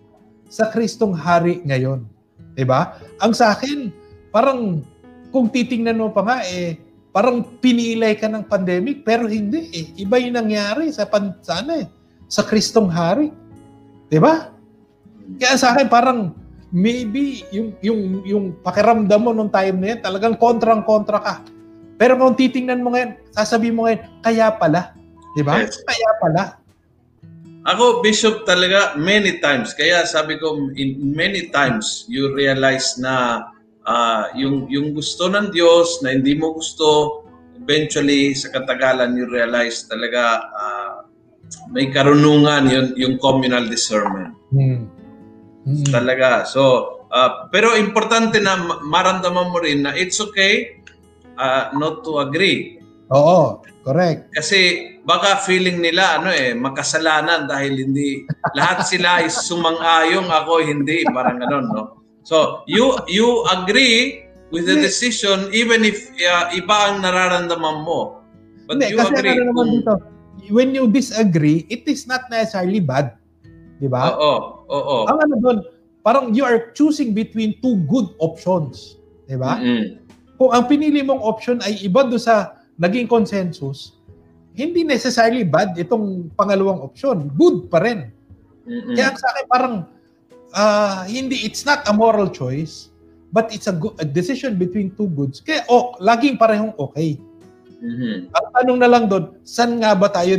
sa 0.48 0.72
Kristong 0.72 1.12
Hari 1.12 1.60
ngayon? 1.64 2.17
Di 2.58 2.66
ba? 2.66 2.98
Ang 3.22 3.38
sa 3.38 3.54
akin, 3.54 3.94
parang 4.34 4.82
kung 5.30 5.46
titingnan 5.46 6.02
mo 6.02 6.10
pa 6.10 6.26
nga 6.26 6.38
eh, 6.42 6.74
parang 7.14 7.46
pinilay 7.62 8.18
ka 8.18 8.26
ng 8.26 8.50
pandemic 8.50 9.06
pero 9.06 9.30
hindi 9.30 9.70
eh. 9.70 9.86
Iba 10.02 10.18
yung 10.18 10.34
nangyari 10.34 10.90
sa, 10.90 11.06
pan, 11.06 11.38
sa 11.38 11.62
ano 11.62 11.78
eh, 11.78 11.86
sa 12.26 12.42
Kristong 12.42 12.90
Hari. 12.90 13.30
Di 14.10 14.18
ba? 14.18 14.50
Kaya 15.38 15.54
sa 15.54 15.70
akin 15.78 15.86
parang 15.86 16.34
maybe 16.74 17.46
yung 17.54 17.72
yung 17.80 18.00
yung 18.26 18.44
pakiramdam 18.60 19.22
mo 19.22 19.30
nung 19.30 19.54
time 19.54 19.78
na 19.78 19.86
yan, 19.94 20.00
talagang 20.02 20.34
kontrang-kontra 20.34 21.22
ka. 21.22 21.34
Pero 21.94 22.18
kung 22.18 22.34
titingnan 22.34 22.82
mo 22.82 22.90
ngayon, 22.90 23.14
sasabihin 23.30 23.74
mo 23.78 23.86
ngayon, 23.86 24.02
kaya 24.22 24.50
pala. 24.50 24.98
Di 25.38 25.46
ba? 25.46 25.62
Yes. 25.62 25.78
Kaya 25.86 26.10
pala. 26.18 26.57
Ako, 27.68 28.00
Bishop, 28.00 28.48
talaga 28.48 28.96
many 28.96 29.44
times. 29.44 29.76
Kaya 29.76 30.08
sabi 30.08 30.40
ko, 30.40 30.56
in 30.72 30.96
many 31.12 31.52
times, 31.52 32.08
you 32.08 32.32
realize 32.32 32.96
na 32.96 33.44
ah, 33.84 34.32
yung, 34.32 34.72
yung 34.72 34.96
gusto 34.96 35.28
ng 35.28 35.52
Diyos 35.52 36.00
na 36.00 36.16
hindi 36.16 36.32
mo 36.32 36.56
gusto, 36.56 37.20
eventually, 37.60 38.32
sa 38.32 38.48
katagalan, 38.48 39.12
you 39.12 39.28
realize 39.28 39.84
talaga 39.84 40.48
ah, 40.48 40.98
may 41.68 41.92
karunungan 41.92 42.64
yun, 42.72 42.86
yung 42.96 43.14
communal 43.20 43.68
discernment. 43.68 44.32
Hmm. 44.48 44.88
Hmm. 45.68 45.84
Talaga. 45.92 46.48
So, 46.48 47.04
ah, 47.12 47.52
pero 47.52 47.76
importante 47.76 48.40
na 48.40 48.56
ma- 48.56 48.80
maramdaman 48.80 49.52
mo 49.52 49.60
rin 49.60 49.84
na 49.84 49.92
it's 49.92 50.16
okay 50.24 50.80
ah, 51.36 51.68
not 51.76 52.00
to 52.00 52.16
agree. 52.16 52.77
Oo, 53.08 53.64
correct. 53.84 54.28
Kasi 54.36 54.92
baka 55.08 55.40
feeling 55.40 55.80
nila 55.80 56.20
ano 56.20 56.28
eh 56.28 56.52
makasalanan 56.52 57.48
dahil 57.48 57.88
hindi 57.88 58.28
lahat 58.52 58.84
sila 58.84 59.24
is 59.24 59.32
sumang-ayong 59.48 60.28
ako 60.28 60.60
hindi 60.60 61.08
parang 61.08 61.40
ganun 61.40 61.66
no. 61.72 61.82
So 62.28 62.68
you 62.68 63.00
you 63.08 63.48
agree 63.48 64.28
with 64.52 64.68
the 64.68 64.76
decision 64.76 65.48
even 65.56 65.88
if 65.88 66.12
uh, 66.20 66.52
iba 66.52 66.92
ang 66.92 67.00
nararamdaman 67.00 67.84
mo. 67.88 68.20
But 68.68 68.84
Hindi, 68.84 68.92
you 68.92 68.98
kasi 69.00 69.12
agree 69.16 69.36
ano 69.40 69.44
naman 69.48 69.56
kung 69.56 69.70
dito, 69.80 69.94
when 70.52 70.76
you 70.76 70.84
disagree, 70.88 71.64
it 71.72 71.88
is 71.88 72.04
not 72.04 72.28
necessarily 72.28 72.84
bad. 72.84 73.16
Di 73.80 73.88
ba? 73.88 74.12
Oo, 74.12 74.68
oo. 74.68 74.96
Ang 75.08 75.18
ano 75.24 75.34
doon, 75.40 75.58
parang 76.04 76.36
you 76.36 76.44
are 76.44 76.72
choosing 76.76 77.16
between 77.16 77.56
two 77.64 77.80
good 77.88 78.12
options. 78.20 79.00
Di 79.24 79.40
ba? 79.40 79.56
Mm-mm. 79.56 80.04
Kung 80.36 80.52
ang 80.52 80.68
pinili 80.68 81.00
mong 81.02 81.24
option 81.24 81.58
ay 81.64 81.80
iba 81.82 82.06
do 82.06 82.20
sa 82.20 82.57
naging 82.78 83.10
consensus, 83.10 83.98
hindi 84.54 84.86
necessarily 84.86 85.42
bad 85.42 85.74
itong 85.74 86.30
pangalawang 86.38 86.82
option. 86.82 87.30
Good 87.34 87.70
pa 87.70 87.82
rin. 87.82 88.10
Mm-mm. 88.66 88.94
Kaya 88.94 89.14
sa 89.18 89.26
akin 89.34 89.46
parang 89.50 89.74
ah, 90.54 91.02
hindi 91.06 91.42
it's 91.42 91.66
not 91.66 91.86
a 91.90 91.92
moral 91.92 92.30
choice, 92.30 92.90
but 93.34 93.50
it's 93.50 93.66
a, 93.66 93.74
good, 93.74 93.94
a 93.98 94.06
decision 94.06 94.54
between 94.56 94.94
two 94.94 95.10
goods. 95.12 95.42
Kaya 95.42 95.66
oh, 95.68 95.94
laging 95.98 96.38
parehong 96.38 96.72
okay. 96.78 97.18
Mhm. 97.78 98.34
Ang 98.34 98.46
tanong 98.58 98.78
na 98.82 98.90
lang 98.90 99.04
doon, 99.06 99.38
saan 99.46 99.78
nga 99.78 99.94
ba 99.94 100.10
tayo 100.10 100.34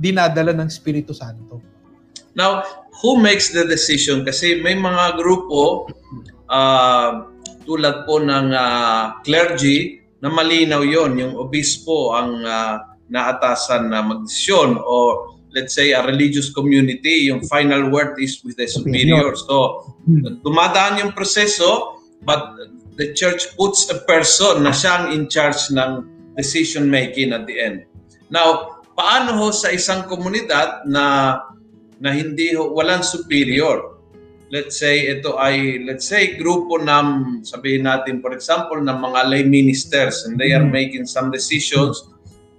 dinadala 0.00 0.56
ng 0.56 0.68
Espiritu 0.68 1.12
Santo? 1.12 1.60
Now, 2.32 2.64
who 3.02 3.20
makes 3.20 3.52
the 3.52 3.66
decision? 3.68 4.24
Kasi 4.24 4.64
may 4.64 4.78
mga 4.78 5.20
grupo 5.20 5.90
ah, 6.48 7.28
tulad 7.68 8.08
po 8.08 8.16
ng 8.16 8.56
ah, 8.56 9.20
clergy 9.20 10.07
na 10.18 10.28
malinaw 10.30 10.82
yon 10.82 11.18
yung 11.18 11.34
obispo 11.38 12.14
ang 12.14 12.42
ah, 12.42 12.82
naatasan 13.08 13.88
na 13.88 14.04
magdesisyon 14.04 14.76
o 14.78 14.94
let's 15.56 15.72
say 15.72 15.96
a 15.96 16.04
religious 16.04 16.52
community, 16.52 17.32
yung 17.32 17.40
final 17.48 17.88
word 17.88 18.20
is 18.20 18.36
with 18.44 18.60
the 18.60 18.68
superior. 18.68 19.32
So, 19.32 19.88
dumadaan 20.44 21.00
yung 21.00 21.12
proseso 21.16 21.96
but 22.22 22.52
the 23.00 23.14
church 23.14 23.56
puts 23.56 23.88
a 23.88 24.02
person 24.04 24.66
na 24.66 24.76
siyang 24.76 25.14
in 25.14 25.30
charge 25.30 25.72
ng 25.72 26.04
decision 26.36 26.90
making 26.90 27.32
at 27.32 27.48
the 27.48 27.56
end. 27.56 27.88
Now, 28.28 28.82
paano 28.92 29.38
ho 29.38 29.46
sa 29.54 29.72
isang 29.72 30.04
komunidad 30.10 30.84
na 30.84 31.38
na 31.98 32.14
hindi 32.14 32.54
ho, 32.54 32.70
walang 32.70 33.02
superior? 33.02 33.97
Let's 34.48 34.80
say 34.80 35.12
ito 35.12 35.36
ay 35.36 35.84
let's 35.84 36.08
say 36.08 36.40
grupo 36.40 36.80
ng 36.80 37.44
sabihin 37.44 37.84
natin 37.84 38.24
for 38.24 38.32
example 38.32 38.80
ng 38.80 38.96
mga 38.96 39.20
lay 39.28 39.44
ministers 39.44 40.24
and 40.24 40.40
they 40.40 40.56
are 40.56 40.64
Mhm. 40.64 40.72
making 40.72 41.04
some 41.04 41.28
decisions 41.28 42.08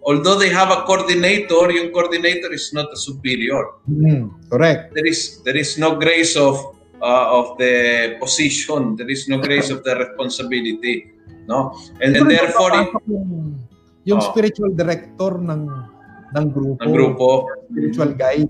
although 0.05 0.37
they 0.37 0.53
have 0.53 0.69
a 0.69 0.85
coordinator 0.85 1.65
yung 1.73 1.89
coordinator 1.89 2.53
is 2.53 2.69
not 2.71 2.93
a 2.93 2.99
superior 2.99 3.73
Hmm, 3.89 4.29
correct. 4.47 4.93
there 4.93 5.09
is 5.09 5.41
there 5.41 5.57
is 5.57 5.81
no 5.81 5.97
grace 5.97 6.37
of 6.37 6.61
uh, 7.01 7.25
of 7.33 7.57
the 7.57 7.73
position 8.21 8.93
there 8.93 9.09
is 9.09 9.25
no 9.25 9.41
grace 9.41 9.73
of 9.73 9.81
the 9.81 9.97
responsibility 9.97 11.09
no 11.49 11.73
and, 12.05 12.13
and 12.13 12.29
therefore 12.29 12.69
papasok 12.69 13.01
yung, 14.05 14.21
Oh. 14.21 14.29
spiritual 14.29 14.71
director 14.73 15.41
ng 15.41 15.61
ng 16.29 16.45
grupo, 16.53 16.81
Ang 16.81 16.91
grupo. 16.93 17.27
spiritual 17.65 18.13
guide. 18.13 18.49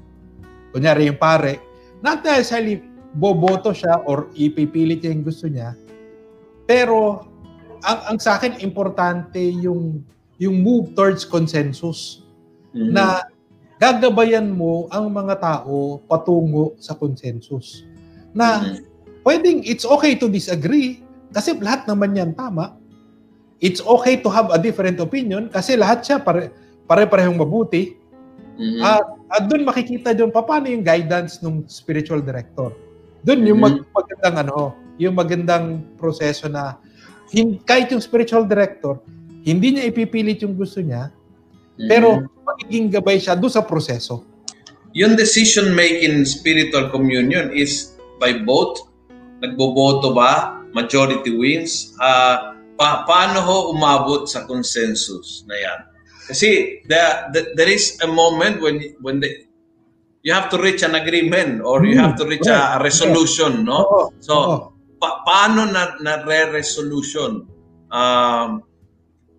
Kunyari 0.72 1.08
yung 1.08 1.16
pare, 1.16 1.60
not 2.00 2.20
necessarily 2.22 2.80
boboto 3.16 3.74
siya 3.74 4.06
or 4.06 4.30
ipipilit 4.38 5.02
niya 5.02 5.12
yung 5.16 5.26
gusto 5.26 5.46
niya. 5.50 5.74
Pero 6.70 7.26
ang 7.82 8.00
ang 8.14 8.18
sa 8.22 8.38
akin 8.38 8.62
importante 8.62 9.40
yung 9.40 10.04
yung 10.40 10.62
move 10.64 10.94
towards 10.96 11.26
consensus 11.26 12.24
Mhm. 12.72 12.94
na 12.94 13.26
gagabayan 13.80 14.48
mo 14.52 14.86
ang 14.94 15.10
mga 15.10 15.36
tao 15.40 16.00
patungo 16.06 16.78
sa 16.78 16.94
consensus. 16.94 17.84
Na 18.32 18.62
Mhm. 18.62 18.76
pwedeng 19.26 19.60
it's 19.66 19.88
okay 19.88 20.14
to 20.14 20.30
disagree 20.30 21.02
kasi 21.34 21.58
lahat 21.58 21.90
naman 21.90 22.14
yan 22.14 22.32
tama. 22.38 22.78
It's 23.60 23.84
okay 23.84 24.16
to 24.24 24.32
have 24.32 24.54
a 24.56 24.60
different 24.62 25.02
opinion 25.04 25.52
kasi 25.52 25.76
lahat 25.76 26.06
siya 26.06 26.22
pare 26.22 26.54
pare-parehong 26.88 27.38
mabuti. 27.38 27.96
Mhm. 28.56 28.82
At, 28.82 29.06
at 29.30 29.44
doon 29.48 29.64
makikita 29.64 30.12
doon 30.16 30.34
paano 30.34 30.68
yung 30.68 30.84
guidance 30.84 31.40
ng 31.40 31.68
spiritual 31.70 32.20
director. 32.20 32.74
Doon 33.22 33.40
yung 33.46 33.60
mag, 33.60 33.76
Mhm. 33.80 33.86
magandang 33.92 34.36
ano, 34.48 34.58
yung 35.00 35.16
magandang 35.16 35.66
proseso 35.96 36.48
na 36.48 36.80
hin, 37.30 37.60
kahit 37.62 37.92
yung 37.92 38.02
spiritual 38.02 38.44
director, 38.44 39.00
hindi 39.42 39.76
niya 39.76 39.88
ipipilit 39.88 40.44
yung 40.44 40.56
gusto 40.56 40.80
niya, 40.80 41.12
pero 41.78 42.28
magiging 42.44 42.92
gabay 42.92 43.16
siya 43.18 43.40
doon 43.40 43.52
sa 43.52 43.64
proseso. 43.64 44.26
yung 44.90 45.14
decision 45.14 45.78
making 45.78 46.26
spiritual 46.26 46.90
communion 46.90 47.54
is 47.54 47.94
by 48.18 48.34
vote. 48.42 48.90
Nagboboto 49.38 50.18
ba? 50.18 50.58
Majority 50.74 51.30
wins. 51.30 51.94
Ah, 52.02 52.58
pa 52.74 53.06
paano 53.06 53.38
ho 53.38 53.58
umabot 53.70 54.26
sa 54.26 54.50
consensus 54.50 55.46
na 55.46 55.54
yan? 55.54 55.80
Kasi 56.26 56.82
the, 56.90 57.02
the, 57.38 57.42
there 57.54 57.70
is 57.70 58.02
a 58.02 58.10
moment 58.10 58.66
when 58.66 58.82
when 59.06 59.22
the, 59.22 59.46
you 60.24 60.34
have 60.34 60.50
to 60.50 60.58
reach 60.58 60.84
an 60.84 60.96
agreement 60.96 61.62
or 61.64 61.86
you 61.86 61.98
have 61.98 62.16
to 62.16 62.26
reach 62.26 62.48
a, 62.48 62.76
a 62.76 62.84
resolution 62.84 63.64
no? 63.64 63.80
Oo. 63.84 64.04
so 64.20 64.34
Oo. 64.36 64.56
pa- 65.00 65.24
paano 65.24 65.68
na 65.72 65.96
na 66.04 66.24
re-resolution? 66.24 67.48
Um 67.90 68.64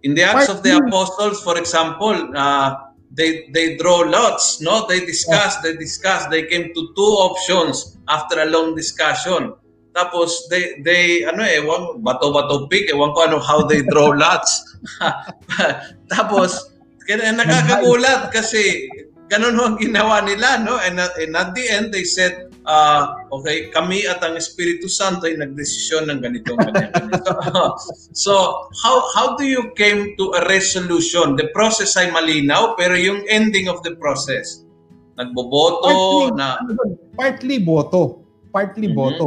in 0.02 0.16
the 0.16 0.24
acts 0.24 0.48
of 0.48 0.64
the 0.64 0.72
apostles 0.80 1.44
for 1.44 1.60
example 1.60 2.16
uh, 2.32 2.90
they 3.12 3.50
they 3.52 3.76
draw 3.76 4.00
lots 4.06 4.60
no? 4.64 4.88
They 4.88 5.04
discuss 5.04 5.60
they 5.60 5.76
discuss 5.76 6.26
they 6.32 6.48
came 6.48 6.72
to 6.72 6.82
two 6.96 7.12
options 7.20 8.00
after 8.08 8.40
a 8.40 8.48
long 8.48 8.72
discussion. 8.74 9.52
Tapos 9.90 10.46
they 10.48 10.78
they 10.86 11.26
ano 11.26 11.42
eh 11.42 11.60
ewan, 11.60 12.00
bato 12.00 12.30
bato 12.30 12.70
pick 12.70 12.88
ewan 12.88 13.10
ko 13.12 13.26
ano 13.26 13.38
how 13.42 13.66
they 13.66 13.82
draw 13.84 14.14
lots. 14.14 14.78
Tapos 16.14 16.70
kaya 17.04 17.34
nakakagulat 17.34 18.30
kasi 18.30 18.86
ganun 19.30 19.54
ho 19.54 19.62
ang 19.70 19.78
ginawa 19.78 20.20
nila 20.26 20.58
no 20.60 20.74
and, 20.82 20.98
at- 20.98 21.14
and 21.16 21.38
at 21.38 21.54
the 21.54 21.64
end 21.70 21.94
they 21.94 22.02
said 22.02 22.50
uh, 22.66 23.14
okay 23.30 23.70
kami 23.70 24.02
at 24.04 24.18
ang 24.26 24.34
Espiritu 24.34 24.90
Santo 24.90 25.30
ay 25.30 25.38
nagdesisyon 25.38 26.10
ng 26.10 26.18
ganyan 26.18 26.42
ganito. 26.42 27.30
so 28.26 28.66
how 28.82 28.98
how 29.14 29.38
do 29.38 29.46
you 29.46 29.70
came 29.78 30.18
to 30.18 30.34
a 30.34 30.42
resolution 30.50 31.38
the 31.38 31.46
process 31.54 31.94
ay 31.94 32.10
malinaw 32.10 32.74
pero 32.74 32.98
yung 32.98 33.22
ending 33.30 33.70
of 33.70 33.78
the 33.86 33.94
process 34.02 34.66
nagboboto 35.14 35.86
Partly, 35.86 36.26
na 36.34 36.46
ano 36.58 36.70
partly 37.14 37.56
boto. 37.60 38.24
Partly 38.50 38.88
Mhm. 38.90 38.96
boto. 38.96 39.26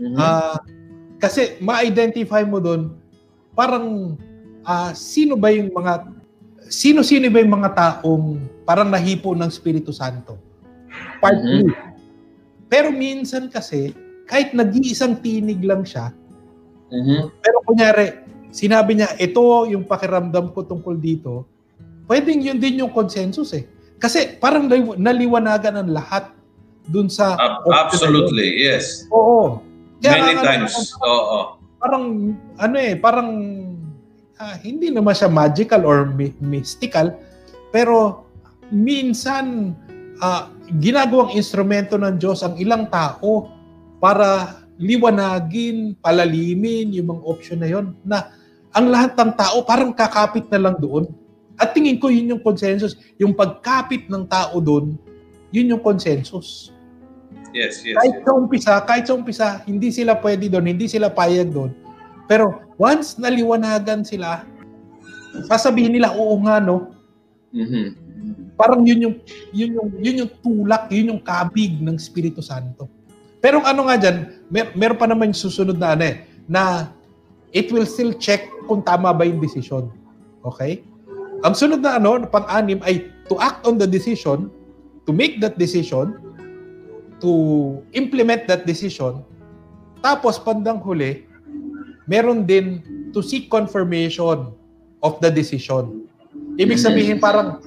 Mhm. 0.00 0.16
Ah, 0.16 0.56
kasi 1.20 1.60
ma-identify 1.60 2.42
mo 2.42 2.58
doon 2.58 2.96
parang 3.52 4.16
ah, 4.64 4.90
sino 4.96 5.36
ba 5.36 5.52
yung 5.52 5.68
mga 5.70 6.08
sino-sino 6.70 7.26
ba 7.28 7.42
yung 7.42 7.52
mga 7.52 7.70
taong 7.76 8.40
parang 8.70 8.86
nahipo 8.86 9.34
ng 9.34 9.50
Espiritu 9.50 9.90
Santo? 9.90 10.38
Partly. 11.18 11.66
Pero 12.70 12.94
minsan 12.94 13.50
kasi 13.50 13.90
kahit 14.24 14.54
nag-iisang 14.54 15.18
tinig 15.18 15.58
lang 15.58 15.82
siya, 15.82 16.14
Mhm. 16.86 17.34
pero 17.42 17.56
kunyari 17.66 18.14
sinabi 18.50 18.94
niya 18.94 19.10
ito 19.16 19.42
yung 19.66 19.82
pakiramdam 19.82 20.54
ko 20.54 20.62
tungkol 20.62 20.94
dito, 20.94 21.50
pwedeng 22.06 22.38
yun 22.38 22.62
din 22.62 22.78
yung 22.78 22.94
consensus 22.94 23.50
eh. 23.52 23.66
Kasi 23.98 24.38
parang 24.38 24.70
naliw- 24.70 24.94
naliwanagan 24.96 25.74
ang 25.76 25.90
lahat 25.90 26.30
dun 26.86 27.10
sa 27.10 27.34
yun. 27.34 27.74
absolutely 27.74 28.54
yes 28.56 29.10
Oo. 29.10 29.58
Kaya 29.98 30.14
many 30.16 30.38
nga- 30.38 30.46
times 30.46 30.94
oo 30.96 31.58
parang 31.76 32.04
ano 32.56 32.76
eh, 32.76 32.94
parang 32.94 33.28
ah, 34.36 34.56
hindi 34.58 34.88
naman 34.88 35.12
siya 35.12 35.28
magical 35.28 35.82
or 35.82 36.06
mi- 36.06 36.32
mystical, 36.38 37.12
pero 37.68 38.24
minsan 38.70 39.74
ah, 40.22 40.50
ginagawang 40.78 41.34
instrumento 41.34 41.98
ng 41.98 42.16
Diyos 42.18 42.42
ang 42.46 42.56
ilang 42.56 42.86
tao 42.88 43.50
para 43.98 44.62
liwanagin, 44.80 45.98
palalimin 46.00 46.94
yung 46.96 47.12
mga 47.12 47.22
option 47.28 47.58
na 47.60 47.68
yon 47.68 47.92
na 48.00 48.32
ang 48.72 48.88
lahat 48.88 49.12
ng 49.18 49.32
tao 49.36 49.60
parang 49.66 49.92
kakapit 49.92 50.48
na 50.48 50.70
lang 50.70 50.76
doon. 50.80 51.10
At 51.60 51.76
tingin 51.76 52.00
ko 52.00 52.08
yun 52.08 52.32
yung 52.32 52.40
consensus. 52.40 52.96
Yung 53.20 53.36
pagkapit 53.36 54.08
ng 54.08 54.24
tao 54.24 54.56
doon, 54.64 54.96
yun 55.52 55.76
yung 55.76 55.82
consensus 55.84 56.72
yes 57.52 57.82
yes, 57.82 57.98
kahit 57.98 58.14
yes. 58.20 58.24
sa 58.26 58.32
umpisa, 58.34 58.72
kahit 58.86 59.04
sa 59.06 59.14
umpisa, 59.14 59.48
hindi 59.66 59.90
sila 59.90 60.18
pwede 60.18 60.46
doon, 60.46 60.70
hindi 60.70 60.86
sila 60.86 61.10
payag 61.10 61.50
doon. 61.50 61.74
Pero 62.30 62.62
once 62.78 63.18
naliwanagan 63.18 64.06
sila, 64.06 64.46
sasabihin 65.50 65.98
nila, 65.98 66.14
oo 66.14 66.38
nga 66.46 66.62
no, 66.62 66.94
Mhm. 67.50 67.99
Parang 68.60 68.84
yun 68.84 69.08
yung, 69.08 69.16
yun 69.56 69.70
yung, 69.80 69.88
yun 69.96 70.16
yung 70.20 70.32
tulak, 70.44 70.92
yun 70.92 71.16
yung 71.16 71.22
kabig 71.24 71.80
ng 71.80 71.96
Espiritu 71.96 72.44
Santo. 72.44 72.84
Pero 73.40 73.64
ano 73.64 73.88
nga 73.88 73.96
dyan, 73.96 74.44
mer 74.52 74.76
meron 74.76 75.00
pa 75.00 75.08
naman 75.08 75.32
susunod 75.32 75.80
na 75.80 75.96
ano 75.96 76.04
eh, 76.04 76.28
na 76.44 76.92
it 77.56 77.72
will 77.72 77.88
still 77.88 78.12
check 78.20 78.44
kung 78.68 78.84
tama 78.84 79.16
ba 79.16 79.24
yung 79.24 79.40
decision. 79.40 79.88
Okay? 80.44 80.84
Ang 81.40 81.56
sunod 81.56 81.80
na 81.80 81.96
ano, 81.96 82.20
pang-anim 82.28 82.84
ay 82.84 83.08
to 83.32 83.40
act 83.40 83.64
on 83.64 83.80
the 83.80 83.88
decision, 83.88 84.52
to 85.08 85.10
make 85.16 85.40
that 85.40 85.56
decision, 85.56 86.20
to 87.24 87.32
implement 87.96 88.44
that 88.44 88.68
decision, 88.68 89.24
tapos 90.04 90.36
pandang 90.40 90.80
huli, 90.80 91.24
meron 92.08 92.44
din 92.44 92.84
to 93.16 93.24
seek 93.24 93.48
confirmation 93.48 94.52
of 95.00 95.16
the 95.24 95.32
decision. 95.32 96.08
Ibig 96.60 96.76
sabihin 96.76 97.16
parang, 97.20 97.60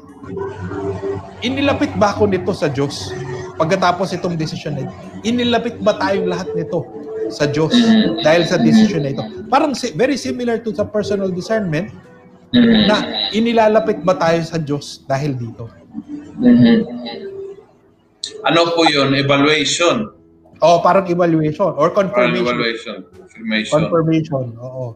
inilapit 1.39 1.91
ba 1.93 2.11
ako 2.11 2.25
nito 2.25 2.51
sa 2.51 2.67
Diyos? 2.67 3.11
Pagkatapos 3.53 4.11
itong 4.13 4.33
decision 4.33 4.73
na 4.73 4.81
ito, 4.83 4.93
inilapit 5.21 5.77
ba 5.77 5.93
tayong 5.93 6.25
lahat 6.25 6.49
nito 6.53 6.83
sa 7.29 7.45
Diyos 7.45 7.73
dahil 8.19 8.43
sa 8.43 8.57
decision 8.57 9.01
na 9.01 9.11
ito? 9.11 9.23
Parang 9.45 9.71
si- 9.71 9.93
very 9.93 10.15
similar 10.15 10.57
to 10.57 10.71
sa 10.71 10.83
personal 10.83 11.29
discernment 11.29 11.93
Mhm. 12.49 12.85
na 12.85 12.95
inilalapit 13.29 14.01
ba 14.01 14.13
tayo 14.13 14.41
sa 14.41 14.57
Diyos 14.57 15.01
dahil 15.03 15.33
dito? 15.33 15.69
Ano 18.43 18.59
po 18.73 18.83
yun? 18.85 19.13
Evaluation. 19.13 20.09
O 20.59 20.79
parang 20.79 21.03
evaluation 21.05 21.75
or 21.75 21.91
Parang 21.91 22.09
confirmation. 22.09 22.41
evaluation. 22.41 22.95
Confirmation. 23.03 23.73
Confirmation, 23.73 24.45
oo. 24.57 24.95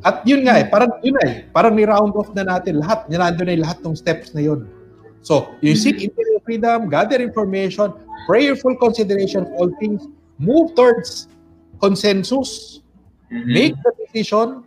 At 0.00 0.24
yun 0.24 0.48
nga 0.48 0.56
eh, 0.56 0.64
parang 0.64 0.96
yun 1.04 1.16
eh, 1.24 1.44
parang 1.52 1.76
ni-round 1.76 2.16
off 2.16 2.32
na 2.32 2.44
natin 2.44 2.80
lahat. 2.80 3.04
Nandun 3.12 3.44
na 3.44 3.52
yung 3.52 3.64
lahat 3.68 3.78
ng 3.84 3.96
steps 3.96 4.32
na 4.32 4.40
yun. 4.40 4.64
So, 5.20 5.52
you 5.60 5.76
seek 5.76 6.00
interior 6.00 6.40
freedom, 6.40 6.88
gather 6.88 7.20
information, 7.20 7.92
prayerful 8.24 8.80
consideration 8.80 9.44
of 9.44 9.52
all 9.60 9.70
things, 9.76 10.08
move 10.40 10.72
towards 10.72 11.28
consensus, 11.76 12.80
Mhm. 13.28 13.52
make 13.52 13.74
the 13.76 13.92
decision, 14.08 14.64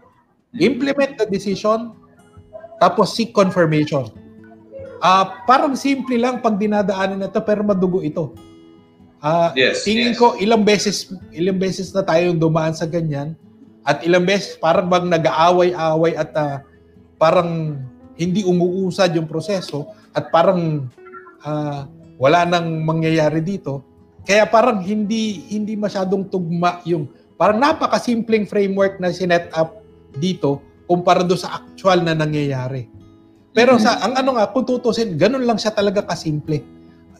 implement 0.62 1.17
the 1.17 1.26
decision, 1.26 1.98
tapos 2.78 3.17
seek 3.17 3.34
confirmation. 3.34 4.13
Ah, 5.02 5.43
parang 5.50 5.74
simple 5.74 6.15
lang 6.15 6.39
pag 6.39 6.56
dinadaanan 6.56 7.26
na 7.26 7.28
to 7.28 7.41
pero 7.41 7.65
madugo 7.65 8.06
ito. 8.06 8.38
Ah, 9.19 9.52
Yes, 9.58 9.84
tingin 9.84 10.13
yes. 10.13 10.19
ko 10.22 10.38
ilang 10.38 10.62
beses 10.62 11.10
ilang 11.34 11.58
beses 11.58 11.91
na 11.91 12.06
tayong 12.06 12.39
dumaan 12.39 12.76
sa 12.76 12.88
ganyan 12.88 13.36
at 13.84 14.04
ilang 14.08 14.24
beses 14.24 14.56
parang 14.58 14.88
bang 14.88 15.12
nag-aaway-away 15.12 16.13
at 16.15 16.32
ah, 16.36 16.63
parang 17.19 17.80
hindi 18.15 18.46
umuusad 18.46 19.12
yung 19.15 19.28
proseso 19.28 19.91
at 20.15 20.32
parang 20.32 20.88
ah, 21.43 21.88
wala 22.15 22.48
nang 22.48 22.84
mangyayari 22.88 23.43
dito. 23.43 23.84
Kaya 24.24 24.48
parang 24.48 24.80
hindi 24.80 25.52
hindi 25.52 25.76
masyadong 25.76 26.32
tugma 26.32 26.80
yung 26.88 27.12
parang 27.36 27.60
napakasimpleng 27.60 28.48
framework 28.48 29.04
na 29.04 29.12
sinet 29.12 29.52
up 29.52 29.84
dito 30.15 30.63
kumpara 30.88 31.28
do 31.28 31.36
sa 31.36 31.60
actual 31.60 32.00
na 32.04 32.15
nangyayari. 32.15 32.88
Pero 33.52 33.76
sa 33.78 34.00
ang 34.00 34.15
ano 34.15 34.39
nga 34.39 34.50
kung 34.50 34.63
tutusin, 34.65 35.19
ganun 35.19 35.43
lang 35.43 35.60
siya 35.60 35.76
talaga 35.76 36.02
kasimple. 36.08 36.63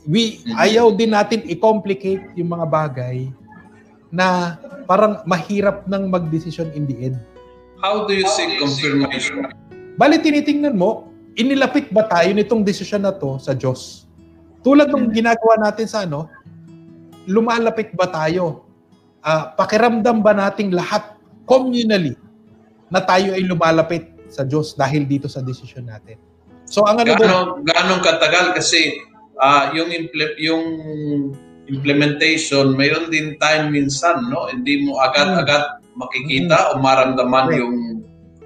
We 0.04 0.43
Mhm. 0.43 0.56
ayaw 0.56 0.86
din 0.95 1.12
natin 1.12 1.43
i-complicate 1.47 2.36
yung 2.39 2.56
mga 2.56 2.65
bagay 2.67 3.32
na 4.13 4.62
parang 4.86 5.26
mahirap 5.26 5.89
nang 5.89 6.13
magdesisyon 6.13 6.69
in 6.78 6.86
the 6.86 7.10
end. 7.10 7.17
How 7.82 8.06
do 8.06 8.13
you 8.13 8.30
seek 8.30 8.62
confirmation? 8.62 9.49
Bali, 9.97 10.21
tinitingnan 10.21 10.78
mo, 10.78 11.10
inilapit 11.34 11.89
ba 11.89 12.06
tayo 12.06 12.30
nitong 12.30 12.62
desisyon 12.62 13.02
na 13.02 13.12
to 13.12 13.41
sa 13.41 13.58
Diyos? 13.58 14.06
Tulad 14.62 14.93
ng 14.93 15.10
ginagawa 15.10 15.58
natin 15.60 15.89
sa 15.89 16.06
ano, 16.06 16.30
lumalapit 17.26 17.91
ba 17.97 18.06
tayo? 18.06 18.69
Uh, 19.23 19.49
pakiramdam 19.58 20.21
ba 20.21 20.32
nating 20.32 20.71
lahat 20.71 21.17
communally 21.49 22.13
na 22.93 23.02
tayo 23.02 23.34
ay 23.34 23.43
lumalapit 23.43 24.13
sa 24.30 24.45
Diyos 24.45 24.78
dahil 24.78 25.10
dito 25.10 25.26
sa 25.26 25.41
desisyon 25.41 25.89
natin? 25.89 26.21
So 26.69 26.86
ang 26.86 27.02
ano 27.02 27.17
gaano, 27.17 27.26
doon, 27.26 27.47
gaano 27.65 27.93
katagal 27.99 28.56
kasi 28.56 29.04
uh, 29.41 29.73
yung 29.76 29.89
imple- 29.91 30.38
yung 30.39 30.63
implementation, 31.71 32.76
mayroon 32.76 33.08
din 33.08 33.39
time 33.39 33.71
minsan, 33.71 34.28
no? 34.28 34.52
Hindi 34.52 34.84
mo 34.84 34.99
agad-agad 34.99 35.84
makikita 35.95 36.58
mm-hmm. 36.58 36.80
o 36.80 36.82
maramdaman 36.84 37.47
okay. 37.49 37.60
yung 37.62 37.76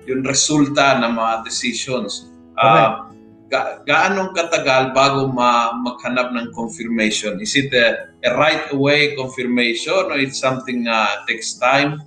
yung 0.08 0.22
resulta 0.24 1.04
ng 1.04 1.20
mga 1.20 1.34
decisions. 1.44 2.32
Uh, 2.56 3.12
ga- 3.52 3.84
gaano 3.84 4.32
katagal 4.32 4.96
bago 4.96 5.28
ma- 5.28 5.76
maghanap 5.84 6.32
ng 6.32 6.56
confirmation? 6.56 7.40
Is 7.44 7.60
it 7.60 7.72
a, 7.76 8.08
a 8.24 8.32
right 8.40 8.72
away 8.72 9.20
confirmation 9.20 10.08
or 10.08 10.16
it's 10.16 10.40
something 10.40 10.88
uh, 10.88 11.24
takes 11.28 11.60
time? 11.60 12.00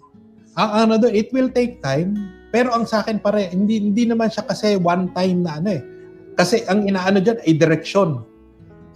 Ang 0.57 0.71
ano 0.89 0.93
do, 0.97 1.09
it 1.13 1.29
will 1.37 1.53
take 1.53 1.85
time. 1.85 2.17
Pero 2.51 2.75
ang 2.75 2.89
sa 2.89 3.05
akin 3.05 3.23
pare, 3.23 3.53
hindi 3.53 3.79
hindi 3.79 4.09
naman 4.09 4.33
siya 4.33 4.49
kasi 4.49 4.75
one 4.81 5.13
time 5.15 5.45
na 5.45 5.61
ano 5.61 5.71
eh. 5.71 5.83
Kasi 6.35 6.65
ang 6.67 6.89
inaano 6.89 7.21
diyan 7.21 7.45
ay 7.47 7.53
direksyon. 7.55 8.11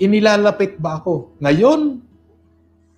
Inilalapit 0.03 0.81
ba 0.83 0.99
ako? 0.99 1.39
Ngayon, 1.39 2.03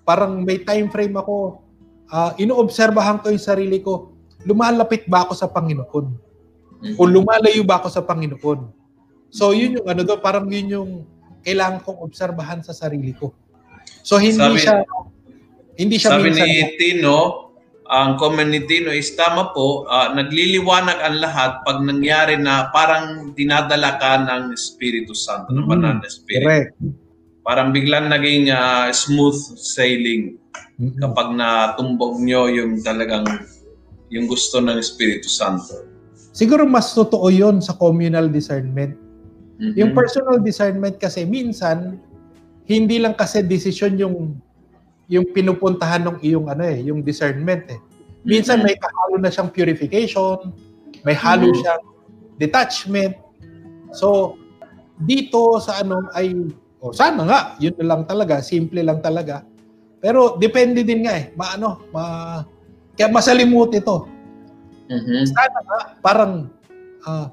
parang 0.06 0.46
may 0.46 0.62
time 0.62 0.86
frame 0.88 1.18
ako. 1.18 1.60
Uh, 2.06 2.30
inoobserbahan 2.38 3.18
ko 3.18 3.34
yung 3.34 3.42
sarili 3.42 3.82
ko 3.82 4.16
lumalapit 4.46 5.04
ba 5.10 5.26
ako 5.26 5.34
sa 5.34 5.50
Panginoon? 5.50 6.06
O 6.96 7.02
lumalayo 7.04 7.66
ba 7.66 7.82
ako 7.82 7.90
sa 7.90 8.06
Panginoon? 8.06 8.70
So 9.34 9.50
yun 9.50 9.82
yung 9.82 9.86
ano 9.90 10.06
do, 10.06 10.14
parang 10.22 10.46
yun 10.46 10.70
yung 10.70 10.90
kailangan 11.42 11.82
kong 11.82 11.98
obserbahan 11.98 12.62
sa 12.62 12.70
sarili 12.70 13.10
ko. 13.10 13.34
So 14.06 14.22
hindi 14.22 14.38
sabi, 14.38 14.62
siya 14.62 14.76
hindi 15.76 15.96
siya 15.98 16.10
sabi 16.14 16.30
minsan, 16.30 16.46
ni 16.46 16.62
Tino, 16.78 17.18
ang 17.90 18.14
comment 18.18 18.46
ni 18.46 18.62
Tino 18.70 18.94
is 18.94 19.10
tama 19.18 19.50
po, 19.50 19.84
uh, 19.90 20.14
nagliliwanag 20.14 20.98
ang 21.02 21.16
lahat 21.18 21.66
pag 21.66 21.82
nangyari 21.82 22.38
na 22.38 22.70
parang 22.70 23.34
dinadala 23.34 23.98
ka 23.98 24.22
ng 24.22 24.54
Espiritu 24.54 25.10
Santo, 25.10 25.50
mm, 25.50 25.58
ng 25.58 25.66
banal 25.66 25.94
na 25.98 26.06
Espiritu. 26.06 26.46
Correct. 26.46 26.74
Parang 27.46 27.70
biglang 27.70 28.10
naging 28.10 28.50
uh, 28.50 28.90
smooth 28.90 29.38
sailing 29.54 30.34
mm-hmm. 30.82 30.98
kapag 30.98 31.30
natumbog 31.30 32.18
nyo 32.18 32.50
yung 32.50 32.82
talagang 32.82 33.22
yung 34.10 34.26
gusto 34.26 34.58
ng 34.58 34.74
Espiritu 34.82 35.30
Santo. 35.30 35.86
Siguro 36.34 36.66
mas 36.66 36.90
totoo 36.90 37.30
yon 37.30 37.62
sa 37.62 37.78
communal 37.78 38.26
discernment. 38.26 38.98
Mm-hmm. 39.62 39.78
Yung 39.78 39.94
personal 39.94 40.42
discernment 40.42 40.98
kasi 40.98 41.22
minsan 41.22 42.02
hindi 42.66 42.98
lang 42.98 43.14
kasi 43.14 43.46
decision 43.46 43.94
yung 43.94 44.42
yung 45.06 45.30
pinupuntahan 45.30 46.02
ng 46.02 46.18
iyong 46.26 46.50
ano 46.50 46.66
eh, 46.66 46.82
yung 46.82 46.98
discernment 46.98 47.62
eh. 47.70 47.78
Minsan 48.26 48.58
mm-hmm. 48.58 48.74
may 48.74 48.76
kahalo 48.82 49.22
na 49.22 49.30
siyang 49.30 49.54
purification, 49.54 50.50
may 51.06 51.14
halo 51.14 51.54
mm-hmm. 51.54 51.62
siyang 51.62 51.84
detachment. 52.42 53.14
So 53.94 54.34
dito 54.98 55.62
sa 55.62 55.86
ano 55.86 56.10
ay 56.10 56.34
oh, 56.86 56.94
sana 56.94 57.22
nga, 57.26 57.40
yun 57.58 57.74
lang 57.82 58.06
talaga, 58.06 58.38
simple 58.38 58.80
lang 58.86 59.02
talaga. 59.02 59.42
Pero 59.98 60.38
depende 60.38 60.86
din 60.86 61.02
nga 61.02 61.18
eh, 61.18 61.34
maano, 61.34 61.90
ma 61.90 62.04
kaya 62.96 63.12
masalimuot 63.12 63.74
ito. 63.76 64.08
Mm-hmm. 64.86 65.22
Sana 65.28 65.58
nga, 65.66 65.80
parang 66.00 66.32
uh, 67.04 67.26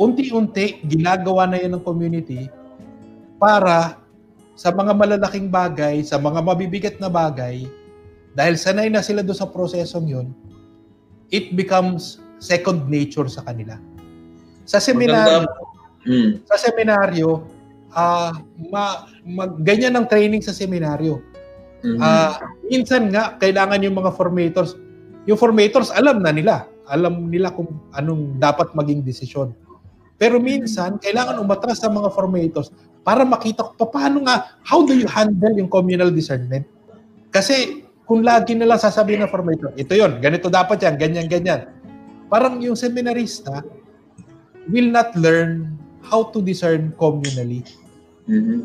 unti-unti 0.00 0.82
ginagawa 0.88 1.46
na 1.46 1.60
yan 1.60 1.78
ng 1.78 1.84
community 1.84 2.50
para 3.38 4.00
sa 4.54 4.70
mga 4.70 4.94
malalaking 4.94 5.50
bagay, 5.50 6.02
sa 6.02 6.18
mga 6.18 6.40
mabibigat 6.42 6.96
na 7.02 7.10
bagay, 7.10 7.66
dahil 8.34 8.54
sanay 8.58 8.90
na 8.90 9.02
sila 9.02 9.22
doon 9.22 9.38
sa 9.38 9.50
prosesong 9.50 10.06
yun, 10.10 10.26
it 11.30 11.54
becomes 11.54 12.22
second 12.42 12.86
nature 12.90 13.26
sa 13.30 13.42
kanila. 13.46 13.78
Sa 14.66 14.78
seminaryo, 14.82 15.46
mm. 16.06 16.30
sa 16.46 16.56
seminaryo, 16.58 17.46
uh, 17.94 18.34
ma, 18.68 19.08
mag, 19.24 19.58
ganyan 19.62 19.94
ang 19.96 20.06
training 20.10 20.42
sa 20.42 20.52
seminaryo. 20.52 21.22
Mm-hmm. 21.84 22.00
Uh, 22.00 22.34
minsan 22.68 23.08
nga, 23.14 23.38
kailangan 23.38 23.80
yung 23.80 23.96
mga 23.96 24.12
formators, 24.12 24.76
yung 25.24 25.38
formators 25.38 25.94
alam 25.94 26.20
na 26.20 26.34
nila, 26.34 26.68
alam 26.90 27.32
nila 27.32 27.54
kung 27.54 27.80
anong 27.96 28.36
dapat 28.36 28.74
maging 28.76 29.00
desisyon. 29.00 29.56
Pero 30.20 30.38
minsan, 30.38 31.00
kailangan 31.00 31.42
umatras 31.42 31.82
sa 31.82 31.90
mga 31.90 32.12
formators 32.14 32.70
para 33.04 33.26
makita 33.26 33.74
ko 33.76 33.90
paano 33.90 34.24
nga, 34.24 34.56
how 34.64 34.80
do 34.86 34.96
you 34.96 35.08
handle 35.10 35.52
yung 35.52 35.68
communal 35.68 36.08
discernment? 36.08 36.64
Kasi 37.34 37.84
kung 38.08 38.24
lagi 38.24 38.56
nila 38.56 38.80
sasabihin 38.80 39.24
ng 39.26 39.32
formator, 39.32 39.72
ito 39.76 39.92
yon 39.92 40.20
ganito 40.22 40.48
dapat 40.48 40.80
yan, 40.80 40.94
ganyan, 40.96 41.26
ganyan. 41.28 41.60
Parang 42.32 42.60
yung 42.64 42.78
seminarista 42.78 43.60
will 44.70 44.88
not 44.88 45.12
learn 45.18 45.76
how 46.04 46.24
to 46.32 46.40
discern 46.40 46.92
communally. 46.96 47.64
Mm-hmm. 48.28 48.58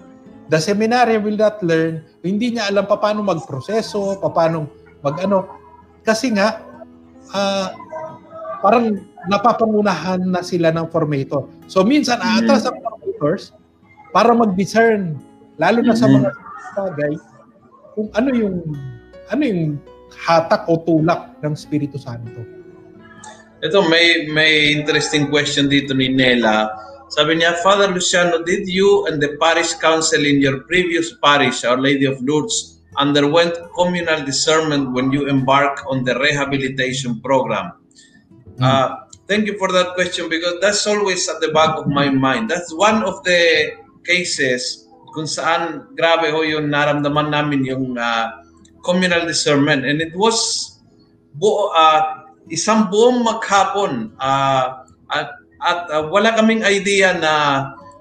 The 0.49 0.57
seminary 0.57 1.21
will 1.21 1.37
not 1.37 1.61
learn, 1.61 2.01
hindi 2.25 2.57
niya 2.57 2.73
alam 2.73 2.89
pa 2.89 2.97
paano 2.97 3.21
magproseso, 3.21 4.17
paano 4.33 4.65
magano. 5.05 5.45
Kasi 6.01 6.33
nga, 6.33 6.65
uh, 7.29 7.67
parang 8.65 8.97
napapangunahan 9.29 10.25
na 10.25 10.41
sila 10.41 10.73
ng 10.73 10.89
formator. 10.89 11.45
So 11.69 11.85
minsan, 11.85 12.17
mm-hmm. 12.17 12.49
aatras 12.49 12.65
ang 12.65 12.77
formators 12.81 13.43
para 14.09 14.33
mag-discern, 14.33 15.21
lalo 15.61 15.85
na 15.85 15.93
sa 15.93 16.09
mm-hmm. 16.09 16.23
mga 16.23 16.29
bagay, 16.73 17.13
kung 17.93 18.09
ano 18.17 18.29
yung 18.33 18.57
ano 19.29 19.41
yung 19.45 19.77
hatak 20.25 20.65
o 20.65 20.81
tulak 20.81 21.37
ng 21.45 21.53
Espiritu 21.53 22.01
Santo. 22.01 22.41
Ito, 23.59 23.85
may 23.85 24.31
may 24.31 24.73
interesting 24.73 25.27
question 25.27 25.67
dito 25.67 25.93
ni 25.93 26.09
Nela 26.09 26.71
sabi 27.09 27.41
niya, 27.41 27.57
Father 27.65 27.89
Luciano, 27.89 28.45
did 28.45 28.69
you 28.69 29.09
and 29.09 29.17
the 29.17 29.33
parish 29.41 29.73
council 29.81 30.21
in 30.21 30.41
your 30.41 30.61
previous 30.69 31.17
parish, 31.17 31.65
Our 31.65 31.81
Lady 31.81 32.05
of 32.05 32.21
Lourdes, 32.21 32.81
underwent 32.97 33.57
communal 33.73 34.21
discernment 34.21 34.93
when 34.93 35.11
you 35.11 35.25
embark 35.25 35.81
on 35.89 36.05
the 36.05 36.13
rehabilitation 36.17 37.17
program? 37.21 37.73
Mm. 38.57 38.61
Uh, 38.61 39.09
thank 39.25 39.49
you 39.49 39.57
for 39.57 39.73
that 39.73 39.97
question 39.97 40.29
because 40.29 40.61
that's 40.61 40.85
always 40.85 41.25
at 41.25 41.41
the 41.41 41.49
back 41.49 41.77
of 41.77 41.87
my 41.89 42.09
mind. 42.09 42.49
That's 42.49 42.69
one 42.73 43.01
of 43.01 43.25
the 43.25 43.73
cases 44.05 44.85
kung 45.09 45.25
saan 45.25 45.89
grabe 45.97 46.29
ho 46.29 46.45
yung 46.45 46.69
naramdaman 46.69 47.33
namin 47.33 47.65
yung 47.65 47.97
uh, 47.97 48.45
communal 48.85 49.25
discernment. 49.25 49.81
And 49.81 49.97
it 49.97 50.13
was 50.13 50.77
bu- 51.33 51.73
uh, 51.73 52.29
isang 52.53 52.93
buong 52.93 53.25
maghapon 53.25 54.13
uh, 54.21 54.85
at 55.09 55.38
at 55.59 55.91
uh, 55.91 56.07
wala 56.07 56.31
kaming 56.35 56.63
idea 56.63 57.15
na 57.15 57.33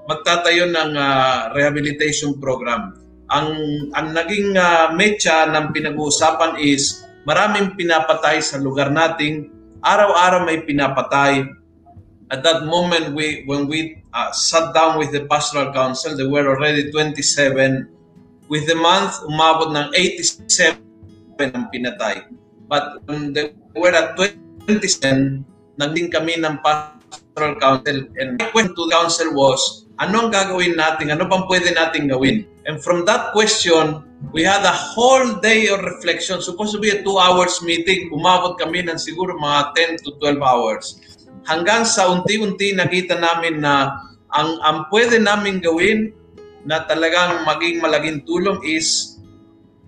magtatayo 0.09 0.71
ng 0.71 0.97
uh, 0.97 1.53
rehabilitation 1.53 2.39
program. 2.39 2.97
Ang 3.29 3.49
ang 3.93 4.17
naging 4.17 4.57
uh, 4.57 4.95
mecha 4.97 5.45
ng 5.53 5.75
pinag-uusapan 5.77 6.57
is 6.57 7.05
maraming 7.29 7.77
pinapatay 7.77 8.41
sa 8.41 8.57
lugar 8.57 8.89
nating 8.89 9.53
araw-araw 9.85 10.49
may 10.49 10.65
pinapatay. 10.65 11.45
At 12.33 12.41
that 12.45 12.65
moment 12.65 13.13
we 13.13 13.45
when 13.45 13.69
we 13.69 14.01
uh, 14.17 14.33
sat 14.33 14.73
down 14.73 14.97
with 14.97 15.13
the 15.13 15.29
pastoral 15.29 15.75
council, 15.77 16.17
there 16.17 16.31
were 16.31 16.49
already 16.49 16.89
27 16.89 17.21
with 18.49 18.65
the 18.65 18.79
month 18.79 19.13
umabot 19.29 19.77
ng 19.77 19.93
87 19.93 20.81
ang 21.53 21.69
pinatay. 21.69 22.25
But 22.65 23.05
when 23.05 23.37
they 23.37 23.53
were 23.77 23.93
at 23.93 24.17
27, 24.17 25.45
naging 25.77 26.09
kami 26.13 26.41
ng 26.41 26.61
pastoral 26.65 26.98
Pastoral 27.39 27.55
Council. 27.63 28.11
And 28.19 28.35
my 28.39 28.51
question 28.51 28.75
to 28.75 28.91
council 28.91 29.31
was, 29.31 29.87
ano 30.03 30.27
ang 30.27 30.31
gagawin 30.35 30.75
natin? 30.75 31.15
Ano 31.15 31.31
pang 31.31 31.47
pwede 31.47 31.71
natin 31.71 32.11
gawin? 32.11 32.43
And 32.67 32.83
from 32.83 33.07
that 33.07 33.31
question, 33.31 34.03
we 34.35 34.43
had 34.43 34.67
a 34.67 34.75
whole 34.75 35.39
day 35.39 35.71
of 35.71 35.79
reflection. 35.87 36.43
Supposed 36.43 36.75
to 36.75 36.83
be 36.83 36.91
a 36.91 36.99
two 37.07 37.15
hours 37.15 37.63
meeting. 37.63 38.11
Umabot 38.11 38.59
kami 38.59 38.83
ng 38.83 38.99
siguro 38.99 39.39
mga 39.39 39.71
10 40.03 40.03
to 40.03 40.19
12 40.19 40.43
hours. 40.43 40.99
Hanggang 41.47 41.87
sa 41.87 42.11
unti-unti 42.11 42.75
nakita 42.75 43.17
namin 43.23 43.63
na 43.63 44.03
ang, 44.35 44.59
ang 44.67 44.79
pwede 44.91 45.23
namin 45.23 45.63
gawin 45.63 46.11
na 46.67 46.85
talagang 46.85 47.47
maging 47.47 47.79
malaking 47.81 48.21
tulong 48.27 48.59
is 48.67 49.17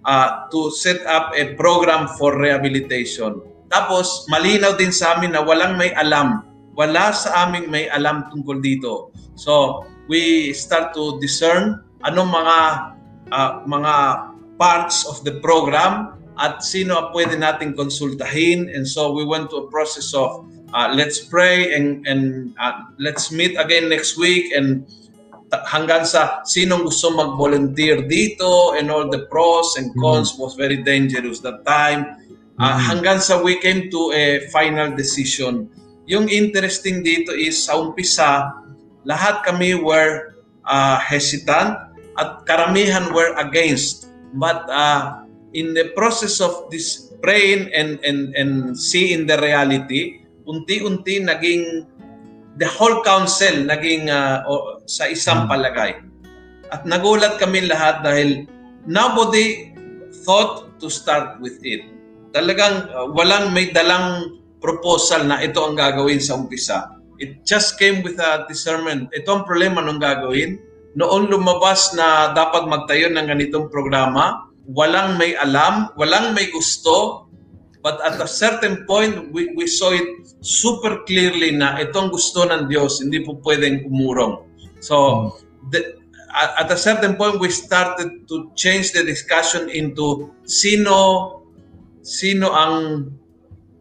uh, 0.07 0.47
to 0.49 0.71
set 0.71 1.03
up 1.05 1.35
a 1.35 1.53
program 1.59 2.07
for 2.15 2.39
rehabilitation. 2.39 3.43
Tapos, 3.69 4.25
malinaw 4.33 4.79
din 4.79 4.95
sa 4.95 5.19
amin 5.19 5.37
na 5.37 5.45
walang 5.45 5.77
may 5.77 5.93
alam 5.93 6.50
wala 6.79 7.13
sa 7.15 7.47
aming 7.47 7.71
may 7.71 7.91
alam 7.91 8.29
tungkol 8.31 8.63
dito. 8.63 9.11
So, 9.35 9.85
we 10.11 10.51
start 10.53 10.93
to 10.99 11.19
discern 11.23 11.83
anong 12.05 12.31
mga 12.35 12.57
uh, 13.31 13.53
mga 13.65 13.95
parts 14.59 15.07
of 15.09 15.25
the 15.25 15.41
program 15.41 16.21
at 16.41 16.65
sino 16.65 17.13
pwede 17.13 17.37
nating 17.37 17.77
konsultahin. 17.77 18.69
And 18.73 18.85
so 18.85 19.13
we 19.13 19.25
went 19.25 19.49
to 19.53 19.65
a 19.65 19.67
process 19.69 20.13
of 20.17 20.45
uh, 20.73 20.93
let's 20.93 21.21
pray 21.21 21.75
and 21.77 22.07
and 22.07 22.53
uh, 22.61 22.91
let's 22.99 23.31
meet 23.31 23.57
again 23.61 23.89
next 23.89 24.17
week 24.17 24.53
and 24.53 24.85
hanggang 25.67 26.07
sa 26.07 26.47
sinong 26.47 26.87
gusto 26.87 27.11
mag-volunteer 27.11 28.07
dito 28.07 28.79
and 28.79 28.87
all 28.87 29.11
the 29.11 29.27
pros 29.27 29.75
and 29.77 29.91
mm-hmm. 29.91 30.03
cons 30.03 30.33
mm-hmm. 30.33 30.47
was 30.47 30.55
very 30.55 30.81
dangerous 30.83 31.43
that 31.43 31.63
time. 31.67 32.17
Uh. 32.61 32.77
Hanggang 32.77 33.19
sa 33.19 33.41
we 33.41 33.59
came 33.59 33.89
to 33.91 34.13
a 34.13 34.47
final 34.53 34.93
decision. 34.95 35.69
Yung 36.11 36.27
interesting 36.27 37.07
dito 37.07 37.31
is 37.31 37.71
sa 37.71 37.79
umpisa, 37.79 38.51
lahat 39.07 39.47
kami 39.47 39.79
were 39.79 40.35
uh, 40.67 40.99
hesitant 40.99 41.79
at 42.19 42.43
karamihan 42.51 43.15
were 43.15 43.31
against. 43.39 44.11
But 44.35 44.67
uh, 44.67 45.23
in 45.55 45.71
the 45.71 45.95
process 45.95 46.43
of 46.43 46.67
this 46.75 47.15
praying 47.23 47.71
and, 47.71 48.03
and, 48.03 48.35
and 48.35 48.75
seeing 48.75 49.31
the 49.31 49.39
reality, 49.39 50.27
unti-unti 50.51 51.23
naging 51.23 51.87
the 52.59 52.67
whole 52.67 53.07
council 53.07 53.63
naging 53.71 54.11
uh, 54.11 54.43
o, 54.51 54.83
sa 54.91 55.07
isang 55.07 55.47
hmm. 55.47 55.51
palagay. 55.55 55.95
At 56.75 56.83
nagulat 56.91 57.39
kami 57.39 57.71
lahat 57.71 58.03
dahil 58.03 58.51
nobody 58.83 59.71
thought 60.27 60.75
to 60.83 60.91
start 60.91 61.39
with 61.39 61.63
it. 61.63 61.87
Talagang 62.35 62.91
uh, 62.91 63.07
walang 63.15 63.55
may 63.55 63.71
dalang 63.71 64.40
proposal 64.61 65.27
na 65.27 65.41
ito 65.41 65.59
ang 65.65 65.75
gagawin 65.75 66.21
sa 66.21 66.37
umpisa. 66.37 67.01
It 67.21 67.45
just 67.45 67.77
came 67.77 68.01
with 68.01 68.17
a 68.21 68.49
discernment. 68.49 69.13
Ito 69.13 69.41
ang 69.41 69.45
problema 69.45 69.85
nung 69.85 70.01
gagawin. 70.01 70.61
Noon 70.97 71.29
lumabas 71.29 71.93
na 71.93 72.33
dapat 72.33 72.65
magtayo 72.69 73.13
ng 73.13 73.27
ganitong 73.29 73.69
programa, 73.69 74.49
walang 74.71 75.21
may 75.21 75.37
alam, 75.37 75.93
walang 76.01 76.33
may 76.33 76.49
gusto, 76.49 77.27
but 77.85 78.01
at 78.05 78.21
a 78.21 78.29
certain 78.29 78.85
point, 78.85 79.33
we, 79.33 79.53
we 79.57 79.65
saw 79.69 79.93
it 79.93 80.29
super 80.41 81.05
clearly 81.05 81.53
na 81.53 81.81
itong 81.81 82.13
gusto 82.13 82.45
ng 82.45 82.69
Diyos, 82.69 83.01
hindi 83.01 83.25
po 83.25 83.41
pwedeng 83.45 83.89
umurong. 83.89 84.45
So, 84.81 85.37
the, 85.73 86.01
at 86.33 86.69
a 86.71 86.79
certain 86.79 87.17
point, 87.17 87.41
we 87.41 87.49
started 87.51 88.29
to 88.29 88.51
change 88.55 88.93
the 88.93 89.03
discussion 89.03 89.69
into 89.69 90.31
sino 90.47 91.41
sino 92.01 92.53
ang 92.57 93.07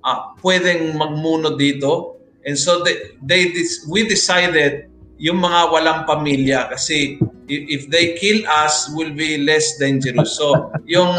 uh, 0.10 0.34
pwedeng 0.41 0.97
magmuno 0.97 1.53
dito. 1.53 2.18
And 2.41 2.57
so 2.57 2.82
they, 2.82 3.14
they 3.22 3.53
we 3.86 4.10
decided 4.10 4.89
yung 5.22 5.43
mga 5.45 5.70
walang 5.70 6.01
pamilya 6.10 6.72
kasi 6.74 7.22
if 7.45 7.86
they 7.93 8.18
kill 8.18 8.41
us 8.49 8.89
will 8.97 9.14
be 9.14 9.38
less 9.38 9.78
dangerous. 9.78 10.34
So 10.34 10.74
yung 10.89 11.14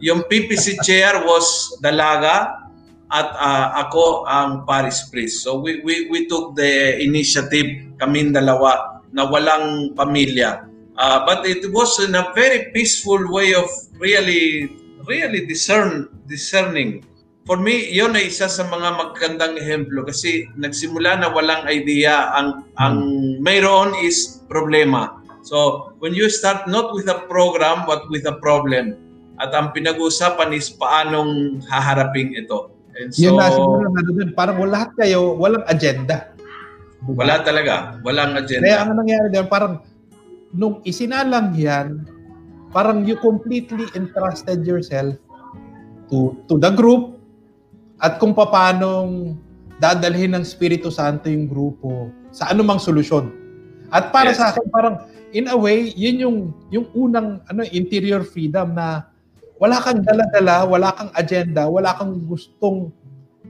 yung 0.00 0.24
PPC 0.24 0.80
chair 0.80 1.20
was 1.26 1.44
Dalaga, 1.84 2.60
at 3.10 3.28
uh, 3.34 3.66
ako 3.86 4.24
ang 4.30 4.62
parish 4.64 5.10
priest. 5.10 5.42
So 5.42 5.58
we, 5.58 5.82
we, 5.82 6.06
we 6.08 6.30
took 6.30 6.54
the 6.54 7.02
initiative, 7.02 7.98
kaming 7.98 8.30
dalawa, 8.30 9.02
na 9.10 9.26
walang 9.26 9.98
pamilya. 9.98 10.70
Uh, 10.94 11.26
but 11.26 11.42
it 11.42 11.66
was 11.74 11.98
in 11.98 12.14
a 12.14 12.30
very 12.38 12.70
peaceful 12.70 13.18
way 13.34 13.54
of 13.54 13.66
really, 13.98 14.70
really 15.10 15.46
discern, 15.46 16.06
discerning. 16.30 17.02
For 17.48 17.56
me, 17.56 17.88
yun 17.88 18.12
ay 18.12 18.28
isa 18.28 18.52
sa 18.52 18.68
mga 18.68 19.00
magandang 19.00 19.56
ehemplo 19.56 20.04
kasi 20.04 20.44
nagsimula 20.60 21.24
na 21.24 21.32
walang 21.32 21.64
idea. 21.66 22.36
Ang, 22.36 22.68
ang 22.76 22.96
mayroon 23.40 23.96
is 24.04 24.44
problema. 24.44 25.16
So, 25.40 25.88
when 26.04 26.12
you 26.12 26.28
start 26.28 26.68
not 26.68 26.92
with 26.92 27.08
a 27.08 27.24
program 27.32 27.88
but 27.88 28.04
with 28.12 28.28
a 28.28 28.36
problem, 28.44 29.00
at 29.40 29.56
ang 29.56 29.72
pinag-uusapan 29.72 30.52
is 30.52 30.68
paanong 30.68 31.64
haharapin 31.64 32.36
ito. 32.36 32.76
And 33.00 33.08
so, 33.08 33.24
yun 33.24 33.40
na 33.40 33.48
siguro 33.48 33.88
na 33.88 34.00
doon, 34.04 34.30
parang 34.36 34.60
lahat 34.68 34.92
kayo, 35.00 35.32
walang 35.32 35.64
agenda. 35.64 36.36
Wala 37.08 37.40
talaga, 37.40 37.96
walang 38.04 38.36
agenda. 38.36 38.68
Kaya 38.68 38.84
ang 38.84 38.92
nangyari 39.00 39.32
doon, 39.32 39.48
parang 39.48 39.74
nung 40.52 40.84
isinalang 40.84 41.56
yan, 41.56 42.04
parang 42.68 43.08
you 43.08 43.16
completely 43.16 43.88
entrusted 43.96 44.68
yourself 44.68 45.16
to 46.12 46.36
to 46.50 46.60
the 46.60 46.68
group 46.76 47.19
at 48.00 48.16
kung 48.16 48.32
paanong 48.32 49.36
dadalhin 49.76 50.32
ng 50.32 50.44
Espiritu 50.44 50.88
Santo 50.88 51.28
yung 51.28 51.48
grupo 51.48 52.08
sa 52.32 52.48
anumang 52.48 52.80
solusyon. 52.80 53.32
At 53.92 54.08
para 54.08 54.32
yes. 54.32 54.40
sa 54.40 54.52
akin, 54.52 54.66
parang 54.72 54.96
in 55.36 55.48
a 55.52 55.56
way, 55.56 55.92
yun 55.92 56.16
yung, 56.20 56.38
yung 56.72 56.86
unang 56.96 57.44
ano, 57.48 57.60
interior 57.68 58.24
freedom 58.24 58.72
na 58.72 59.08
wala 59.60 59.76
kang 59.84 60.00
dala-dala, 60.00 60.64
wala 60.64 60.88
kang 60.96 61.12
agenda, 61.12 61.68
wala 61.68 61.92
kang 61.96 62.24
gustong 62.24 62.88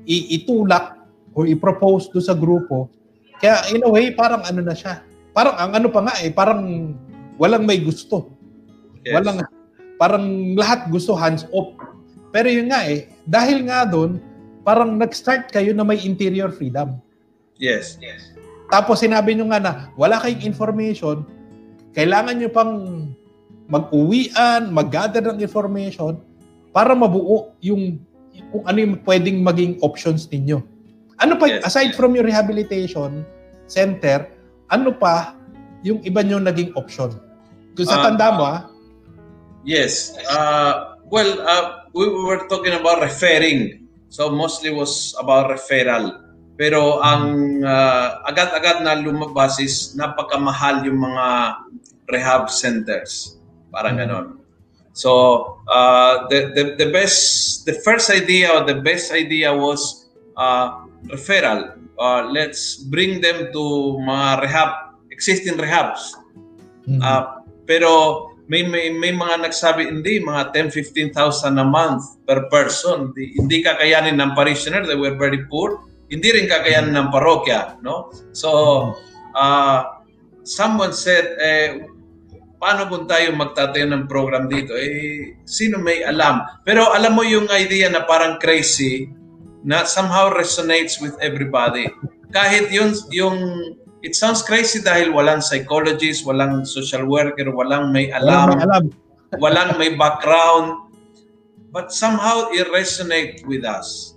itulak 0.07 0.99
o 1.35 1.47
i-propose 1.47 2.11
do 2.11 2.19
sa 2.19 2.35
grupo. 2.35 2.91
Kaya 3.39 3.71
in 3.71 3.87
a 3.87 3.91
way, 3.91 4.11
parang 4.11 4.43
ano 4.43 4.61
na 4.63 4.75
siya. 4.75 5.07
Parang 5.31 5.55
ang 5.55 5.73
ano 5.79 5.89
pa 5.95 6.03
nga 6.03 6.15
eh, 6.19 6.35
parang 6.35 6.93
walang 7.39 7.63
may 7.63 7.79
gusto. 7.79 8.35
Yes. 9.07 9.15
Walang, 9.15 9.39
parang 9.97 10.57
lahat 10.59 10.91
gusto 10.91 11.15
hands 11.15 11.47
off. 11.55 11.79
Pero 12.35 12.51
yun 12.51 12.71
nga 12.71 12.87
eh, 12.87 13.11
dahil 13.27 13.67
nga 13.67 13.87
doon, 13.87 14.30
parang 14.63 14.97
nag-start 14.97 15.49
kayo 15.53 15.73
na 15.73 15.85
may 15.85 16.01
interior 16.05 16.53
freedom. 16.53 17.01
Yes, 17.61 18.01
yes. 18.01 18.33
Tapos 18.71 19.03
sinabi 19.03 19.35
nyo 19.35 19.51
nga 19.51 19.61
na 19.61 19.73
wala 19.99 20.17
kayong 20.23 20.47
information, 20.47 21.27
kailangan 21.93 22.39
nyo 22.39 22.51
pang 22.53 22.73
mag-uwian, 23.71 24.71
mag-gather 24.71 25.23
ng 25.23 25.43
information 25.43 26.19
para 26.71 26.95
mabuo 26.95 27.55
yung 27.63 27.99
kung 28.51 28.65
ano 28.67 28.79
yung 28.79 28.95
pwedeng 29.07 29.43
maging 29.43 29.79
options 29.83 30.27
ninyo. 30.31 30.63
Ano 31.21 31.37
pa, 31.37 31.47
yes. 31.51 31.63
aside 31.67 31.93
from 31.93 32.17
your 32.17 32.25
rehabilitation 32.25 33.23
center, 33.71 34.27
ano 34.73 34.91
pa 34.95 35.37
yung 35.87 36.01
iba 36.03 36.25
nyo 36.25 36.41
naging 36.41 36.73
option? 36.75 37.13
Kung 37.77 37.87
sa 37.87 38.01
uh, 38.01 38.05
tanda 38.11 38.29
mo, 38.35 38.43
ah. 38.47 38.61
Yes. 39.63 40.17
Uh, 40.27 40.97
well, 41.13 41.31
uh, 41.45 41.87
we 41.93 42.09
were 42.09 42.49
talking 42.49 42.73
about 42.73 43.05
referring. 43.05 43.80
So 44.11 44.29
mostly 44.35 44.75
was 44.75 45.15
about 45.23 45.55
referral. 45.55 46.27
Pero 46.59 47.01
ang 47.01 47.57
uh, 47.65 48.21
agad-agad 48.29 48.85
na 48.85 48.99
lumabas 48.99 49.57
is 49.63 49.97
napakamahal 49.97 50.85
yung 50.85 51.01
mga 51.01 51.27
rehab 52.11 52.53
centers. 52.53 53.41
Parang 53.73 53.97
mm-hmm. 53.97 54.11
ganon. 54.11 54.27
So, 54.93 55.63
uh, 55.71 56.27
the, 56.29 56.53
the, 56.53 56.65
the 56.85 56.89
best, 56.91 57.65
the 57.65 57.73
first 57.87 58.11
idea 58.11 58.51
or 58.51 58.67
the 58.67 58.77
best 58.83 59.15
idea 59.15 59.55
was 59.55 60.11
uh, 60.37 60.85
referral. 61.07 61.79
Uh, 61.97 62.29
let's 62.29 62.77
bring 62.77 63.23
them 63.23 63.55
to 63.55 63.63
mga 64.03 64.43
rehab, 64.43 64.71
existing 65.15 65.57
rehabs. 65.57 66.13
Mm-hmm. 66.85 67.01
Uh, 67.01 67.47
pero 67.65 68.30
may, 68.51 68.67
may, 68.67 68.91
may 68.91 69.15
mga 69.15 69.47
nagsabi, 69.47 69.87
hindi, 69.87 70.19
mga 70.19 70.51
10, 70.51 70.75
15,000 70.75 71.55
a 71.55 71.63
month 71.63 72.19
per 72.27 72.51
person. 72.51 73.15
Hindi, 73.15 73.39
hindi 73.39 73.57
kakayanin 73.63 74.19
ng 74.19 74.35
parishioner, 74.35 74.83
they 74.91 74.99
were 74.99 75.15
very 75.15 75.47
poor. 75.47 75.87
Hindi 76.11 76.35
rin 76.35 76.51
kakayanin 76.51 76.99
ng 76.99 77.15
parokya. 77.15 77.79
No? 77.87 78.11
So, 78.35 78.51
uh, 79.39 80.03
someone 80.43 80.91
said, 80.91 81.39
eh, 81.39 81.87
paano 82.59 82.91
kung 82.91 83.07
tayo 83.07 83.31
magtatayo 83.39 83.87
ng 83.87 84.11
program 84.11 84.51
dito? 84.51 84.75
Eh, 84.75 85.39
sino 85.47 85.79
may 85.79 86.03
alam? 86.03 86.43
Pero 86.67 86.91
alam 86.91 87.15
mo 87.15 87.23
yung 87.23 87.47
idea 87.55 87.87
na 87.87 88.03
parang 88.03 88.43
crazy 88.43 89.07
na 89.63 89.87
somehow 89.87 90.27
resonates 90.27 90.99
with 90.99 91.15
everybody. 91.23 91.87
Kahit 92.35 92.67
yun, 92.75 92.99
yung 93.15 93.39
it 94.03 94.17
sounds 94.17 94.43
crazy 94.43 94.81
dahil 94.81 95.13
walang 95.13 95.45
psychologist, 95.45 96.25
walang 96.25 96.65
social 96.65 97.05
worker, 97.05 97.49
walang 97.53 97.93
may 97.93 98.09
alam, 98.11 98.49
walang 98.49 98.57
may, 98.57 98.65
alam. 98.65 98.85
walang 99.43 99.71
may 99.77 99.91
background, 99.97 100.91
but 101.71 101.93
somehow 101.93 102.49
it 102.51 102.67
resonates 102.73 103.45
with 103.47 103.65
us. 103.65 104.17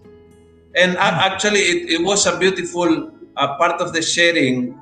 And 0.74 0.98
actually, 0.98 1.62
it, 1.62 2.02
it 2.02 2.02
was 2.02 2.26
a 2.26 2.40
beautiful 2.40 3.14
uh, 3.38 3.50
part 3.62 3.78
of 3.80 3.94
the 3.94 4.02
sharing. 4.02 4.74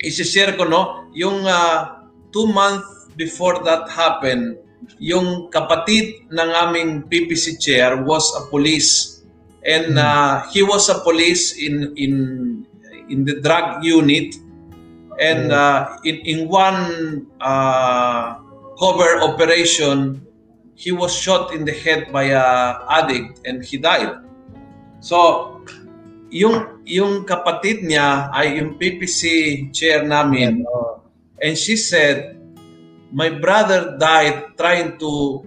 Isi-share 0.00 0.56
ko, 0.60 0.64
no? 0.68 1.08
Yung 1.16 1.46
uh, 1.48 2.04
two 2.32 2.52
months 2.52 3.08
before 3.16 3.64
that 3.64 3.88
happened, 3.88 4.60
yung 5.00 5.48
kapatid 5.48 6.28
ng 6.28 6.50
aming 6.52 7.08
PPC 7.08 7.56
chair 7.56 7.96
was 8.04 8.28
a 8.36 8.48
police. 8.52 9.24
And 9.64 9.96
hmm. 9.96 10.04
uh, 10.04 10.48
he 10.52 10.60
was 10.64 10.88
a 10.88 11.00
police 11.00 11.56
in 11.56 11.92
in 11.96 12.12
in 13.10 13.24
the 13.26 13.40
drug 13.42 13.84
unit. 13.84 14.34
And 15.20 15.52
uh, 15.52 15.98
in, 16.04 16.16
in 16.24 16.38
one 16.48 17.26
uh, 17.40 18.40
cover 18.78 19.20
operation, 19.20 20.24
he 20.74 20.92
was 20.92 21.12
shot 21.12 21.52
in 21.52 21.66
the 21.66 21.72
head 21.76 22.08
by 22.10 22.32
a 22.32 22.80
addict 22.88 23.44
and 23.44 23.62
he 23.62 23.76
died. 23.76 24.16
So, 25.00 25.60
yung 26.32 26.80
yung 26.86 27.26
kapatid 27.26 27.84
niya 27.84 28.32
ay 28.32 28.56
yung 28.62 28.78
PPC 28.80 29.68
chair 29.76 30.06
namin. 30.06 30.64
And 31.42 31.58
she 31.58 31.76
said, 31.76 32.38
"My 33.12 33.28
brother 33.28 33.98
died 34.00 34.56
trying 34.56 34.96
to 35.02 35.44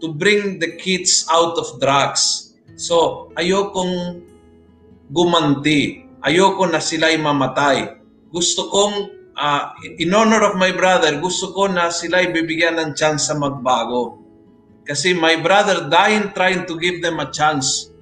to 0.00 0.14
bring 0.14 0.58
the 0.58 0.78
kids 0.78 1.26
out 1.30 1.58
of 1.58 1.78
drugs. 1.82 2.54
So 2.78 3.28
ayokong 3.34 4.22
gumanti. 5.10 6.07
Ayoko 6.24 6.66
na 6.66 6.82
sila'y 6.82 7.18
mamatay. 7.18 7.98
Gusto 8.28 8.66
kong, 8.68 8.94
uh, 9.38 9.64
in 9.98 10.10
honor 10.10 10.42
of 10.42 10.58
my 10.58 10.74
brother, 10.74 11.14
gusto 11.22 11.54
ko 11.54 11.70
na 11.70 11.92
sila'y 11.94 12.34
bibigyan 12.34 12.78
ng 12.78 12.90
chance 12.98 13.30
sa 13.30 13.38
magbago. 13.38 14.18
Kasi 14.88 15.12
my 15.12 15.36
brother 15.38 15.86
dying 15.86 16.32
trying 16.32 16.64
to 16.64 16.74
give 16.80 17.04
them 17.04 17.20
a 17.20 17.28
chance. 17.28 17.92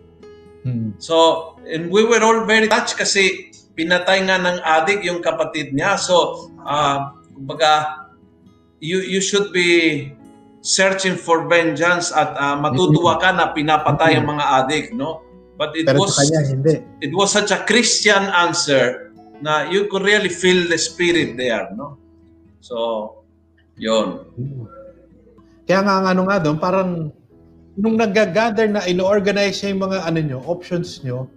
Hmm. 0.62 0.94
So, 1.02 1.58
and 1.66 1.90
we 1.90 2.06
were 2.06 2.22
all 2.22 2.46
very 2.46 2.70
touched 2.70 2.94
kasi 2.94 3.50
pinatay 3.74 4.22
nga 4.24 4.38
ng 4.38 4.58
adik 4.62 5.02
yung 5.02 5.18
kapatid 5.18 5.74
niya. 5.74 5.98
So, 5.98 6.48
uh, 6.62 7.10
kumbaga, 7.34 8.06
you, 8.78 9.02
you 9.02 9.18
should 9.18 9.50
be 9.50 10.10
searching 10.62 11.18
for 11.18 11.46
vengeance 11.46 12.10
at 12.10 12.34
uh, 12.38 12.56
matutuwa 12.58 13.18
ka 13.18 13.30
na 13.34 13.50
pinapatay 13.50 14.18
ang 14.18 14.26
mga 14.26 14.44
adik, 14.62 14.86
no? 14.94 15.25
But 15.56 15.72
it 15.72 15.88
Pero 15.88 16.04
was 16.04 16.20
kanya, 16.20 16.40
hindi. 16.52 16.84
it 17.00 17.12
was 17.16 17.32
such 17.32 17.48
a 17.48 17.64
Christian 17.64 18.28
answer 18.28 19.08
na 19.40 19.68
you 19.72 19.88
could 19.88 20.04
really 20.04 20.28
feel 20.28 20.68
the 20.68 20.76
spirit 20.76 21.36
there, 21.40 21.72
no? 21.72 21.96
So, 22.60 22.76
yon. 23.80 24.20
Kaya 25.64 25.80
nga 25.80 26.12
ano 26.12 26.22
nga 26.28 26.36
doon, 26.44 26.56
parang 26.60 26.90
nung 27.76 27.96
nag-gather 27.96 28.68
na 28.68 28.84
ino-organize 28.84 29.60
niya 29.60 29.72
yung 29.72 29.82
mga 29.88 29.98
ano 30.04 30.18
nyo, 30.20 30.38
options 30.44 31.00
nyo, 31.04 31.28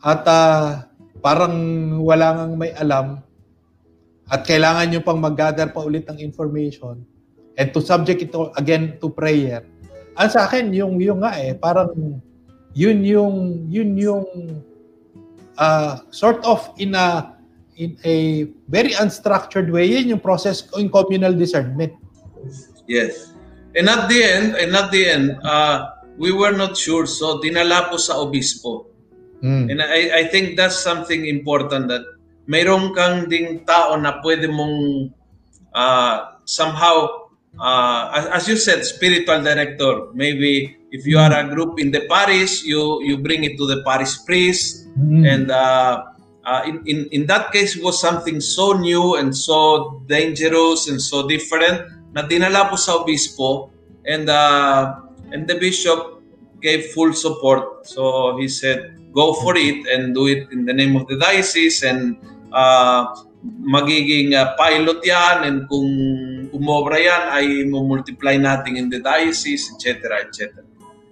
at 0.00 0.24
uh, 0.24 0.84
parang 1.20 1.56
wala 2.00 2.44
nang 2.44 2.56
may 2.56 2.72
alam, 2.76 3.20
at 4.32 4.44
kailangan 4.48 4.88
nyo 4.88 5.00
pang 5.04 5.20
mag-gather 5.20 5.68
pa 5.68 5.84
ulit 5.84 6.08
ng 6.08 6.20
information, 6.20 7.04
and 7.60 7.68
to 7.76 7.84
subject 7.84 8.24
it 8.24 8.32
again 8.56 8.96
to 8.96 9.12
prayer. 9.12 9.64
Ang 10.16 10.28
sa 10.32 10.48
akin, 10.48 10.72
yung, 10.72 11.00
yung 11.00 11.20
nga 11.20 11.36
eh, 11.36 11.52
parang 11.56 12.20
yun 12.74 13.02
yung 13.02 13.66
yun 13.66 13.96
yung 13.98 14.26
uh, 15.58 15.98
sort 16.10 16.38
of 16.46 16.62
in 16.78 16.94
a 16.94 17.34
in 17.76 17.96
a 18.04 18.46
very 18.68 18.92
unstructured 19.00 19.70
way 19.70 19.86
yun 19.86 20.16
yung 20.16 20.22
process 20.22 20.68
in 20.78 20.90
communal 20.90 21.32
discernment. 21.34 21.92
Yes. 22.86 23.34
And 23.74 23.86
at 23.86 24.10
the 24.10 24.20
end 24.22 24.58
and 24.58 24.74
at 24.74 24.90
the 24.90 25.02
end 25.06 25.38
uh, 25.42 25.94
we 26.18 26.32
were 26.32 26.52
not 26.52 26.76
sure 26.76 27.06
so 27.06 27.38
dinala 27.38 27.90
po 27.90 27.96
sa 27.96 28.18
obispo. 28.18 28.86
Mm. 29.40 29.72
and 29.72 29.80
I, 29.80 30.20
I 30.20 30.22
think 30.28 30.60
that's 30.60 30.76
something 30.76 31.24
important 31.24 31.88
that 31.88 32.04
mayroon 32.44 32.92
kang 32.92 33.24
ding 33.24 33.64
tao 33.64 33.96
na 33.96 34.20
pwede 34.20 34.52
mong 34.52 35.08
uh, 35.72 36.36
somehow 36.44 37.19
uh, 37.58 38.12
as, 38.14 38.26
as 38.26 38.48
you 38.48 38.56
said 38.56 38.84
spiritual 38.84 39.42
director 39.42 40.12
maybe 40.14 40.80
if 40.92 41.06
you 41.06 41.18
are 41.18 41.32
a 41.32 41.46
group 41.48 41.78
in 41.78 41.90
the 41.90 42.06
parish, 42.10 42.62
you 42.62 43.02
you 43.02 43.18
bring 43.18 43.44
it 43.46 43.56
to 43.56 43.66
the 43.66 43.82
parish 43.86 44.18
priest, 44.26 44.90
mm. 44.98 45.22
and 45.26 45.50
uh, 45.50 46.04
uh, 46.44 46.62
in, 46.66 46.82
in 46.86 46.98
in 47.14 47.22
that 47.26 47.54
case 47.54 47.78
was 47.78 48.00
something 48.00 48.40
so 48.42 48.74
new 48.74 49.16
and 49.16 49.34
so 49.34 50.02
dangerous 50.06 50.90
and 50.90 51.00
so 51.00 51.26
different 51.26 51.86
na 52.10 52.26
dinala 52.26 52.66
po 52.66 52.74
sa 52.74 53.02
obispo, 53.02 53.70
and 54.06 54.26
uh, 54.26 54.98
and 55.30 55.46
the 55.46 55.54
bishop 55.58 56.22
gave 56.58 56.90
full 56.92 57.14
support. 57.14 57.86
So 57.86 58.36
he 58.36 58.50
said, 58.50 58.92
go 59.14 59.32
for 59.32 59.56
it 59.56 59.86
and 59.88 60.12
do 60.12 60.26
it 60.28 60.50
in 60.52 60.66
the 60.66 60.74
name 60.74 60.92
of 60.98 61.08
the 61.08 61.16
diocese 61.16 61.80
and 61.86 62.18
uh, 62.52 63.16
magiging 63.64 64.36
uh, 64.36 64.52
pilot 64.60 65.00
yan 65.06 65.48
and 65.48 65.58
kung 65.70 65.88
umobra 66.50 66.98
yan 66.98 67.22
ay 67.30 67.46
multiply 67.70 68.34
natin 68.36 68.76
in 68.76 68.86
the 68.90 68.98
diocese, 68.98 69.70
etc. 69.74 70.26
etc 70.26 70.70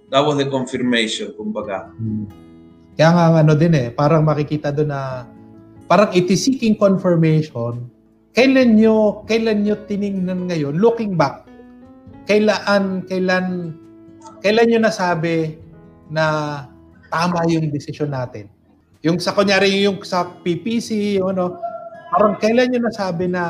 that 0.09 0.21
was 0.25 0.41
the 0.41 0.49
confirmation, 0.49 1.31
kumbaga. 1.37 1.93
Hmm. 1.95 2.25
Kaya 2.97 3.09
nga 3.15 3.25
ano 3.39 3.53
din 3.55 3.73
eh, 3.77 3.87
parang 3.93 4.27
makikita 4.27 4.75
doon 4.75 4.91
na 4.91 5.23
parang 5.87 6.11
it 6.11 6.27
is 6.27 6.43
seeking 6.43 6.75
confirmation. 6.75 7.87
Kailan 8.35 8.75
nyo, 8.75 9.23
kailan 9.25 9.63
nyo 9.63 9.75
tiningnan 9.87 10.51
ngayon, 10.51 10.77
looking 10.77 11.15
back, 11.15 11.47
kailan, 12.27 13.07
kailan, 13.07 13.73
kailan 14.43 14.65
nyo 14.67 14.79
nasabi 14.83 15.57
na 16.11 16.25
tama 17.09 17.47
yung 17.47 17.71
desisyon 17.71 18.11
natin? 18.13 18.51
Yung 19.01 19.17
sa 19.17 19.31
kunyari 19.31 19.87
yung 19.87 20.03
sa 20.03 20.27
PPC, 20.43 21.17
yung 21.17 21.33
ano, 21.33 21.57
parang 22.11 22.35
kailan 22.37 22.69
nyo 22.69 22.79
nasabi 22.83 23.31
na 23.31 23.49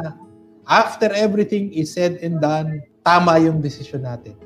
after 0.70 1.09
everything 1.17 1.74
is 1.74 1.89
said 1.91 2.22
and 2.22 2.38
done, 2.38 2.86
tama 3.01 3.41
yung 3.41 3.57
desisyon 3.57 4.05
natin? 4.05 4.38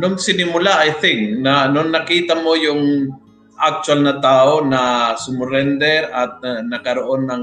nung 0.00 0.16
sinimula, 0.16 0.80
I 0.80 0.96
think, 0.96 1.44
na 1.44 1.68
nung 1.68 1.92
nakita 1.92 2.40
mo 2.40 2.56
yung 2.56 3.12
actual 3.60 4.00
na 4.00 4.16
tao 4.16 4.64
na 4.64 5.12
sumurrender 5.20 6.08
at 6.08 6.40
uh, 6.40 6.64
nakaroon 6.64 7.28
ng 7.28 7.42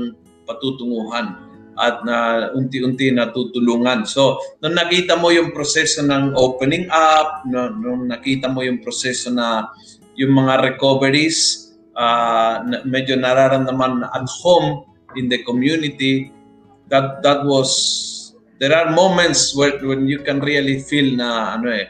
patutunguhan 0.50 1.38
at 1.78 2.02
na 2.02 2.50
unti-unti 2.58 3.14
natutulungan. 3.14 4.10
So, 4.10 4.42
nung 4.66 4.74
nakita 4.74 5.14
mo 5.14 5.30
yung 5.30 5.54
proseso 5.54 6.02
ng 6.02 6.34
opening 6.34 6.90
up, 6.90 7.46
nung, 7.46 7.78
nung 7.86 8.04
nakita 8.10 8.50
mo 8.50 8.66
yung 8.66 8.82
proseso 8.82 9.30
na 9.30 9.70
yung 10.18 10.34
mga 10.34 10.74
recoveries, 10.74 11.70
uh, 11.94 12.66
medyo 12.82 13.14
nararamdaman 13.14 14.02
at 14.10 14.26
home 14.42 14.90
in 15.14 15.30
the 15.30 15.46
community, 15.46 16.34
that 16.90 17.22
that 17.22 17.46
was 17.46 17.70
there 18.58 18.74
are 18.74 18.90
moments 18.94 19.54
where 19.54 19.78
when 19.86 20.06
you 20.10 20.22
can 20.22 20.42
really 20.42 20.82
feel 20.82 21.16
na 21.18 21.58
ano 21.58 21.70
eh 21.72 21.88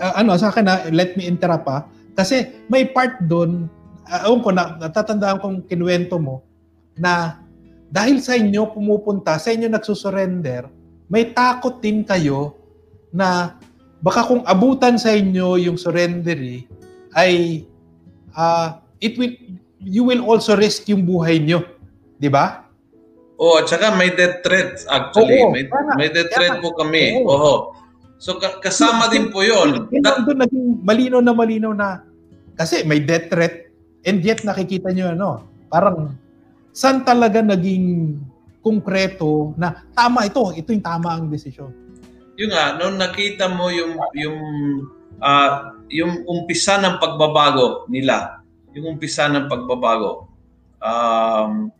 uh, 0.00 0.14
ano 0.20 0.34
sa 0.36 0.50
akin 0.50 0.64
na 0.64 0.74
let 0.92 1.14
me 1.14 1.28
interrupt 1.28 1.64
pa 1.64 1.86
kasi 2.16 2.64
may 2.72 2.88
part 2.88 3.20
doon 3.28 3.68
uh, 4.08 4.24
ko 4.40 4.50
na 4.50 4.78
natatandaan 4.80 5.38
kong 5.42 5.56
kinuwento 5.68 6.16
mo 6.16 6.42
na 6.96 7.44
dahil 7.86 8.18
sa 8.18 8.34
inyo 8.34 8.74
pumupunta, 8.74 9.38
sa 9.38 9.54
inyo 9.54 9.70
nagsusurrender, 9.70 10.66
may 11.06 11.30
takot 11.30 11.78
din 11.78 12.02
kayo 12.02 12.58
na 13.14 13.54
baka 14.02 14.26
kung 14.26 14.42
abutan 14.42 14.98
sa 14.98 15.14
inyo 15.14 15.54
yung 15.62 15.78
surrendery 15.78 16.66
ay 17.14 17.62
uh, 18.34 18.82
it 18.98 19.14
will 19.14 19.32
you 19.80 20.02
will 20.02 20.26
also 20.26 20.58
risk 20.58 20.90
yung 20.90 21.06
buhay 21.06 21.38
nyo. 21.38 21.62
Di 22.18 22.26
ba? 22.26 22.65
Oh, 23.36 23.60
at 23.60 23.68
saka 23.68 23.92
may 23.92 24.12
death 24.16 24.40
threat 24.40 24.80
actually. 24.88 25.44
Oo, 25.44 25.52
may, 25.52 25.68
may 26.00 26.08
death 26.08 26.32
threat 26.32 26.56
po 26.64 26.72
kami. 26.72 27.20
Oo. 27.20 27.28
Oho. 27.28 27.54
So 28.16 28.40
kasama 28.40 29.12
din 29.12 29.28
po 29.28 29.44
'yon. 29.44 29.92
That, 30.00 30.24
doon 30.24 30.40
naging 30.40 30.66
malinaw 30.80 31.20
na 31.20 31.36
malinaw 31.36 31.72
na 31.76 32.00
kasi 32.56 32.80
may 32.88 33.04
death 33.04 33.28
threat 33.28 33.68
and 34.08 34.24
yet 34.24 34.40
nakikita 34.40 34.88
niyo 34.88 35.12
ano, 35.12 35.44
parang 35.68 36.16
saan 36.72 37.04
talaga 37.04 37.44
naging 37.44 38.16
konkreto 38.64 39.52
na 39.60 39.84
tama 39.92 40.24
ito, 40.24 40.56
ito 40.56 40.72
yung 40.72 40.82
tama 40.84 41.12
ang 41.12 41.28
desisyon. 41.28 41.70
Yung 42.40 42.52
nga, 42.52 42.76
nung 42.80 42.96
nakita 42.96 43.52
mo 43.52 43.68
yung 43.68 44.00
yung 44.16 44.38
uh, 45.20 45.76
yung 45.92 46.24
umpisa 46.24 46.80
ng 46.80 46.96
pagbabago 46.96 47.84
nila, 47.92 48.40
yung 48.72 48.96
umpisa 48.96 49.28
ng 49.28 49.48
pagbabago. 49.48 50.28
Um, 50.80 51.72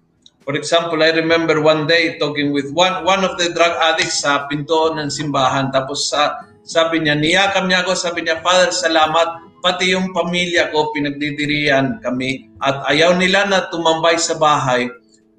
For 0.47 0.55
example, 0.55 1.03
I 1.03 1.11
remember 1.11 1.59
one 1.59 1.91
day 1.91 2.23
talking 2.23 2.55
with 2.55 2.71
one 2.71 3.03
one 3.03 3.27
of 3.27 3.35
the 3.35 3.51
drug 3.51 3.75
addicts 3.83 4.23
sa 4.23 4.47
pinto 4.47 4.95
ng 4.95 5.11
simbahan. 5.11 5.75
Tapos 5.75 6.07
sa, 6.07 6.39
sabi 6.63 7.03
niya, 7.03 7.19
niyakam 7.19 7.67
niya 7.67 7.83
ako, 7.83 7.99
sabi 7.99 8.23
niya, 8.23 8.39
Father, 8.47 8.71
salamat. 8.71 9.43
Pati 9.59 9.91
yung 9.91 10.15
pamilya 10.15 10.71
ko, 10.71 10.95
pinagdidirian 10.95 11.99
kami. 11.99 12.47
At 12.63 12.87
ayaw 12.87 13.19
nila 13.19 13.51
na 13.51 13.67
tumambay 13.67 14.23
sa 14.23 14.39
bahay 14.39 14.87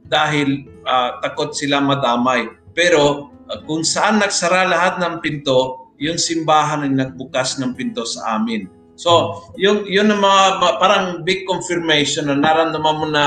dahil 0.04 0.68
uh, 0.84 1.24
takot 1.24 1.56
sila 1.56 1.80
madamay. 1.80 2.44
Pero 2.76 3.32
uh, 3.48 3.60
kung 3.64 3.88
saan 3.88 4.20
nagsara 4.20 4.68
lahat 4.68 5.00
ng 5.00 5.24
pinto, 5.24 5.88
yung 6.04 6.20
simbahan 6.20 6.84
ang 6.84 7.00
nagbukas 7.00 7.64
ng 7.64 7.80
pinto 7.80 8.04
sa 8.04 8.36
amin. 8.36 8.68
So, 9.00 9.40
yung, 9.56 9.88
yun 9.88 10.12
ang 10.12 10.20
mga 10.20 10.44
parang 10.84 11.06
big 11.24 11.48
confirmation 11.48 12.28
na 12.28 12.36
naramdaman 12.36 13.00
mo 13.00 13.08
na 13.08 13.26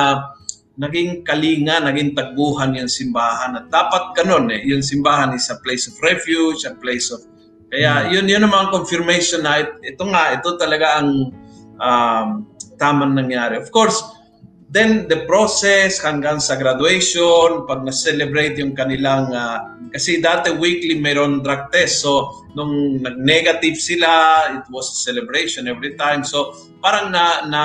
naging 0.81 1.21
kalinga, 1.29 1.85
naging 1.85 2.17
tagbuhan 2.17 2.73
yung 2.73 2.89
simbahan. 2.89 3.53
At 3.61 3.69
dapat 3.69 4.17
ganun 4.17 4.49
eh. 4.49 4.65
Yung 4.65 4.81
simbahan 4.81 5.37
is 5.37 5.45
a 5.53 5.61
place 5.61 5.85
of 5.93 5.95
refuge, 6.01 6.65
a 6.65 6.73
place 6.73 7.13
of... 7.13 7.21
Kaya 7.69 8.09
hmm. 8.09 8.17
yun, 8.17 8.25
yun 8.27 8.43
naman 8.49 8.73
confirmation 8.73 9.45
na 9.45 9.61
ito 9.85 10.05
nga, 10.09 10.33
ito 10.33 10.57
talaga 10.57 11.05
ang 11.05 11.37
um, 11.77 12.29
tamang 12.81 13.13
nangyari. 13.13 13.61
Of 13.61 13.69
course, 13.69 14.01
Then 14.71 15.11
the 15.11 15.27
process 15.27 15.99
hanggang 15.99 16.39
sa 16.39 16.55
graduation, 16.55 17.67
pag 17.67 17.83
na-celebrate 17.83 18.55
yung 18.63 18.79
kanilang, 18.79 19.35
uh, 19.35 19.75
kasi 19.91 20.23
dati 20.23 20.55
weekly 20.55 21.03
mayroon 21.03 21.43
drug 21.43 21.75
test. 21.75 22.07
So 22.07 22.47
nung 22.55 23.03
nag-negative 23.03 23.75
sila, 23.75 24.11
it 24.55 24.67
was 24.71 24.95
a 24.95 24.99
celebration 25.11 25.67
every 25.67 25.99
time. 25.99 26.23
So 26.23 26.55
parang 26.79 27.11
na, 27.11 27.51
na 27.51 27.63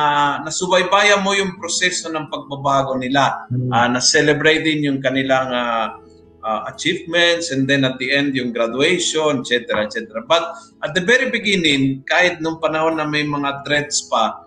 nasubaybayan 0.50 1.22
mo 1.22 1.38
yung 1.38 1.62
proseso 1.62 2.10
ng 2.10 2.26
pagbabago 2.34 2.98
nila. 2.98 3.46
Uh, 3.54 3.86
na-celebrate 3.94 4.66
din 4.66 4.90
yung 4.90 4.98
kanilang 4.98 5.54
uh, 5.54 6.02
uh, 6.46 6.62
achievements 6.70 7.50
and 7.50 7.66
then 7.66 7.86
at 7.86 7.98
the 7.98 8.14
end 8.14 8.38
yung 8.38 8.54
graduation, 8.54 9.42
etc. 9.42 9.90
etc. 9.90 10.22
But 10.30 10.58
at 10.86 10.94
the 10.94 11.02
very 11.02 11.34
beginning, 11.34 12.06
kahit 12.06 12.42
nung 12.42 12.62
panahon 12.62 13.02
na 13.02 13.06
may 13.10 13.26
mga 13.26 13.66
threats 13.66 14.06
pa, 14.06 14.45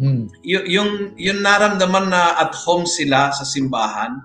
Hmm. 0.00 0.32
Y- 0.40 0.64
yung 0.72 1.12
yung 1.20 1.44
naramdaman 1.44 2.08
na 2.08 2.40
at 2.40 2.56
home 2.56 2.88
sila 2.88 3.28
sa 3.30 3.44
simbahan 3.44 4.24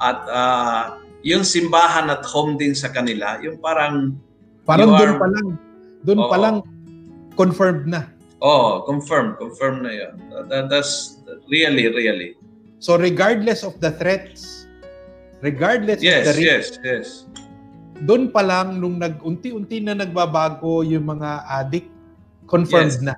at 0.00 0.18
ah, 0.26 0.84
yung 1.20 1.44
simbahan 1.44 2.08
at 2.08 2.24
home 2.24 2.56
din 2.56 2.72
sa 2.72 2.88
kanila, 2.88 3.36
yung 3.44 3.60
parang 3.60 4.16
Parang 4.64 4.94
doon 4.94 5.18
pa 5.18 5.26
lang. 5.28 5.46
Doon 6.02 6.20
pa 6.22 6.36
Oo. 6.38 6.42
lang 6.42 6.56
confirmed 7.34 7.84
na. 7.86 8.08
oh, 8.40 8.82
confirm, 8.82 9.34
confirm 9.36 9.82
na 9.84 9.90
'yon. 9.92 10.14
That, 10.48 10.66
that's 10.66 11.20
really 11.46 11.86
really. 11.90 12.34
So 12.82 12.94
regardless 12.96 13.62
of 13.62 13.78
the 13.78 13.94
threats, 13.94 14.66
regardless 15.38 16.02
of 16.02 16.08
Yes, 16.08 16.24
the 16.26 16.34
risk, 16.34 16.72
yes, 16.82 16.82
yes. 16.82 17.06
doon 18.02 18.34
pa 18.34 18.42
lang 18.42 18.78
nung 18.78 18.98
nag-unti-unti 18.98 19.78
na 19.78 19.94
nagbabago 19.94 20.82
yung 20.82 21.06
mga 21.06 21.30
addict, 21.46 21.90
confirmed 22.46 22.98
Yes. 22.98 23.06
na. 23.06 23.14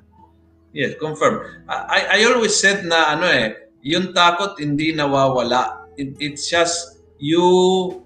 Yes, 0.75 0.99
confirm. 0.99 1.63
I, 1.71 2.19
I 2.19 2.27
always 2.27 2.59
said 2.59 2.83
na 2.83 3.15
ano 3.15 3.31
eh, 3.31 3.71
yung 3.79 4.11
takot 4.11 4.59
hindi 4.59 4.91
nawawala. 4.91 5.87
It, 5.95 6.19
it's 6.19 6.51
just 6.51 6.99
you 7.15 8.03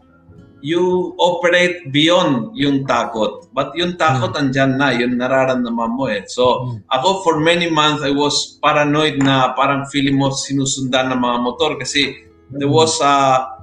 you 0.61 1.15
operate 1.17 1.89
beyond 1.89 2.53
yung 2.53 2.85
takot. 2.85 3.47
But 3.55 3.73
yung 3.73 3.95
takot 3.97 4.35
andyan 4.37 4.77
na, 4.77 4.91
yung 4.93 5.17
nararamdaman 5.17 5.91
mo 5.97 6.05
eh. 6.11 6.27
So, 6.29 6.43
Hmm. 6.69 6.85
ako 6.93 7.25
for 7.25 7.35
many 7.41 7.71
months 7.71 8.05
I 8.05 8.13
was 8.13 8.59
paranoid 8.61 9.17
na 9.17 9.55
parang 9.57 9.87
feeling 9.89 10.19
mo 10.19 10.29
sinusundan 10.29 11.09
ng 11.15 11.19
mga 11.19 11.37
motor 11.41 11.71
kasi 11.79 12.27
there 12.53 12.69
was 12.69 12.99
uh, 13.01 13.58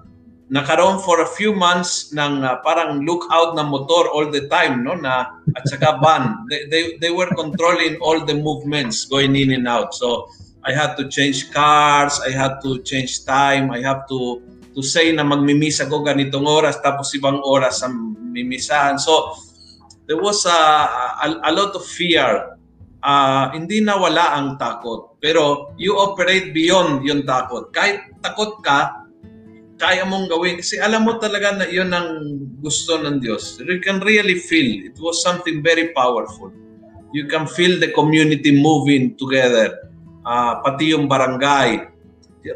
nakaroon 0.47 1.03
for 1.03 1.27
a 1.27 1.29
few 1.35 1.51
months 1.51 2.15
ng 2.15 2.47
uh, 2.47 2.63
parang 2.63 3.03
lookout 3.03 3.59
na 3.59 3.67
motor 3.67 4.07
all 4.15 4.31
the 4.31 4.47
time 4.47 4.87
no 4.87 4.95
na 4.95 5.43
at 5.59 5.67
saka 5.67 5.99
ban 5.99 6.47
they, 6.47 6.71
they 6.71 6.83
they 7.03 7.11
were 7.11 7.27
controlling 7.35 7.99
all 7.99 8.23
the 8.23 8.35
movements 8.35 9.11
going 9.11 9.35
in 9.35 9.51
and 9.51 9.67
out. 9.67 9.91
So 9.91 10.31
I 10.63 10.71
had 10.71 10.95
to 11.03 11.11
change 11.11 11.51
cars 11.51 12.23
I 12.23 12.31
had 12.31 12.63
to 12.63 12.79
change 12.87 13.27
time 13.27 13.75
I 13.75 13.83
have 13.83 14.07
to 14.07 14.39
to 14.71 14.83
say 14.87 15.11
na 15.11 15.27
magmimis 15.27 15.83
ako 15.83 16.07
ganitong 16.07 16.47
oras 16.47 16.79
tapos 16.79 17.11
ibang 17.19 17.43
oras 17.43 17.83
ang 17.83 18.15
mimisahan. 18.31 19.03
So 19.03 19.35
there 20.07 20.21
was 20.21 20.47
a, 20.47 20.61
a, 21.27 21.27
a 21.49 21.53
lot 21.53 21.75
of 21.75 21.83
fear. 21.83 22.55
Ah, 23.01 23.55
hindi 23.55 23.81
nawala 23.81 24.37
ang 24.37 24.61
takot. 24.61 25.17
Pero 25.19 25.75
you 25.81 25.97
operate 25.97 26.53
beyond 26.53 27.03
yung 27.09 27.25
takot. 27.25 27.73
Kahit 27.73 28.03
takot 28.21 28.61
ka 28.61 29.06
kaya 29.77 30.09
mong 30.09 30.33
gawin 30.33 30.57
kasi 30.61 30.81
alam 30.81 31.05
mo 31.05 31.20
talaga 31.20 31.53
na 31.53 31.66
yun 31.68 31.93
ang 31.93 32.41
gusto 32.64 32.97
ng 32.97 33.20
Diyos. 33.20 33.61
You 33.61 33.81
can 33.85 34.01
really 34.01 34.41
feel. 34.41 34.89
It 34.89 34.97
was 34.97 35.20
something 35.20 35.61
very 35.61 35.93
powerful. 35.93 36.49
You 37.12 37.29
can 37.29 37.45
feel 37.45 37.77
the 37.77 37.93
community 37.93 38.57
moving 38.57 39.20
together. 39.20 39.93
Ah, 40.24 40.64
pati 40.64 40.97
yung 40.97 41.07
barangay. 41.07 41.93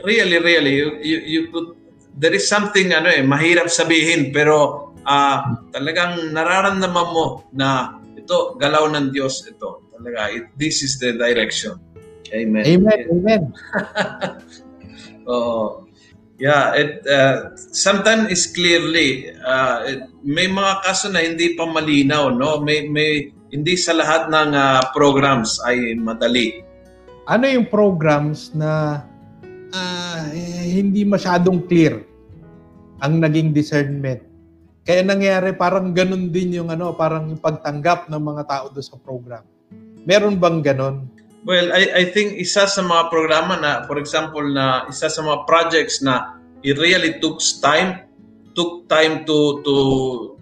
Really, 0.01 0.39
really, 0.39 0.73
you, 0.81 0.89
you, 1.03 1.19
you 1.27 1.43
could, 1.51 1.77
there 2.17 2.33
is 2.35 2.47
something, 2.47 2.95
ano 2.95 3.11
eh, 3.11 3.23
mahirap 3.27 3.69
sabihin, 3.69 4.33
pero 4.33 4.91
ah, 5.05 5.61
talagang 5.75 6.33
nararamdaman 6.33 7.09
mo 7.13 7.45
na 7.53 8.01
ito, 8.17 8.57
galaw 8.57 8.89
ng 8.91 9.13
Diyos 9.13 9.45
ito. 9.45 9.87
Talaga, 9.93 10.33
it, 10.33 10.49
this 10.57 10.81
is 10.81 10.97
the 10.97 11.13
direction. 11.19 11.77
Amen. 12.31 12.65
Amen, 12.65 13.01
amen. 13.11 13.43
Oo. 15.31 15.90
Yeah, 16.41 16.73
it 16.73 17.05
uh, 17.05 17.53
sometimes 17.55 18.33
is 18.33 18.49
clearly 18.49 19.29
uh, 19.45 19.85
it- 19.85 20.09
may 20.25 20.49
mga 20.49 20.81
kaso 20.81 21.13
na 21.13 21.21
hindi 21.21 21.53
pa 21.53 21.69
malinaw, 21.69 22.33
no? 22.33 22.65
May 22.65 22.89
may 22.89 23.29
hindi 23.53 23.77
sa 23.77 23.93
lahat 23.93 24.33
ng 24.33 24.57
uh, 24.57 24.81
programs 24.97 25.61
ay 25.69 25.93
madali. 26.01 26.65
Ano 27.29 27.45
yung 27.45 27.69
programs 27.69 28.57
na 28.57 29.05
eh, 30.33 30.81
hindi 30.81 31.05
masyadong 31.05 31.69
clear 31.69 32.01
ang 33.05 33.21
naging 33.21 33.53
discernment? 33.53 34.25
Kaya 34.81 35.05
nangyari 35.05 35.53
parang 35.53 35.93
ganun 35.93 36.33
din 36.33 36.57
yung 36.57 36.73
ano, 36.73 36.97
parang 36.97 37.29
yung 37.29 37.39
pagtanggap 37.39 38.09
ng 38.09 38.23
mga 38.23 38.43
tao 38.49 38.67
doon 38.73 38.87
sa 38.87 38.97
program. 38.97 39.45
Meron 40.09 40.41
bang 40.41 40.65
ganun? 40.65 41.05
Well, 41.41 41.73
I 41.73 42.05
I 42.05 42.05
think 42.13 42.37
isa 42.37 42.69
sa 42.69 42.85
mga 42.85 43.09
programa 43.09 43.57
na 43.57 43.73
for 43.89 43.97
example 43.97 44.45
na 44.45 44.85
isa 44.93 45.09
sa 45.09 45.21
mga 45.25 45.49
projects 45.49 46.05
na 46.05 46.37
it 46.61 46.77
really 46.77 47.17
took 47.17 47.41
time 47.65 48.05
took 48.53 48.85
time 48.93 49.25
to 49.25 49.65
to 49.65 49.77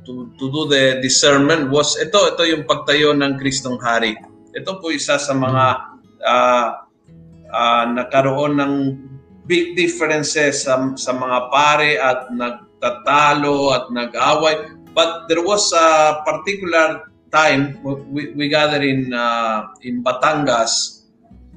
to 0.03 0.13
to 0.35 0.45
do 0.51 0.67
the 0.67 0.99
discernment 0.99 1.71
was 1.71 1.95
ito 2.03 2.19
ito 2.35 2.43
yung 2.43 2.67
pagtayo 2.67 3.15
ng 3.15 3.39
Kristong 3.39 3.79
Hari. 3.79 4.19
Ito 4.59 4.83
po 4.83 4.91
isa 4.91 5.23
sa 5.23 5.35
mga 5.39 5.65
ah, 6.27 6.69
ah, 7.55 7.85
nagkaroon 7.87 8.59
ng 8.59 8.75
big 9.49 9.73
differences 9.75 10.69
sa, 10.69 10.93
sa 11.01 11.13
mga 11.17 11.39
pare 11.49 11.97
at 11.97 12.29
nagtatalo 12.29 13.73
at 13.73 13.85
nag-away. 13.89 14.77
But 14.93 15.27
there 15.33 15.41
was 15.41 15.73
a 15.73 16.21
particular 16.23 17.09
time 17.31 17.79
we, 17.85 18.33
we 18.33 18.49
gathered 18.49 18.85
in 18.85 19.13
uh, 19.13 19.69
in 19.83 20.03
Batangas 20.03 21.05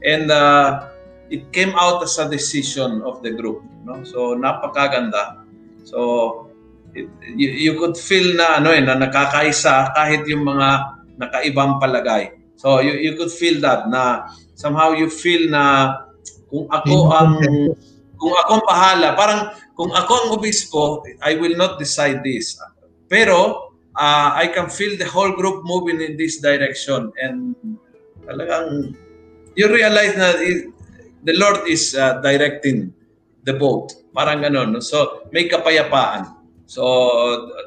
and 0.03 0.31
uh, 0.31 0.87
it 1.31 1.51
came 1.51 1.71
out 1.79 2.03
as 2.03 2.19
a 2.19 2.27
decision 2.27 3.01
of 3.03 3.23
the 3.23 3.31
group 3.31 3.63
no? 3.85 4.03
So 4.03 4.37
napakaganda. 4.37 5.43
So 5.83 6.47
it, 6.93 7.09
you, 7.23 7.49
you 7.49 7.73
could 7.79 7.97
feel 7.97 8.35
na 8.37 8.61
ano 8.61 8.71
eh 8.71 8.81
na 8.81 8.97
nakakaisa 8.97 9.95
kahit 9.95 10.27
yung 10.29 10.45
mga 10.45 10.67
nakaibang 11.17 11.81
palagay. 11.81 12.37
So 12.57 12.79
you, 12.79 12.93
you 13.01 13.13
could 13.17 13.33
feel 13.33 13.57
that 13.65 13.89
na 13.89 14.29
somehow 14.53 14.93
you 14.93 15.09
feel 15.09 15.49
na 15.49 15.97
kung 16.51 16.69
ako 16.69 17.09
ang 17.15 17.33
kung 18.21 18.33
ako 18.37 18.49
ang 18.61 18.65
bahala, 18.69 19.07
parang 19.17 19.41
kung 19.73 19.89
ako 19.89 20.11
ang 20.13 20.27
obispo, 20.37 21.01
I 21.25 21.41
will 21.41 21.57
not 21.57 21.81
decide 21.81 22.21
this. 22.21 22.53
Pero 23.09 23.70
uh, 23.95 24.29
I 24.35 24.47
can 24.47 24.69
feel 24.69 24.97
the 24.97 25.07
whole 25.07 25.31
group 25.35 25.63
moving 25.63 26.01
in 26.01 26.17
this 26.17 26.39
direction 26.39 27.11
and 27.21 27.55
talagang 28.27 28.95
you 29.55 29.67
realize 29.67 30.15
na 30.15 30.35
it- 30.39 30.71
the 31.23 31.37
Lord 31.37 31.69
is 31.69 31.93
uh, 31.93 32.17
directing 32.21 32.93
the 33.45 33.53
boat. 33.53 33.93
Parang 34.13 34.41
ganun. 34.41 34.73
no? 34.73 34.79
So 34.81 35.25
may 35.31 35.45
kapayapaan. 35.47 36.37
So 36.65 36.81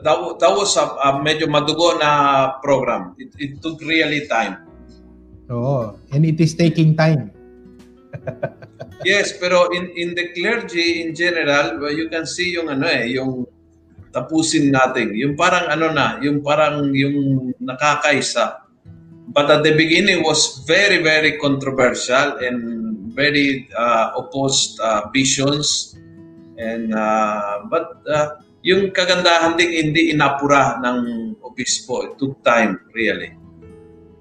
that, 0.03 0.17
that 0.41 0.53
was 0.57 0.75
a, 0.81 0.87
a 1.05 1.09
medyo 1.21 1.47
madugo 1.47 2.01
na 2.01 2.57
program. 2.65 3.15
It, 3.21 3.31
it 3.39 3.53
took 3.63 3.81
really 3.85 4.27
time. 4.27 4.65
Oo. 5.53 5.93
And 6.11 6.25
it 6.25 6.41
is 6.41 6.57
taking 6.57 6.97
time. 6.97 7.31
Yes, 9.05 9.37
pero 9.37 9.69
in 9.77 9.93
in 9.93 10.17
the 10.17 10.33
clergy 10.33 11.05
in 11.05 11.13
general, 11.13 11.77
you 11.93 12.09
can 12.09 12.25
see 12.25 12.57
yung 12.57 12.73
ano 12.73 12.89
eh, 12.89 13.13
yung 13.13 13.45
tapusin 14.15 14.71
natin. 14.71 15.11
Yung 15.19 15.35
parang 15.35 15.67
ano 15.67 15.91
na, 15.91 16.23
yung 16.23 16.39
parang 16.39 16.95
yung 16.95 17.51
nakakaisa. 17.59 18.63
But 19.35 19.51
at 19.51 19.67
the 19.67 19.75
beginning 19.75 20.23
was 20.23 20.63
very 20.63 21.03
very 21.03 21.35
controversial 21.43 22.39
and 22.39 22.95
very 23.11 23.67
uh, 23.75 24.15
opposed 24.15 24.79
uh, 24.79 25.11
visions 25.11 25.99
and 26.55 26.95
uh, 26.95 27.67
but 27.67 27.99
uh, 28.07 28.39
yung 28.63 28.95
kagandahan 28.95 29.59
din 29.59 29.91
hindi 29.91 30.15
inapura 30.15 30.79
ng 30.79 30.99
obispo. 31.43 32.07
It 32.07 32.15
took 32.23 32.39
time 32.47 32.79
really. 32.95 33.35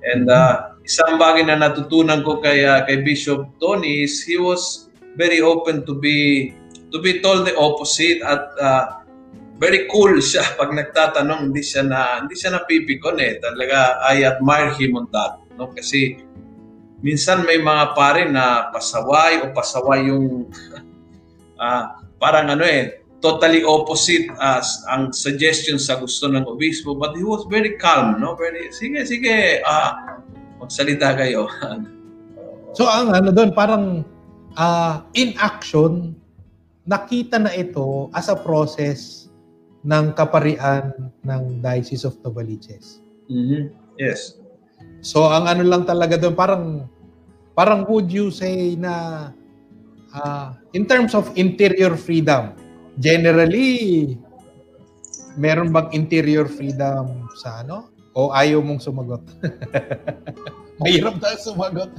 And 0.04 0.28
uh, 0.28 0.74
isang 0.84 1.16
bagay 1.16 1.48
na 1.48 1.62
natutunan 1.62 2.26
ko 2.26 2.42
kay 2.42 2.66
uh, 2.66 2.84
kay 2.84 3.06
Bishop 3.06 3.54
Tony 3.62 4.04
is 4.04 4.26
he 4.26 4.36
was 4.36 4.92
very 5.16 5.40
open 5.40 5.86
to 5.86 5.94
be 5.96 6.52
to 6.92 6.98
be 7.00 7.24
told 7.24 7.46
the 7.48 7.56
opposite 7.56 8.20
at 8.26 8.44
uh, 8.60 9.03
very 9.64 9.88
cool 9.88 10.20
siya 10.20 10.44
pag 10.60 10.76
nagtatanong 10.76 11.48
hindi 11.48 11.64
siya 11.64 11.88
na 11.88 12.20
hindi 12.20 12.36
siya 12.36 12.60
napipikon 12.60 13.16
eh. 13.24 13.40
Talaga 13.40 14.04
I 14.12 14.28
admire 14.28 14.76
him 14.76 15.00
on 15.00 15.08
that 15.16 15.40
no? 15.56 15.72
Kasi 15.72 16.20
minsan 17.00 17.48
may 17.48 17.64
mga 17.64 17.96
pare 17.96 18.28
na 18.28 18.68
pasaway 18.76 19.48
o 19.48 19.56
pasaway 19.56 20.12
yung 20.12 20.52
ah, 21.64 22.04
parang 22.20 22.52
ano 22.52 22.68
eh 22.68 23.00
totally 23.24 23.64
opposite 23.64 24.28
as 24.44 24.84
ang 24.92 25.16
suggestion 25.16 25.80
sa 25.80 25.96
gusto 25.96 26.28
ng 26.28 26.44
obispo. 26.44 26.92
But 27.00 27.16
he 27.16 27.24
was 27.24 27.48
very 27.48 27.80
calm 27.80 28.20
no? 28.20 28.36
Very 28.36 28.68
sige 28.76 29.00
sige 29.08 29.64
ah 29.64 30.20
magsalita 30.60 31.16
kayo. 31.16 31.48
So 32.74 32.90
ang 32.90 33.14
ano 33.14 33.30
doon, 33.30 33.54
parang 33.54 34.02
ah, 34.58 35.06
in 35.14 35.38
action, 35.38 36.18
nakita 36.90 37.38
na 37.38 37.54
ito 37.54 38.10
as 38.18 38.34
a 38.34 38.38
process 38.38 39.30
ng 39.84 40.06
kaparian 40.16 41.12
ng 41.24 41.60
Diocese 41.60 42.08
of 42.08 42.16
Novaliches. 42.24 43.04
Mhm. 43.28 43.72
yes 44.00 44.40
So 45.04 45.28
ang 45.28 45.52
ano 45.52 45.68
lang 45.68 45.84
talaga 45.84 46.16
doon, 46.16 46.34
parang 46.34 46.64
parang 47.52 47.84
would 47.92 48.08
you 48.08 48.32
say 48.32 48.80
na 48.80 49.30
ah, 50.16 50.56
in 50.72 50.88
terms 50.88 51.12
of 51.12 51.28
interior 51.36 52.00
freedom, 52.00 52.56
generally, 53.04 54.16
meron 55.36 55.76
bang 55.76 55.92
interior 55.92 56.48
freedom 56.48 57.28
sa 57.36 57.62
ano? 57.68 57.92
O 58.16 58.32
ayaw 58.32 58.64
mong 58.64 58.80
sumagot? 58.80 59.22
Mahirap 60.82 61.20
na 61.20 61.36
sumagot. 61.36 61.92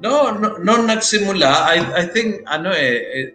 No, 0.00 0.32
no, 0.32 0.56
no 0.60 0.80
nagsimula, 0.84 1.72
I, 1.72 1.80
I 1.92 2.04
think, 2.12 2.44
ano 2.48 2.72
eh, 2.72 3.00
eh 3.16 3.26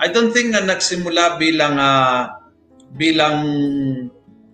I 0.00 0.08
don't 0.10 0.34
think 0.34 0.50
na 0.50 0.66
nagsimula 0.66 1.38
bilang 1.38 1.78
uh, 1.78 2.39
bilang 2.98 3.38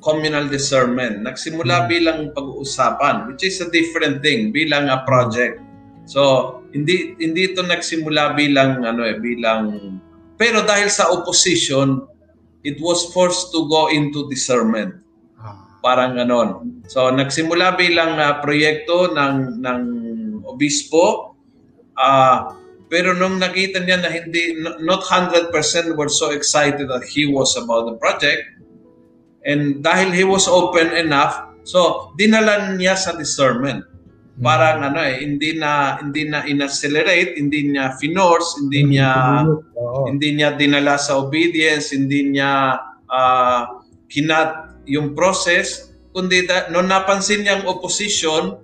communal 0.05 0.47
discernment. 0.47 1.25
Nagsimula 1.25 1.85
hmm. 1.85 1.89
bilang 1.89 2.19
pag-uusapan, 2.37 3.31
which 3.33 3.43
is 3.45 3.59
a 3.65 3.69
different 3.73 4.21
thing, 4.21 4.53
bilang 4.53 4.89
a 4.93 5.03
project. 5.09 5.61
So, 6.07 6.53
hindi 6.71 7.17
hindi 7.19 7.51
ito 7.51 7.65
nagsimula 7.65 8.37
bilang 8.37 8.85
ano 8.85 9.03
eh, 9.03 9.17
bilang 9.19 9.97
pero 10.37 10.63
dahil 10.63 10.93
sa 10.93 11.09
opposition, 11.09 12.05
it 12.61 12.77
was 12.79 13.09
forced 13.11 13.51
to 13.57 13.65
go 13.73 13.89
into 13.89 14.29
discernment. 14.29 15.01
Ah. 15.41 15.57
Parang 15.81 16.21
ganon. 16.21 16.85
So, 16.87 17.09
nagsimula 17.09 17.75
bilang 17.81 18.21
uh, 18.21 18.39
proyekto 18.45 19.17
ng 19.17 19.65
ng 19.65 19.81
obispo 20.45 21.35
uh, 21.97 22.53
pero 22.87 23.15
nung 23.15 23.43
nakita 23.43 23.83
niya 23.83 23.99
na 23.99 24.11
hindi, 24.11 24.55
not 24.83 25.03
100% 25.03 25.51
were 25.99 26.11
so 26.11 26.31
excited 26.31 26.87
that 26.87 27.03
he 27.03 27.27
was 27.27 27.59
about 27.59 27.91
the 27.91 27.97
project, 27.99 28.47
and 29.43 29.83
dahil 29.83 30.15
he 30.15 30.23
was 30.23 30.47
open 30.47 30.95
enough, 30.95 31.51
so 31.67 32.11
dinala 32.15 32.79
niya 32.79 32.95
sa 32.95 33.15
discernment. 33.19 33.83
Parang 34.37 34.85
hmm. 34.85 34.89
ano 34.93 34.99
eh, 35.01 35.17
hindi 35.25 35.57
na 35.57 35.97
hindi 35.97 36.29
na 36.29 36.45
inaccelerate, 36.45 37.41
hindi 37.41 37.73
niya 37.73 37.97
finorce, 37.97 38.61
hindi 38.61 38.81
hmm. 38.85 38.91
niya 38.93 39.11
hindi 40.07 40.29
niya 40.37 40.49
dinala 40.55 41.01
sa 41.01 41.17
obedience, 41.19 41.91
hindi 41.97 42.37
niya 42.37 42.77
uh, 43.09 43.61
kinat 44.13 44.85
yung 44.87 45.17
process, 45.17 45.91
kundi 46.15 46.47
da, 46.47 46.71
nung 46.71 46.87
napansin 46.87 47.43
niyang 47.43 47.67
opposition, 47.67 48.61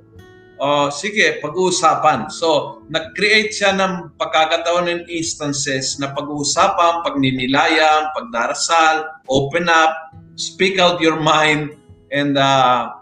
uh, 0.62 0.88
sige, 0.94 1.42
pag-uusapan. 1.42 2.30
So, 2.30 2.80
nag-create 2.86 3.50
siya 3.50 3.74
ng 3.74 4.14
pagkakataon 4.14 4.86
ng 4.86 5.02
instances 5.10 5.98
na 5.98 6.14
pag-uusapan, 6.14 7.02
pagninilayan, 7.02 8.14
pagdarasal, 8.14 9.10
open 9.26 9.66
up, 9.66 10.14
speak 10.38 10.78
out 10.78 11.02
your 11.02 11.18
mind, 11.18 11.74
and 12.14 12.38
uh, 12.38 12.94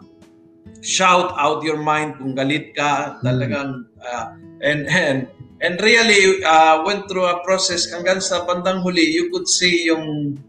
shout 0.81 1.37
out 1.37 1.61
your 1.61 1.77
mind 1.77 2.17
kung 2.17 2.33
galit 2.33 2.73
ka, 2.73 3.21
talagang, 3.21 3.85
uh, 4.01 4.33
and, 4.65 4.89
and, 4.89 5.29
and 5.61 5.77
really 5.85 6.41
uh, 6.41 6.81
went 6.89 7.05
through 7.13 7.29
a 7.29 7.45
process 7.45 7.93
hanggang 7.93 8.25
sa 8.25 8.49
bandang 8.49 8.81
huli, 8.81 9.05
you 9.05 9.29
could 9.29 9.45
see 9.45 9.85
yung, 9.85 10.41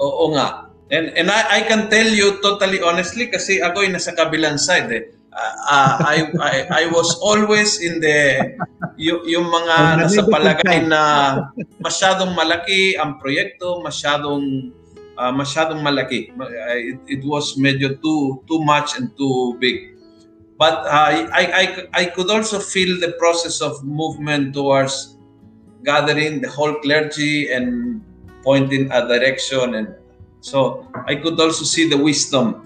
oo 0.00 0.32
nga, 0.32 0.72
And 0.92 1.08
and 1.16 1.32
I, 1.32 1.40
I 1.48 1.60
can 1.64 1.88
tell 1.88 2.04
you 2.04 2.36
totally 2.44 2.76
honestly 2.84 3.32
kasi 3.32 3.64
ako 3.64 3.80
ay 3.80 3.96
nasa 3.96 4.12
kabilang 4.12 4.60
side 4.60 4.92
eh 4.92 5.21
uh, 5.32 5.94
I, 6.04 6.16
I 6.38 6.54
I 6.68 6.84
was 6.92 7.16
always 7.24 7.80
in 7.80 8.00
the 8.00 8.52
y- 9.00 9.24
yung 9.32 9.48
mga 9.48 10.04
nasa 10.04 10.22
palagay 10.28 10.84
na 10.84 11.02
masyadong 11.80 12.36
malaki 12.36 12.94
ang 13.00 13.16
proyekto, 13.16 13.80
masyadong 13.80 14.72
uh, 15.16 15.32
masyadong 15.32 15.80
malaki. 15.80 16.30
It, 16.76 17.20
it 17.20 17.22
was 17.24 17.56
medyo 17.56 17.96
too 18.00 18.44
too 18.44 18.60
much 18.62 18.96
and 19.00 19.12
too 19.16 19.56
big. 19.58 19.96
But 20.60 20.86
uh, 20.86 21.10
I, 21.32 21.44
I 21.50 21.64
I 21.90 22.04
could 22.12 22.30
also 22.30 22.60
feel 22.60 23.00
the 23.00 23.16
process 23.18 23.58
of 23.64 23.82
movement 23.82 24.54
towards 24.54 25.16
gathering 25.82 26.38
the 26.44 26.46
whole 26.46 26.78
clergy 26.78 27.50
and 27.50 27.98
pointing 28.46 28.86
a 28.94 29.06
direction 29.06 29.74
and 29.74 29.88
so 30.42 30.86
I 31.06 31.14
could 31.18 31.38
also 31.38 31.64
see 31.66 31.90
the 31.90 31.98
wisdom 31.98 32.62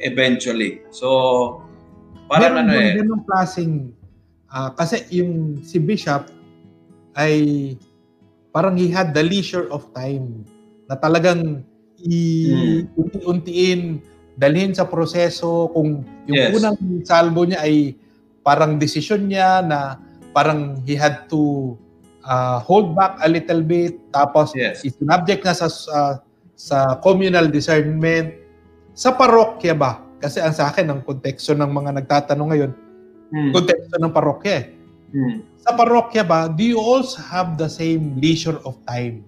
eventually. 0.00 0.84
So 0.92 1.67
Parang 2.28 2.60
Meron 2.60 2.68
ano 2.68 2.72
eh. 2.76 2.92
Ganong 3.00 3.24
klaseng, 3.24 3.96
uh, 4.52 4.70
kasi 4.76 5.08
yung 5.10 5.64
si 5.64 5.80
Bishop 5.80 6.28
ay 7.16 7.74
parang 8.52 8.76
he 8.76 8.92
had 8.92 9.16
the 9.16 9.24
leisure 9.24 9.66
of 9.72 9.88
time 9.96 10.44
na 10.88 10.94
talagang 10.96 11.64
i-unti-untiin, 12.04 13.98
dalhin 14.38 14.70
sa 14.70 14.86
proseso 14.86 15.66
kung 15.74 16.06
yung 16.30 16.36
yes. 16.36 16.54
unang 16.54 16.78
salbo 17.02 17.42
niya 17.42 17.58
ay 17.64 17.98
parang 18.46 18.78
desisyon 18.78 19.26
niya 19.26 19.66
na 19.66 19.98
parang 20.30 20.78
he 20.86 20.94
had 20.94 21.26
to 21.26 21.74
uh, 22.22 22.62
hold 22.62 22.94
back 22.94 23.18
a 23.26 23.28
little 23.28 23.60
bit 23.66 23.98
tapos 24.14 24.54
yes. 24.54 24.86
isinabject 24.86 25.42
na 25.42 25.54
sa 25.58 25.66
uh, 25.66 26.14
sa 26.54 27.02
communal 27.02 27.50
discernment 27.50 28.30
sa 28.94 29.10
parokya 29.18 29.74
ba 29.74 29.98
kasi 30.18 30.42
ang 30.42 30.54
sa 30.54 30.70
akin, 30.70 30.90
ang 30.90 31.00
konteksto 31.06 31.54
ng 31.54 31.70
mga 31.70 31.90
nagtatanong 32.02 32.48
ngayon, 32.50 32.72
hmm. 33.30 33.52
konteksto 33.54 33.96
ng 33.98 34.12
parokya 34.14 34.54
eh. 34.62 34.66
Hmm. 35.08 35.40
Sa 35.62 35.72
parokya 35.72 36.26
ba, 36.26 36.50
do 36.50 36.60
you 36.60 36.76
also 36.76 37.22
have 37.22 37.56
the 37.56 37.70
same 37.70 38.18
leisure 38.20 38.60
of 38.68 38.76
time 38.84 39.24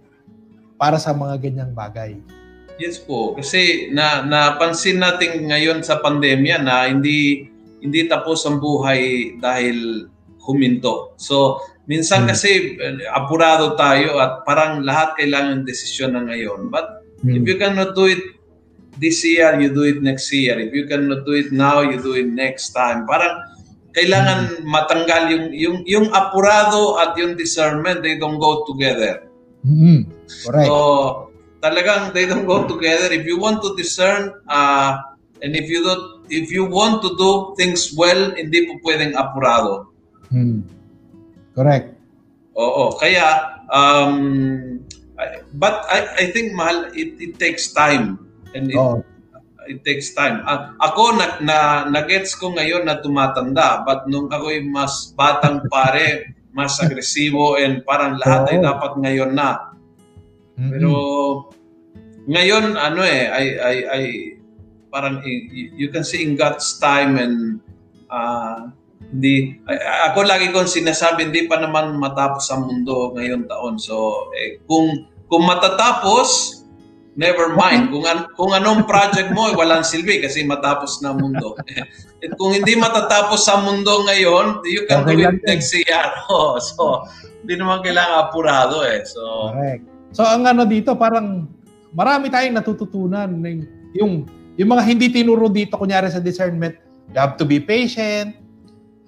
para 0.77 1.01
sa 1.01 1.17
mga 1.17 1.41
ganyang 1.41 1.73
bagay? 1.73 2.19
Yes 2.81 2.97
po, 3.01 3.37
kasi 3.37 3.93
na 3.93 4.25
napansin 4.25 5.01
natin 5.05 5.49
ngayon 5.49 5.85
sa 5.85 6.01
pandemya 6.01 6.65
na 6.65 6.89
hindi 6.89 7.49
hindi 7.81 8.09
tapos 8.09 8.45
ang 8.45 8.61
buhay 8.61 9.37
dahil 9.41 10.09
huminto. 10.41 11.17
So, 11.21 11.61
minsan 11.89 12.25
hmm. 12.25 12.29
kasi 12.33 12.51
eh, 12.77 13.05
apurado 13.13 13.77
tayo 13.77 14.21
at 14.21 14.45
parang 14.45 14.85
lahat 14.85 15.17
kailangan 15.17 15.65
desisyon 15.65 16.17
na 16.17 16.25
ngayon. 16.29 16.69
But 16.73 17.05
hmm. 17.25 17.41
if 17.41 17.43
you 17.45 17.57
cannot 17.57 17.93
do 17.93 18.09
it 18.09 18.40
this 18.99 19.23
year, 19.23 19.55
you 19.61 19.71
do 19.71 19.85
it 19.85 20.03
next 20.03 20.33
year. 20.33 20.59
If 20.59 20.75
you 20.75 20.87
cannot 20.87 21.25
do 21.25 21.33
it 21.33 21.53
now, 21.53 21.81
you 21.81 22.01
do 22.01 22.17
it 22.17 22.27
next 22.27 22.73
time. 22.73 23.07
Parang 23.07 23.47
kailangan 23.95 24.63
matanggal 24.67 25.23
yung 25.31 25.47
yung 25.55 25.77
yung 25.87 26.07
apurado 26.15 26.99
at 26.99 27.15
yung 27.19 27.35
discernment, 27.35 28.03
they 28.03 28.19
don't 28.19 28.39
go 28.39 28.65
together. 28.67 29.27
Mm-hmm. 29.67 30.09
Correct. 30.47 30.67
So, 30.67 30.77
talagang 31.61 32.17
they 32.17 32.25
don't 32.25 32.49
go 32.49 32.65
together. 32.67 33.13
If 33.13 33.27
you 33.27 33.39
want 33.39 33.63
to 33.63 33.77
discern 33.77 34.33
uh, 34.49 35.01
and 35.43 35.53
if 35.55 35.69
you 35.69 35.85
don't 35.85 36.25
if 36.31 36.49
you 36.55 36.65
want 36.65 37.03
to 37.03 37.15
do 37.19 37.53
things 37.59 37.93
well, 37.93 38.33
hindi 38.35 38.67
po 38.67 38.81
pwedeng 38.87 39.19
apurado. 39.19 39.91
Hmm. 40.31 40.63
Correct. 41.59 41.99
Oo, 42.55 42.95
kaya 42.95 43.59
um, 43.75 44.79
but 45.59 45.85
I, 45.91 46.27
I 46.27 46.33
think 46.33 46.55
mahal 46.55 46.89
it, 46.95 47.19
it 47.19 47.37
takes 47.43 47.75
time 47.75 48.30
And 48.55 48.71
it, 48.71 48.79
oh. 48.79 49.05
it 49.67 49.85
takes 49.87 50.13
time. 50.15 50.43
Uh, 50.43 50.75
ako, 50.83 51.15
na, 51.17 51.27
na, 51.43 51.59
na-gets 51.87 52.35
ko 52.35 52.51
ngayon 52.55 52.87
na 52.87 52.99
tumatanda. 52.99 53.83
But 53.87 54.11
nung 54.11 54.31
ako'y 54.31 54.67
mas 54.67 55.15
batang 55.15 55.67
pare, 55.71 56.35
mas 56.57 56.83
agresibo 56.83 57.55
and 57.55 57.87
parang 57.87 58.19
lahat 58.19 58.43
oh. 58.47 58.51
ay 58.51 58.59
dapat 58.59 58.93
ngayon 58.99 59.33
na. 59.39 59.71
Mm-hmm. 60.59 60.71
Pero 60.75 60.93
ngayon, 62.27 62.75
ano 62.75 63.01
eh, 63.07 63.23
I, 63.31 63.45
I, 63.57 63.77
I, 63.87 64.03
parang 64.91 65.23
you 65.23 65.89
can 65.95 66.03
see 66.03 66.27
in 66.27 66.35
God's 66.35 66.77
time 66.83 67.15
and 67.17 67.63
uh, 68.11 68.75
hindi 69.09 69.57
ako 70.11 70.29
lagi 70.29 70.53
kong 70.53 70.69
sinasabi 70.69 71.31
hindi 71.33 71.49
pa 71.49 71.57
naman 71.57 71.97
matapos 71.97 72.51
ang 72.53 72.69
mundo 72.69 73.17
ngayon 73.17 73.49
taon 73.49 73.81
so 73.81 74.29
eh, 74.37 74.61
kung 74.69 75.09
kung 75.31 75.47
matatapos 75.49 76.60
Never 77.19 77.59
mind. 77.59 77.91
Kung, 77.91 78.07
an- 78.07 78.31
kung 78.39 78.55
anong 78.55 78.87
project 78.87 79.35
mo, 79.35 79.51
walang 79.59 79.83
silbi 79.83 80.23
kasi 80.23 80.47
matapos 80.47 81.03
na 81.03 81.11
mundo. 81.11 81.59
At 82.23 82.33
kung 82.39 82.55
hindi 82.55 82.79
matatapos 82.79 83.43
sa 83.43 83.59
mundo 83.59 84.07
ngayon, 84.07 84.63
you 84.63 84.87
can 84.87 85.03
okay 85.03 85.19
do 85.19 85.27
it 85.27 85.43
next 85.47 85.75
year. 85.75 86.07
Oh, 86.31 86.55
so, 86.63 87.03
hindi 87.43 87.59
naman 87.59 87.83
kailangan 87.83 88.31
apurado 88.31 88.87
eh. 88.87 89.03
So, 89.03 89.51
Correct. 89.51 89.83
So, 90.15 90.23
ang 90.23 90.47
ano 90.47 90.63
dito, 90.63 90.95
parang 90.95 91.51
marami 91.91 92.31
tayong 92.31 92.55
natututunan. 92.55 93.35
Yung, 93.99 94.31
yung 94.55 94.71
mga 94.71 94.83
hindi 94.87 95.11
tinuro 95.11 95.51
dito, 95.51 95.75
kunyari 95.75 96.07
sa 96.15 96.23
discernment, 96.23 96.79
you 97.11 97.19
have 97.19 97.35
to 97.35 97.43
be 97.43 97.59
patient, 97.59 98.39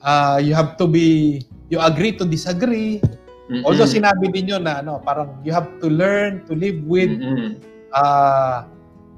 uh, 0.02 0.42
you 0.42 0.50
have 0.58 0.74
to 0.74 0.90
be, 0.90 1.38
you 1.70 1.78
agree 1.78 2.18
to 2.18 2.26
disagree. 2.26 2.98
Mm-hmm. 3.46 3.62
Although 3.62 3.86
sinabi 3.86 4.34
din 4.34 4.50
yun 4.50 4.66
na 4.66 4.82
ano, 4.82 4.98
parang 4.98 5.38
you 5.46 5.54
have 5.54 5.70
to 5.78 5.86
learn 5.86 6.42
to 6.50 6.58
live 6.58 6.82
with 6.82 7.14
mm-hmm 7.14 7.71
uh, 7.92 8.66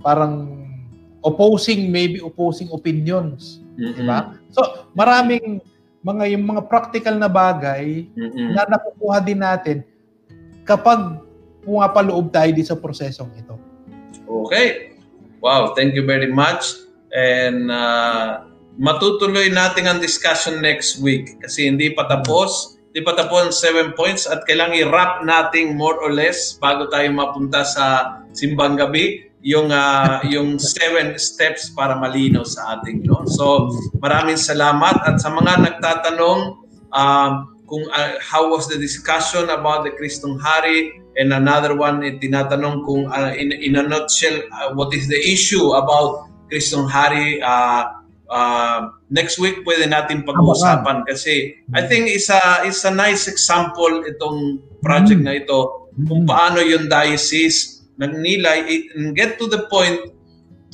parang 0.04 0.66
opposing 1.24 1.88
maybe 1.88 2.20
opposing 2.20 2.68
opinions, 2.70 3.64
mm-hmm. 3.80 3.96
di 3.96 4.02
ba? 4.04 4.36
So, 4.52 4.90
maraming 4.92 5.64
mga 6.04 6.36
yung 6.36 6.44
mga 6.44 6.68
practical 6.68 7.16
na 7.16 7.32
bagay 7.32 8.04
mm-hmm. 8.12 8.52
na 8.52 8.68
nakukuha 8.68 9.18
din 9.24 9.40
natin 9.40 9.78
kapag 10.68 11.24
pumapaloob 11.64 12.28
tayo 12.28 12.52
din 12.52 12.66
sa 12.66 12.76
prosesong 12.76 13.32
ito. 13.40 13.56
Okay. 14.28 15.00
Wow, 15.40 15.72
thank 15.72 15.96
you 15.96 16.04
very 16.04 16.28
much. 16.28 16.84
And 17.12 17.72
uh, 17.72 18.44
matutuloy 18.76 19.48
natin 19.48 19.88
ang 19.88 19.98
discussion 20.00 20.60
next 20.60 21.00
week 21.00 21.40
kasi 21.40 21.68
hindi 21.68 21.92
pa 21.92 22.04
tapos. 22.04 22.73
Hindi 22.94 23.10
pa 23.10 23.18
tapos 23.18 23.50
ang 23.50 23.50
7 23.50 23.98
points 23.98 24.22
at 24.30 24.46
kailangan 24.46 24.78
i-wrap 24.86 25.12
natin 25.26 25.74
more 25.74 25.98
or 25.98 26.14
less 26.14 26.54
bago 26.62 26.86
tayo 26.86 27.10
mapunta 27.10 27.66
sa 27.66 28.22
simbang 28.30 28.78
gabi 28.78 29.34
yung 29.42 29.74
uh, 29.74 30.22
yung 30.32 30.62
seven 30.62 31.18
steps 31.18 31.74
para 31.74 31.98
malinaw 31.98 32.46
sa 32.46 32.78
ating 32.78 33.02
no. 33.02 33.26
So 33.26 33.74
maraming 33.98 34.38
salamat 34.38 35.10
at 35.10 35.18
sa 35.18 35.34
mga 35.34 35.66
nagtatanong 35.66 36.40
um, 36.94 37.30
kung 37.66 37.82
uh, 37.90 38.14
how 38.22 38.46
was 38.46 38.70
the 38.70 38.78
discussion 38.78 39.50
about 39.50 39.82
the 39.82 39.90
Kristong 39.98 40.38
Hari 40.38 40.94
and 41.18 41.34
another 41.34 41.74
one 41.74 41.98
eh, 42.06 42.14
tinatanong 42.22 42.86
kung 42.86 43.10
uh, 43.10 43.34
in, 43.34 43.50
in 43.50 43.74
a 43.74 43.82
nutshell 43.82 44.38
uh, 44.54 44.70
what 44.78 44.94
is 44.94 45.10
the 45.10 45.18
issue 45.18 45.74
about 45.74 46.30
Kristong 46.46 46.86
Hari 46.86 47.42
uh, 47.42 47.90
uh, 48.30 48.86
next 49.14 49.38
week 49.38 49.62
pwede 49.62 49.86
natin 49.86 50.26
pag-uusapan 50.26 51.06
kasi 51.06 51.54
I 51.70 51.86
think 51.86 52.10
is 52.10 52.26
a 52.26 52.66
is 52.66 52.82
a 52.82 52.90
nice 52.90 53.30
example 53.30 54.02
itong 54.10 54.58
project 54.82 55.22
na 55.22 55.38
ito 55.38 55.86
kung 55.94 56.26
paano 56.26 56.58
yung 56.58 56.90
diocese 56.90 57.86
nagnilay 57.94 58.90
and 58.98 59.14
get 59.14 59.38
to 59.38 59.46
the 59.46 59.70
point 59.70 60.10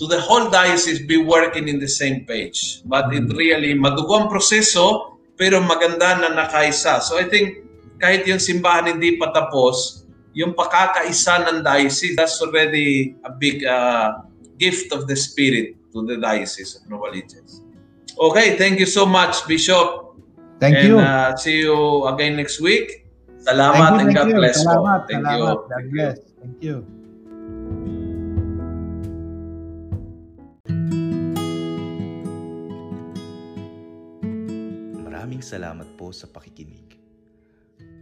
to 0.00 0.08
the 0.08 0.16
whole 0.16 0.48
diocese 0.48 1.04
be 1.04 1.20
working 1.20 1.68
in 1.68 1.76
the 1.76 1.88
same 1.88 2.24
page. 2.24 2.80
But 2.88 3.12
it 3.12 3.28
really, 3.36 3.76
madugo 3.76 4.24
ang 4.24 4.28
proseso, 4.32 5.20
pero 5.36 5.60
maganda 5.60 6.16
na 6.16 6.32
nakaisa. 6.32 7.04
So 7.04 7.20
I 7.20 7.28
think, 7.28 7.68
kahit 8.00 8.24
yung 8.24 8.40
simbahan 8.40 8.96
hindi 8.96 9.20
pa 9.20 9.28
tapos, 9.28 10.08
yung 10.32 10.56
pakakaisa 10.56 11.44
ng 11.52 11.60
diocese, 11.60 12.16
that's 12.16 12.40
already 12.40 13.12
a 13.28 13.30
big 13.36 13.60
uh, 13.68 14.24
gift 14.56 14.88
of 14.96 15.04
the 15.04 15.12
Spirit 15.12 15.76
to 15.92 16.00
the 16.08 16.16
Diocese 16.16 16.80
of 16.80 16.88
Novaliches. 16.88 17.39
Okay, 18.18 18.56
thank 18.58 18.78
you 18.78 18.86
so 18.86 19.06
much, 19.06 19.46
Bishop. 19.46 20.16
Thank 20.60 20.76
and, 20.76 20.88
you. 20.88 20.96
uh, 20.98 21.36
see 21.36 21.64
you 21.64 22.04
again 22.10 22.36
next 22.36 22.60
week. 22.60 23.08
Salamat 23.40 23.72
thank 23.72 23.88
you, 23.88 24.00
and 24.04 24.10
God 24.12 24.20
thank 24.20 24.28
you. 24.28 24.38
bless 24.40 24.56
po. 24.60 24.68
Salamat, 24.68 25.00
Thank 25.08 25.24
salamat. 25.24 25.38
you. 25.40 25.68
God 25.72 25.84
bless. 25.88 26.16
Thank 26.40 26.58
you. 26.60 26.76
Maraming 35.08 35.40
salamat 35.40 35.88
po 35.96 36.12
sa 36.12 36.28
pakikinig. 36.28 37.00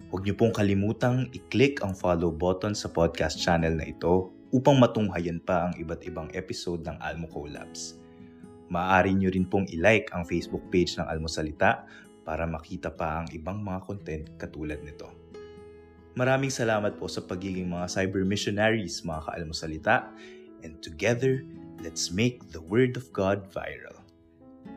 Huwag 0.09 0.25
niyo 0.25 0.35
pong 0.35 0.57
kalimutang 0.57 1.29
i-click 1.37 1.85
ang 1.85 1.93
follow 1.93 2.33
button 2.33 2.73
sa 2.73 2.89
podcast 2.89 3.39
channel 3.39 3.77
na 3.77 3.87
ito 3.87 4.33
upang 4.51 4.81
matunghayan 4.81 5.39
pa 5.39 5.69
ang 5.69 5.77
iba't 5.77 6.03
ibang 6.09 6.33
episode 6.33 6.81
ng 6.83 6.97
Almo 6.99 7.29
Collabs. 7.29 7.98
Maaari 8.69 9.16
nyo 9.16 9.33
rin 9.33 9.49
pong 9.49 9.69
ilike 9.69 10.12
ang 10.12 10.29
Facebook 10.29 10.64
page 10.69 10.97
ng 11.01 11.09
Almosalita 11.09 11.89
para 12.25 12.45
makita 12.45 12.93
pa 12.93 13.25
ang 13.25 13.29
ibang 13.33 13.64
mga 13.64 13.81
content 13.89 14.25
katulad 14.37 14.81
nito. 14.85 15.09
Maraming 16.16 16.53
salamat 16.53 16.99
po 17.01 17.09
sa 17.09 17.25
pagiging 17.25 17.71
mga 17.71 17.89
cyber 17.89 18.27
missionaries 18.27 19.07
mga 19.07 19.33
kaalmosalita 19.33 20.11
and 20.66 20.83
together, 20.83 21.47
let's 21.81 22.11
make 22.11 22.43
the 22.51 22.61
Word 22.61 22.99
of 22.99 23.09
God 23.14 23.47
viral 23.49 24.03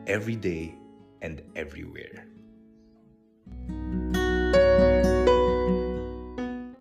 every 0.06 0.38
day 0.38 0.72
and 1.20 1.42
everywhere. 1.58 2.30
Thank 4.52 4.80
you 4.80 4.91